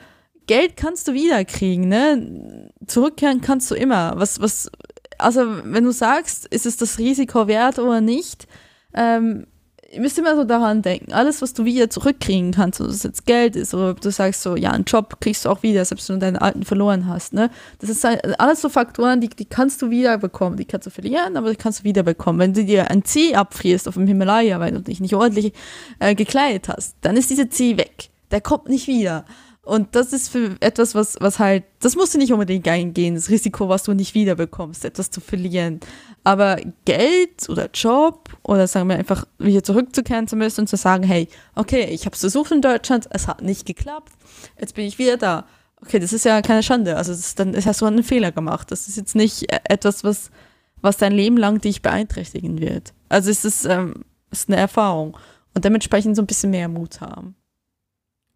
[0.47, 2.72] Geld kannst du wiederkriegen, ne?
[2.85, 4.13] Zurückkehren kannst du immer.
[4.17, 4.69] Was, was,
[5.17, 8.47] also wenn du sagst, ist es das Risiko wert oder nicht,
[8.93, 9.47] ähm,
[9.95, 13.26] ihr müsst immer so daran denken, alles, was du wieder zurückkriegen kannst, ob es jetzt
[13.26, 16.09] Geld ist oder ob du sagst so, ja, einen Job kriegst du auch wieder, selbst
[16.09, 17.49] wenn du deinen alten verloren hast, ne?
[17.80, 20.57] Das ist halt alles so Faktoren, die, die kannst du wieder bekommen.
[20.57, 22.39] Die kannst du verlieren, aber die kannst du wieder bekommen.
[22.39, 25.53] Wenn du dir ein Zeh abfrierst auf dem Himalaya, weil du dich nicht ordentlich
[25.99, 28.09] äh, gekleidet hast, dann ist dieser Zeh weg.
[28.31, 29.23] Der kommt nicht wieder.
[29.65, 33.29] Und das ist für etwas, was, was halt, das musst du nicht unbedingt eingehen, das
[33.29, 35.79] Risiko, was du nicht wiederbekommst, etwas zu verlieren.
[36.23, 41.03] Aber Geld oder Job oder sagen wir einfach wieder zurückzukehren zu müssen und zu sagen,
[41.03, 44.13] hey, okay, ich habe es versucht in Deutschland, es hat nicht geklappt,
[44.59, 45.45] jetzt bin ich wieder da.
[45.81, 46.95] Okay, das ist ja keine Schande.
[46.95, 48.71] Also das dann das hast du einen Fehler gemacht.
[48.71, 50.29] Das ist jetzt nicht äh, etwas, was,
[50.81, 52.93] was dein Leben lang dich beeinträchtigen wird.
[53.09, 55.17] Also es ist, ähm, es ist eine Erfahrung.
[55.53, 57.35] Und dementsprechend so ein bisschen mehr Mut haben.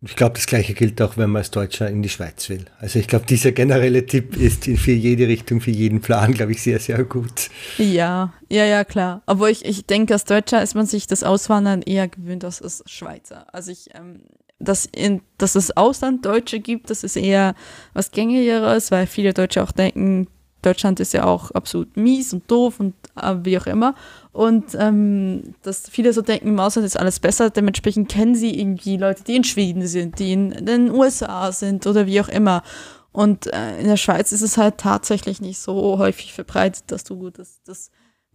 [0.02, 2.64] Ich glaube, das Gleiche gilt auch, wenn man als Deutscher in die Schweiz will.
[2.80, 6.62] Also ich glaube, dieser generelle Tipp ist für jede Richtung, für jeden Plan, glaube ich,
[6.62, 7.50] sehr, sehr gut.
[7.78, 9.24] Ja, ja, ja, klar.
[9.26, 12.82] Aber ich, ich denke, als Deutscher ist man sich das Auswandern eher gewöhnt als als
[12.86, 13.54] Schweizer.
[13.54, 14.22] Also ich, ähm,
[14.60, 17.54] dass, in, dass es Auslanddeutsche gibt, das ist eher
[17.94, 20.28] was Gängigeres, weil viele Deutsche auch denken,
[20.62, 23.96] Deutschland ist ja auch absolut mies und doof und äh, wie auch immer.
[24.32, 28.98] Und ähm, dass viele so denken, im Ausland ist alles besser, dementsprechend kennen sie irgendwie
[28.98, 32.64] Leute, die in Schweden sind, die in den USA sind oder wie auch immer.
[33.12, 37.30] Und äh, in der Schweiz ist es halt tatsächlich nicht so häufig verbreitet, dass du
[37.30, 37.90] das, das,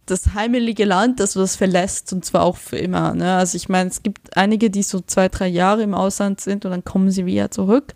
[0.05, 3.13] das heimelige Land, dass du das verlässt und zwar auch für immer.
[3.13, 3.35] Ne?
[3.35, 6.71] Also ich meine, es gibt einige, die so zwei, drei Jahre im Ausland sind und
[6.71, 7.93] dann kommen sie wieder zurück.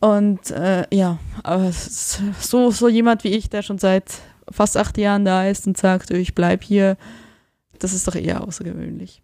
[0.00, 4.20] Und äh, ja, aber so, so jemand wie ich, der schon seit
[4.50, 6.96] fast acht Jahren da ist und sagt, ich bleib hier,
[7.78, 9.22] das ist doch eher außergewöhnlich.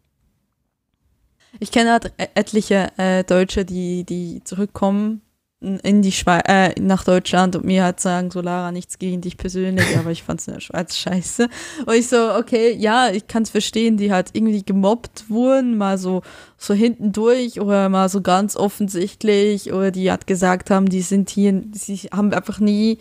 [1.60, 5.22] Ich kenne halt etliche äh, Deutsche, die, die zurückkommen
[5.60, 9.36] in die Schweiz, äh, nach Deutschland und mir halt sagen, so Lara, nichts gegen dich
[9.36, 11.48] persönlich, aber ich fand es in der Schweiz scheiße.
[11.86, 15.96] Und ich so, okay, ja, ich kann es verstehen, die halt irgendwie gemobbt wurden, mal
[15.96, 16.22] so,
[16.58, 21.30] so hinten durch oder mal so ganz offensichtlich oder die halt gesagt haben, die sind
[21.30, 22.98] hier, sie haben einfach nie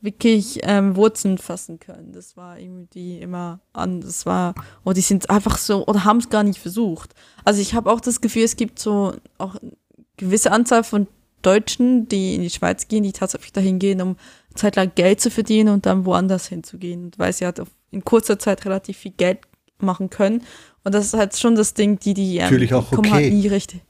[0.00, 2.12] wirklich ähm, Wurzeln fassen können.
[2.12, 4.54] Das war irgendwie immer an, das war,
[4.84, 7.14] oder die sind einfach so, oder haben es gar nicht versucht.
[7.44, 9.72] Also ich habe auch das Gefühl, es gibt so auch eine
[10.16, 11.08] gewisse Anzahl von
[11.46, 14.16] Deutschen, die in die Schweiz gehen, die tatsächlich dahin gehen, um
[14.54, 18.96] zeitlang Geld zu verdienen und dann woanders hinzugehen, weil sie halt in kurzer Zeit relativ
[18.96, 19.38] viel Geld
[19.78, 20.42] machen können.
[20.84, 23.10] Und das ist halt schon das Ding, die, die, ähm, die kommen okay.
[23.10, 23.82] halt nie richtig.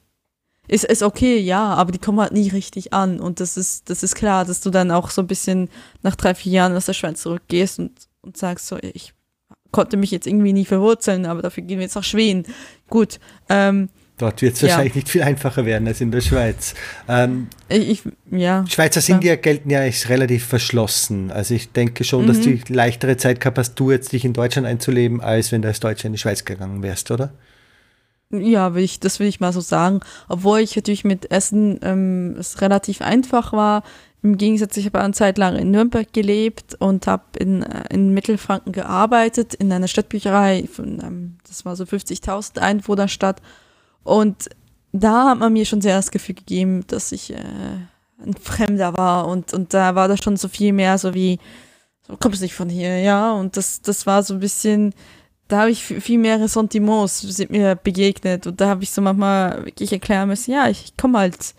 [0.69, 3.21] Ist, ist okay, ja, aber die kommen halt nie richtig an.
[3.21, 5.69] Und das ist, das ist klar, dass du dann auch so ein bisschen
[6.03, 7.93] nach drei, vier Jahren aus der Schweiz zurückgehst und,
[8.23, 9.15] und sagst so, ich
[9.71, 12.45] konnte mich jetzt irgendwie nie verwurzeln, aber dafür gehen wir jetzt nach Schweden.
[12.89, 13.89] Gut, ähm,
[14.19, 14.69] Dort wird es ja.
[14.69, 16.75] wahrscheinlich nicht viel einfacher werden als in der Schweiz.
[17.07, 19.37] Ähm, ich, ja, Schweizer sind ja.
[19.37, 21.31] gelten ja als relativ verschlossen.
[21.31, 22.29] Also ich denke schon, mhm.
[22.29, 25.69] dass du leichtere Zeit gehabt hast, du jetzt dich in Deutschland einzuleben, als wenn du
[25.69, 27.33] als Deutscher in die Schweiz gegangen wärst, oder?
[28.31, 30.01] Ja, will ich, das will ich mal so sagen.
[30.29, 33.83] Obwohl ich natürlich mit Essen ähm, es relativ einfach war.
[34.23, 38.15] Im Gegensatz, ich habe eine Zeit lang in Nürnberg gelebt und habe in, äh, in
[38.15, 43.43] Mittelfranken gearbeitet, in einer Stadtbücherei, von, ähm, das war so 50.000 Einwohnerstadt.
[44.07, 44.49] Und
[44.93, 47.37] da hat man mir schon sehr das Gefühl gegeben, dass ich äh,
[48.25, 51.39] ein Fremder war und, und da war das schon so viel mehr so wie,
[52.07, 54.95] so kommst nicht von hier, ja, und das, das war so ein bisschen,
[55.49, 59.67] da habe ich viel mehr Ressentiments sind mir begegnet und da habe ich so manchmal
[59.67, 61.55] wirklich erklären müssen, ja, ich, komme halt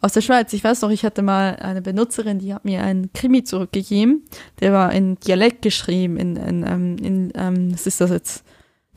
[0.00, 0.52] aus der Schweiz.
[0.52, 4.24] Ich weiß noch, ich hatte mal eine Benutzerin, die hat mir einen Krimi zurückgegeben,
[4.60, 8.44] der war in Dialekt geschrieben, in, in, in, in ähm, was ist das jetzt?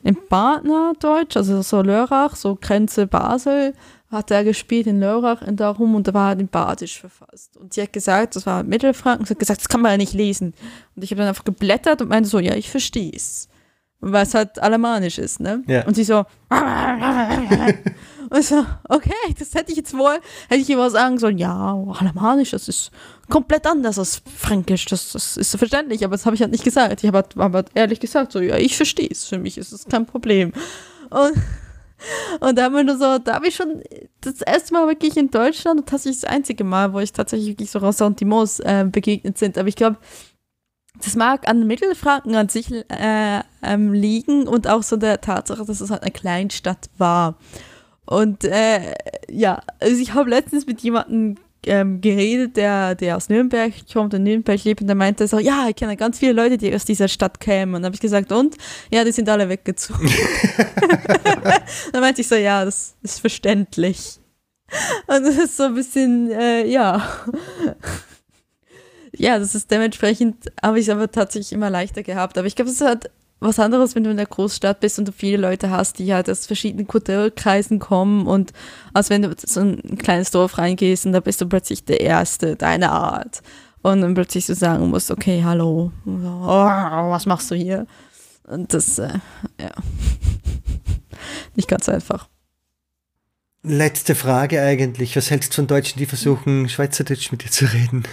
[0.02, 3.74] Im Partnerdeutsch, also so Lörrach, so Grenze Basel,
[4.10, 7.56] hat er gespielt in Lörrach in darum und da war er in Badisch verfasst.
[7.56, 10.14] Und sie hat gesagt, das war Mittelfranken, sie hat gesagt, das kann man ja nicht
[10.14, 10.54] lesen.
[10.96, 13.48] Und ich habe dann einfach geblättert und meinte so, ja, ich verstehe es.
[14.00, 15.62] Weil es halt alemanisch ist, ne?
[15.66, 15.84] Ja.
[15.84, 16.24] Und sie so,
[18.30, 20.18] und so, okay, das hätte ich jetzt wohl,
[20.48, 22.90] hätte ich immer sagen sollen, ja, alemanisch, das ist
[23.28, 24.84] komplett anders als Fränkisch.
[24.86, 27.02] Das, das ist verständlich, aber das habe ich halt nicht gesagt.
[27.02, 29.24] Ich habe halt, halt ehrlich gesagt, so, ja, ich verstehe es.
[29.24, 30.52] Für mich ist es kein Problem.
[31.10, 31.32] Und,
[32.40, 33.82] und da haben wir nur so, da habe ich schon
[34.20, 37.70] das erste Mal wirklich in Deutschland, und tatsächlich das einzige Mal, wo ich tatsächlich wirklich
[37.70, 39.56] so Ressentiments äh, begegnet sind.
[39.58, 39.98] Aber ich glaube,
[41.02, 45.80] das mag an Mittelfranken an sich äh, ähm, liegen und auch so der Tatsache, dass
[45.80, 47.36] es halt eine Kleinstadt war.
[48.08, 48.94] Und äh,
[49.30, 51.36] ja, also ich habe letztens mit jemandem
[51.66, 55.66] ähm, geredet, der, der aus Nürnberg kommt und Nürnberg lebt und der meinte so, ja,
[55.68, 57.74] ich kenne ganz viele Leute, die aus dieser Stadt kämen.
[57.74, 58.56] Und dann habe ich gesagt, und?
[58.90, 60.08] Ja, die sind alle weggezogen.
[61.92, 64.18] dann meinte ich so, ja, das ist verständlich.
[65.06, 67.06] Und das ist so ein bisschen, äh, ja.
[69.12, 72.38] ja, das ist dementsprechend, habe ich es aber tatsächlich immer leichter gehabt.
[72.38, 73.10] Aber ich glaube, es hat
[73.40, 76.28] was anderes, wenn du in der Großstadt bist und du viele Leute hast, die halt
[76.28, 78.52] aus verschiedenen Kulturkreisen kommen und
[78.92, 82.56] als wenn du so ein kleines Dorf reingehst und da bist du plötzlich der Erste
[82.56, 83.42] deiner Art
[83.82, 87.86] und dann plötzlich so sagen musst, okay, hallo, oh, was machst du hier?
[88.44, 89.18] Und das, äh,
[89.60, 89.70] ja,
[91.54, 92.28] nicht ganz einfach.
[93.62, 98.04] Letzte Frage eigentlich, was hältst du von Deutschen, die versuchen, Schweizerdeutsch mit dir zu reden?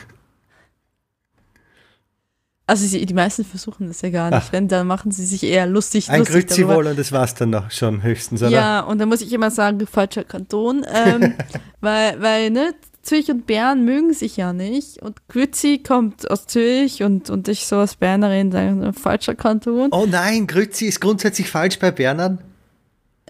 [2.67, 4.45] Also sie, die meisten versuchen das ja gar nicht.
[4.47, 4.51] Ach.
[4.51, 6.09] Wenn, dann machen sie sich eher lustig.
[6.09, 8.51] Ein Grüezi wohl und das war's dann noch schon höchstens, oder?
[8.51, 10.83] Ja, und dann muss ich immer sagen, falscher Kanton.
[10.91, 11.35] Ähm,
[11.81, 12.73] weil, weil, ne,
[13.03, 14.99] Zürich und Bern mögen sich ja nicht.
[15.03, 19.89] Und Grüezi kommt aus Zürich und, und ich so als Bernerin sage, falscher Kanton.
[19.91, 22.39] Oh nein, Grüezi ist grundsätzlich falsch bei Bernern.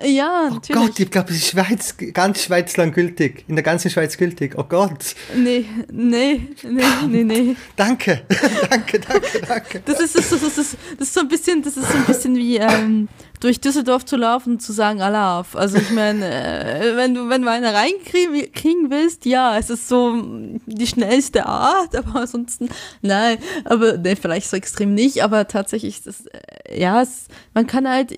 [0.03, 0.81] Ja, oh natürlich.
[0.81, 3.45] Oh Gott, ich glaube, es ist Schweiz, ganz Schweizland gültig.
[3.47, 4.55] In der ganzen Schweiz gültig.
[4.57, 5.15] Oh Gott.
[5.33, 7.55] Nee, nee, nee, nee, nee.
[7.77, 8.23] danke,
[8.69, 9.81] danke, danke, danke.
[9.85, 12.03] Das ist, das, ist, das, ist, das ist so ein bisschen, das ist so ein
[12.03, 13.07] bisschen wie ähm,
[13.39, 15.55] durch Düsseldorf zu laufen und zu sagen Alaf.
[15.55, 20.21] Also ich meine, äh, wenn du, wenn du eine reinkriegen willst, ja, es ist so
[20.65, 22.67] die schnellste Art, aber ansonsten,
[23.01, 27.87] nein, aber nee, vielleicht so extrem nicht, aber tatsächlich, das, äh, ja, es, man kann
[27.87, 28.17] halt,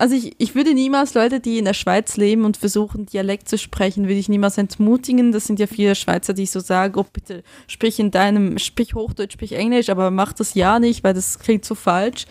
[0.00, 3.58] also ich, ich würde niemals Leute, die in der Schweiz leben und versuchen, Dialekt zu
[3.58, 5.30] sprechen, würde ich niemals entmutigen.
[5.30, 9.34] Das sind ja viele Schweizer, die so sagen, oh bitte, sprich in deinem, sprich Hochdeutsch,
[9.34, 12.24] sprich Englisch, aber mach das ja nicht, weil das klingt so falsch.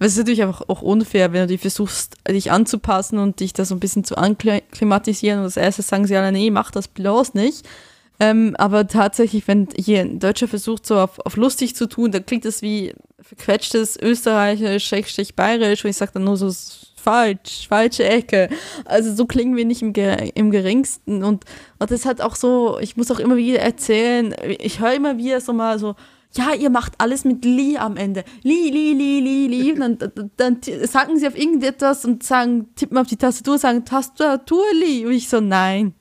[0.00, 3.52] Weil es ist natürlich auch, auch unfair, wenn du dich versuchst, dich anzupassen und dich
[3.52, 6.88] da so ein bisschen zu anklimatisieren und als erstes sagen sie alle, nee, mach das
[6.88, 7.64] bloß nicht.
[8.18, 12.26] Ähm, aber tatsächlich, wenn hier ein Deutscher versucht, so auf, auf lustig zu tun, dann
[12.26, 16.52] klingt das wie verquetschtes Österreichisch, Schrägstrich Bayerisch, wo ich sage dann nur so
[17.02, 18.48] falsch, falsche Ecke.
[18.84, 21.24] Also so klingen wir nicht im, im geringsten.
[21.24, 21.44] Und,
[21.78, 25.40] und das hat auch so, ich muss auch immer wieder erzählen, ich höre immer wieder
[25.40, 25.94] so mal so,
[26.34, 28.24] ja, ihr macht alles mit Li am Ende.
[28.42, 29.74] Li, Li, Li, Li, Li.
[29.74, 29.98] Dann,
[30.36, 35.04] dann, sagen sie auf irgendetwas und sagen, tippen auf die Tastatur, sagen Tastatur Li.
[35.04, 35.94] Und ich so, nein,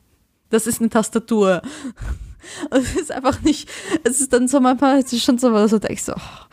[0.50, 1.62] das ist eine Tastatur.
[2.72, 3.70] Und es ist einfach nicht,
[4.04, 6.46] es ist dann so manchmal, es ist schon so, so denkst so, oh,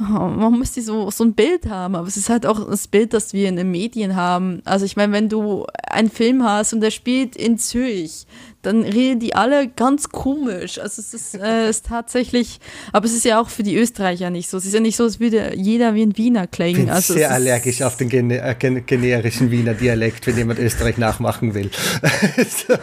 [0.00, 3.12] Oh, man muss so, so ein Bild haben, aber es ist halt auch das Bild,
[3.12, 4.62] das wir in den Medien haben.
[4.64, 8.26] Also ich meine, wenn du einen Film hast und der spielt in Zürich,
[8.62, 10.78] dann reden die alle ganz komisch.
[10.78, 12.58] Also es ist, äh, ist tatsächlich,
[12.92, 14.56] aber es ist ja auch für die Österreicher nicht so.
[14.56, 16.80] Es ist ja nicht so, als würde jeder wie ein Wiener klingen.
[16.80, 20.96] Ich bin also sehr allergisch auf den gene äh, generischen Wiener Dialekt, wenn jemand Österreich
[20.96, 21.70] nachmachen will.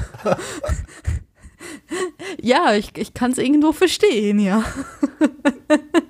[2.42, 4.64] ja, ich, ich kann es irgendwo verstehen, ja.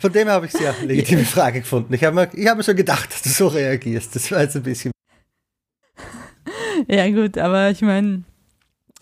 [0.00, 1.92] Von dem habe ich sehr legitime Frage gefunden.
[1.94, 4.14] Ich habe mir, hab mir schon gedacht, dass du so reagierst.
[4.14, 4.92] Das war jetzt ein bisschen.
[6.88, 8.24] Ja, gut, aber ich meine,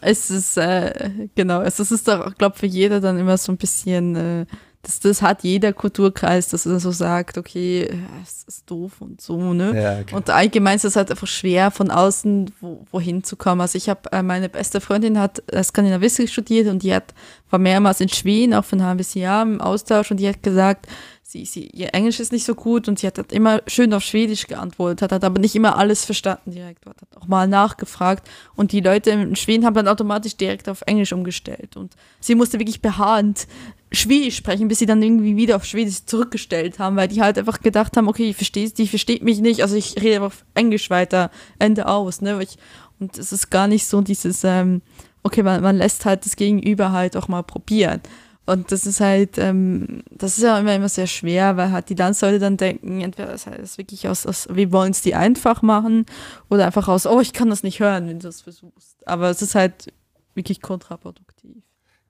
[0.00, 4.16] es ist, äh, genau, es ist doch, glaube für jeder dann immer so ein bisschen.
[4.16, 4.46] Äh,
[4.82, 7.88] das, das hat jeder Kulturkreis, dass er so sagt, okay,
[8.22, 9.80] es ist doof und so, ne?
[9.80, 10.14] Ja, okay.
[10.14, 13.60] Und allgemein ist es halt einfach schwer, von außen wo, wohin zu kommen.
[13.60, 17.14] Also ich habe, äh, meine beste Freundin hat äh, Skandinavistik studiert und die hat,
[17.50, 20.88] war mehrmals in Schweden, auch für ein halbes Jahr im Austausch und die hat gesagt,
[21.22, 24.02] sie, sie, ihr Englisch ist nicht so gut und sie hat halt immer schön auf
[24.02, 28.72] Schwedisch geantwortet, hat, hat aber nicht immer alles verstanden direkt, hat auch mal nachgefragt und
[28.72, 32.82] die Leute in Schweden haben dann automatisch direkt auf Englisch umgestellt und sie musste wirklich
[32.82, 33.46] beharrend
[33.92, 37.60] Schwedisch sprechen, bis sie dann irgendwie wieder auf Schwedisch zurückgestellt haben, weil die halt einfach
[37.60, 40.90] gedacht haben, okay, ich verstehe die versteht mich nicht, also ich rede einfach auf Englisch
[40.90, 42.42] weiter, Ende aus, ne?
[42.42, 42.56] Ich,
[42.98, 44.82] und es ist gar nicht so dieses, ähm,
[45.22, 48.00] okay, man, man lässt halt das Gegenüber halt auch mal probieren.
[48.44, 51.94] Und das ist halt, ähm, das ist ja immer, immer sehr schwer, weil halt die
[51.94, 56.06] Landsleute dann denken, entweder das heißt wirklich aus, aus wir wollen es die einfach machen
[56.50, 59.06] oder einfach aus, oh, ich kann das nicht hören, wenn du es versuchst.
[59.06, 59.92] Aber es ist halt
[60.34, 61.62] wirklich kontraproduktiv.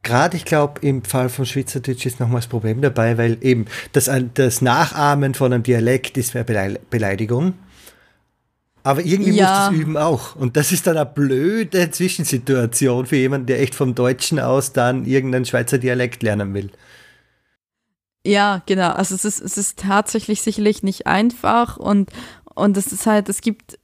[0.03, 4.11] Gerade, ich glaube, im Fall von Schweizerdeutsch ist nochmals das Problem dabei, weil eben das,
[4.35, 7.55] das Nachahmen von einem Dialekt ist mehr Beleidigung.
[8.83, 9.45] Aber irgendwie ja.
[9.45, 10.35] muss das üben auch.
[10.35, 15.05] Und das ist dann eine blöde Zwischensituation für jemanden, der echt vom Deutschen aus dann
[15.05, 16.71] irgendeinen Schweizer Dialekt lernen will.
[18.27, 18.91] Ja, genau.
[18.91, 22.11] Also es ist, es ist tatsächlich sicherlich nicht einfach und,
[22.55, 23.79] und es ist halt, es gibt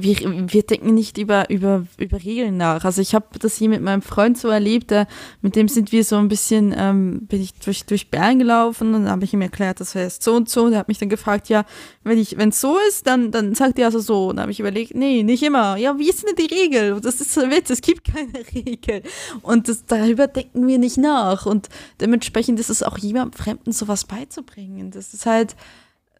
[0.00, 0.16] wir,
[0.52, 2.84] wir denken nicht über, über, über Regeln nach.
[2.84, 5.06] Also ich habe das hier mit meinem Freund so erlebt, der,
[5.40, 9.04] mit dem sind wir so ein bisschen, ähm, bin ich durch, durch Bern gelaufen und
[9.04, 10.64] dann habe ich ihm erklärt, das heißt so und so.
[10.64, 11.64] Und er hat mich dann gefragt, ja,
[12.02, 14.28] wenn ich, wenn es so ist, dann, dann sagt er also so.
[14.28, 15.76] Und dann habe ich überlegt, nee, nicht immer.
[15.76, 17.00] Ja, wie ist denn die Regel?
[17.00, 19.02] Das ist ein Witz, es gibt keine Regel.
[19.42, 21.46] Und das, darüber denken wir nicht nach.
[21.46, 21.68] Und
[22.00, 24.90] dementsprechend ist es auch jemandem Fremden sowas beizubringen.
[24.90, 25.54] Das ist halt,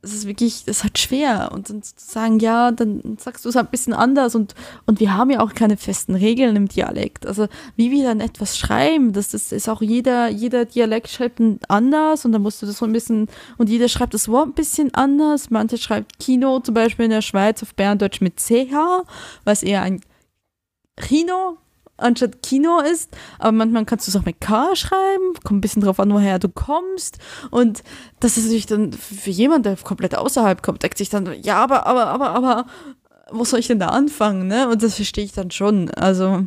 [0.01, 1.51] es ist wirklich, es ist halt schwer.
[1.53, 4.35] Und dann zu sagen, ja, dann sagst du es halt ein bisschen anders.
[4.35, 4.55] Und,
[4.87, 7.27] und wir haben ja auch keine festen Regeln im Dialekt.
[7.27, 12.25] Also wie wir dann etwas schreiben, das ist, ist auch jeder, jeder Dialekt schreibt anders
[12.25, 14.95] und dann musst du das so ein bisschen, und jeder schreibt das Wort ein bisschen
[14.95, 15.51] anders.
[15.51, 19.05] Manche schreibt Kino zum Beispiel in der Schweiz auf Berndeutsch mit CH,
[19.45, 20.01] was eher ein
[20.97, 21.59] Kino
[21.99, 23.15] anstatt Kino ist.
[23.39, 25.35] Aber manchmal kannst du es auch mit K schreiben.
[25.45, 27.19] Kommt ein bisschen drauf an, woher du kommst.
[27.51, 27.83] Und
[28.21, 31.87] das ist natürlich dann für jemanden, der komplett außerhalb kommt, denkt sich dann, ja, aber,
[31.87, 32.67] aber, aber, aber,
[33.31, 34.69] wo soll ich denn da anfangen, ne?
[34.69, 35.91] Und das verstehe ich dann schon.
[35.91, 36.47] Also,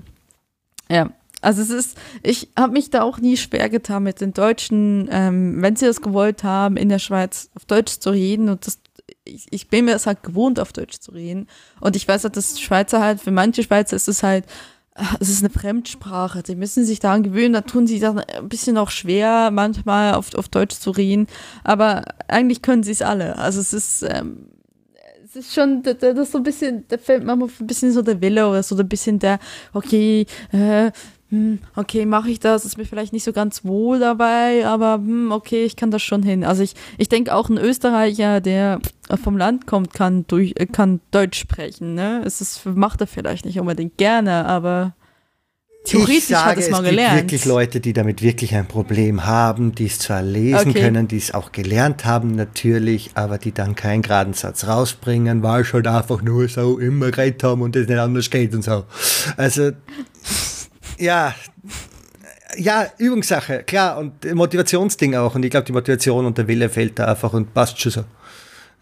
[0.90, 1.12] ja.
[1.44, 5.60] Also es ist, ich habe mich da auch nie schwer getan mit den Deutschen, ähm,
[5.60, 8.80] wenn sie das gewollt haben, in der Schweiz auf Deutsch zu reden und das
[9.24, 11.48] ich, ich, bin mir es halt gewohnt, auf Deutsch zu reden.
[11.80, 14.46] Und ich weiß halt, dass Schweizer halt, für manche Schweizer ist es halt
[15.20, 16.44] es ist eine Fremdsprache.
[16.44, 17.54] Die müssen sich daran gewöhnen.
[17.54, 21.28] Da tun sie dann ein bisschen auch schwer, manchmal auf, auf Deutsch zu reden.
[21.64, 23.38] Aber eigentlich können sie es alle.
[23.38, 24.48] Also es ist, ähm,
[25.24, 28.22] es ist schon, das ist so ein bisschen, da fällt manchmal ein bisschen so der
[28.22, 29.40] Wille oder so ein bisschen der,
[29.74, 30.92] okay, äh,
[31.32, 35.32] hm, okay, mache ich das, ist mir vielleicht nicht so ganz wohl dabei, aber hm,
[35.32, 36.44] okay, ich kann das schon hin.
[36.44, 38.82] Also ich, ich denke auch ein Österreicher, der
[39.24, 41.96] vom Land kommt, kann, durch, kann Deutsch sprechen.
[41.96, 42.22] Ne?
[42.26, 44.94] Es ist, macht er vielleicht nicht unbedingt gerne, aber
[45.86, 47.14] theoretisch sage, hat es mal gelernt.
[47.14, 50.82] Es gibt wirklich Leute, die damit wirklich ein Problem haben, die es zwar lesen okay.
[50.82, 55.64] können, die es auch gelernt haben natürlich, aber die dann keinen geraden Satz rausbringen, weil
[55.64, 58.84] sie halt einfach nur so immer geredet haben und es nicht anders geht und so.
[59.38, 59.72] Also
[61.02, 61.36] ja,
[62.58, 65.36] ja, Übungssache, klar, und Motivationsding auch.
[65.36, 68.04] Und ich glaube, die Motivation und der Wille fällt da einfach und passt schon so.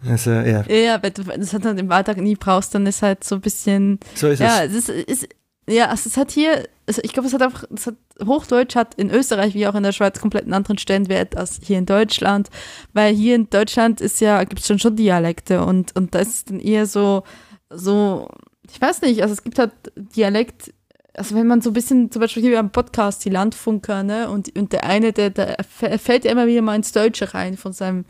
[0.07, 0.63] Also, ja.
[0.67, 3.99] Ja, wenn du das halt im Alltag nie brauchst, dann ist halt so ein bisschen.
[4.15, 4.73] So ist ja, es.
[4.73, 5.29] es ist,
[5.67, 8.95] ja, also es hat hier, also ich glaube, es hat einfach, es hat Hochdeutsch hat
[8.95, 12.49] in Österreich wie auch in der Schweiz komplett einen anderen Stellenwert als hier in Deutschland,
[12.93, 16.49] weil hier in Deutschland ist ja, gibt es schon schon Dialekte und, und das ist
[16.49, 17.23] dann eher so,
[17.69, 18.29] so,
[18.67, 20.73] ich weiß nicht, also es gibt halt Dialekt,
[21.15, 24.55] also wenn man so ein bisschen, zum Beispiel hier am Podcast, die Landfunker, ne, und,
[24.57, 28.05] und der eine, der, der fällt immer wieder mal ins Deutsche rein von seinem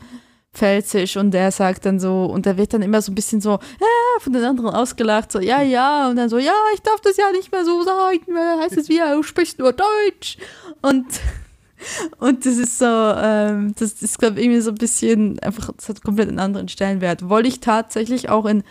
[0.52, 3.52] Pfälzisch und der sagt dann so, und der wird dann immer so ein bisschen so,
[3.52, 7.16] ja, von den anderen ausgelacht, so, ja, ja, und dann so, ja, ich darf das
[7.16, 10.38] ja nicht mehr so sagen, heißt es wie, du sprichst nur Deutsch.
[10.82, 11.06] Und,
[12.18, 15.88] und das ist so, ähm, das ist, glaube ich, irgendwie so ein bisschen, einfach, das
[15.88, 17.28] hat komplett einen anderen Stellenwert.
[17.28, 18.64] Weil ich tatsächlich auch in,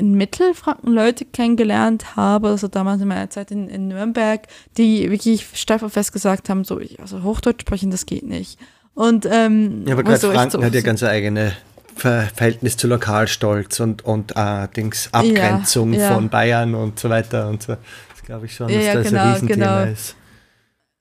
[0.00, 4.46] in Mittelfranken Leute kennengelernt habe, also damals in meiner Zeit in, in Nürnberg,
[4.78, 8.58] die wirklich steif auf fest gesagt haben, so, also Hochdeutsch sprechen, das geht nicht.
[8.94, 11.52] Und, ähm, ja, aber gerade Franken so, hat ja ganz eigene
[11.94, 16.14] Verhältnis zu Lokalstolz und, und äh, Dings, Abgrenzung ja, ja.
[16.14, 17.76] von Bayern und so weiter und so.
[18.12, 19.92] Das glaube ich schon, dass ja, das genau, ein Riesenthema genau.
[19.92, 20.16] ist.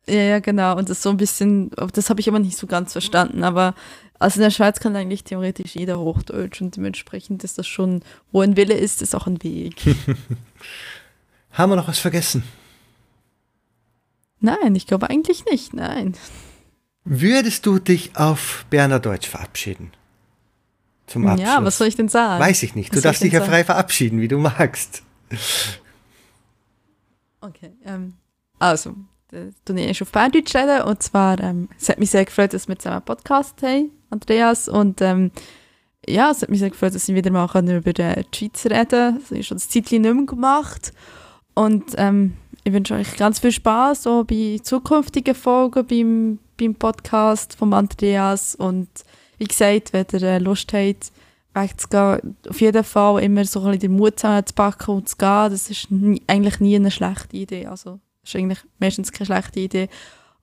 [0.07, 0.76] Ja, ja, genau.
[0.76, 3.43] Und das so ein bisschen, das habe ich aber nicht so ganz verstanden.
[3.43, 3.76] Aber
[4.20, 8.02] also in der Schweiz kann eigentlich theoretisch jeder Hochdeutsch und dementsprechend ist das schon,
[8.32, 9.76] wo ein Wille ist, ist auch ein Weg.
[11.52, 12.44] Haben wir noch was vergessen?
[14.41, 16.16] Nein, ich glaube eigentlich nicht, nein.
[17.06, 19.91] Würdest du dich auf Berner Deutsch verabschieden?
[21.08, 21.48] Zum Abschluss.
[21.48, 22.44] Ja, was soll ich denn sagen?
[22.44, 22.91] Weiß ich nicht.
[22.91, 25.02] Du was darfst dich ja frei verabschieden, wie du magst.
[27.41, 28.14] Okay, ähm,
[28.60, 28.96] also,
[29.32, 32.78] du ich auf Berndeutsch reden und zwar, ähm, es hat mich sehr gefreut, dass wir
[32.78, 35.31] zusammen Podcast haben, Andreas, und ähm,
[36.07, 39.31] ja, es hat mich sehr gefreut, dass ich wieder mal über die Schweiz reden Das
[39.31, 40.94] ich schon ein Zeitchen nicht mehr gemacht
[41.53, 42.34] und ähm,
[42.64, 48.56] ich wünsche euch ganz viel Spaß so bei zukünftigen Folgen beim beim Podcast von Andreas.
[48.56, 48.90] Und
[49.38, 51.11] wie gesagt, wenn ihr äh, Lust habt,
[51.53, 55.49] wegzugehen, auf jeden Fall immer so ein bisschen den Mut zusammenzupacken und zu gehen.
[55.49, 57.65] Das ist nie, eigentlich nie eine schlechte Idee.
[57.65, 59.90] Also, das ist eigentlich meistens keine schlechte Idee.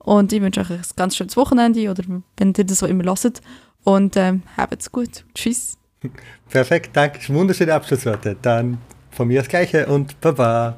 [0.06, 2.04] Und ich wünsche euch ein ganz schönes Wochenende oder
[2.36, 3.42] wenn ihr das so immer lasst.
[3.82, 5.24] Und ähm, habt es gut.
[5.34, 5.76] Tschüss.
[6.48, 7.34] Perfekt, danke.
[7.34, 8.36] Wunderschöne Abschlussworte.
[8.40, 8.78] Dann
[9.10, 10.74] von mir das Gleiche und Baba.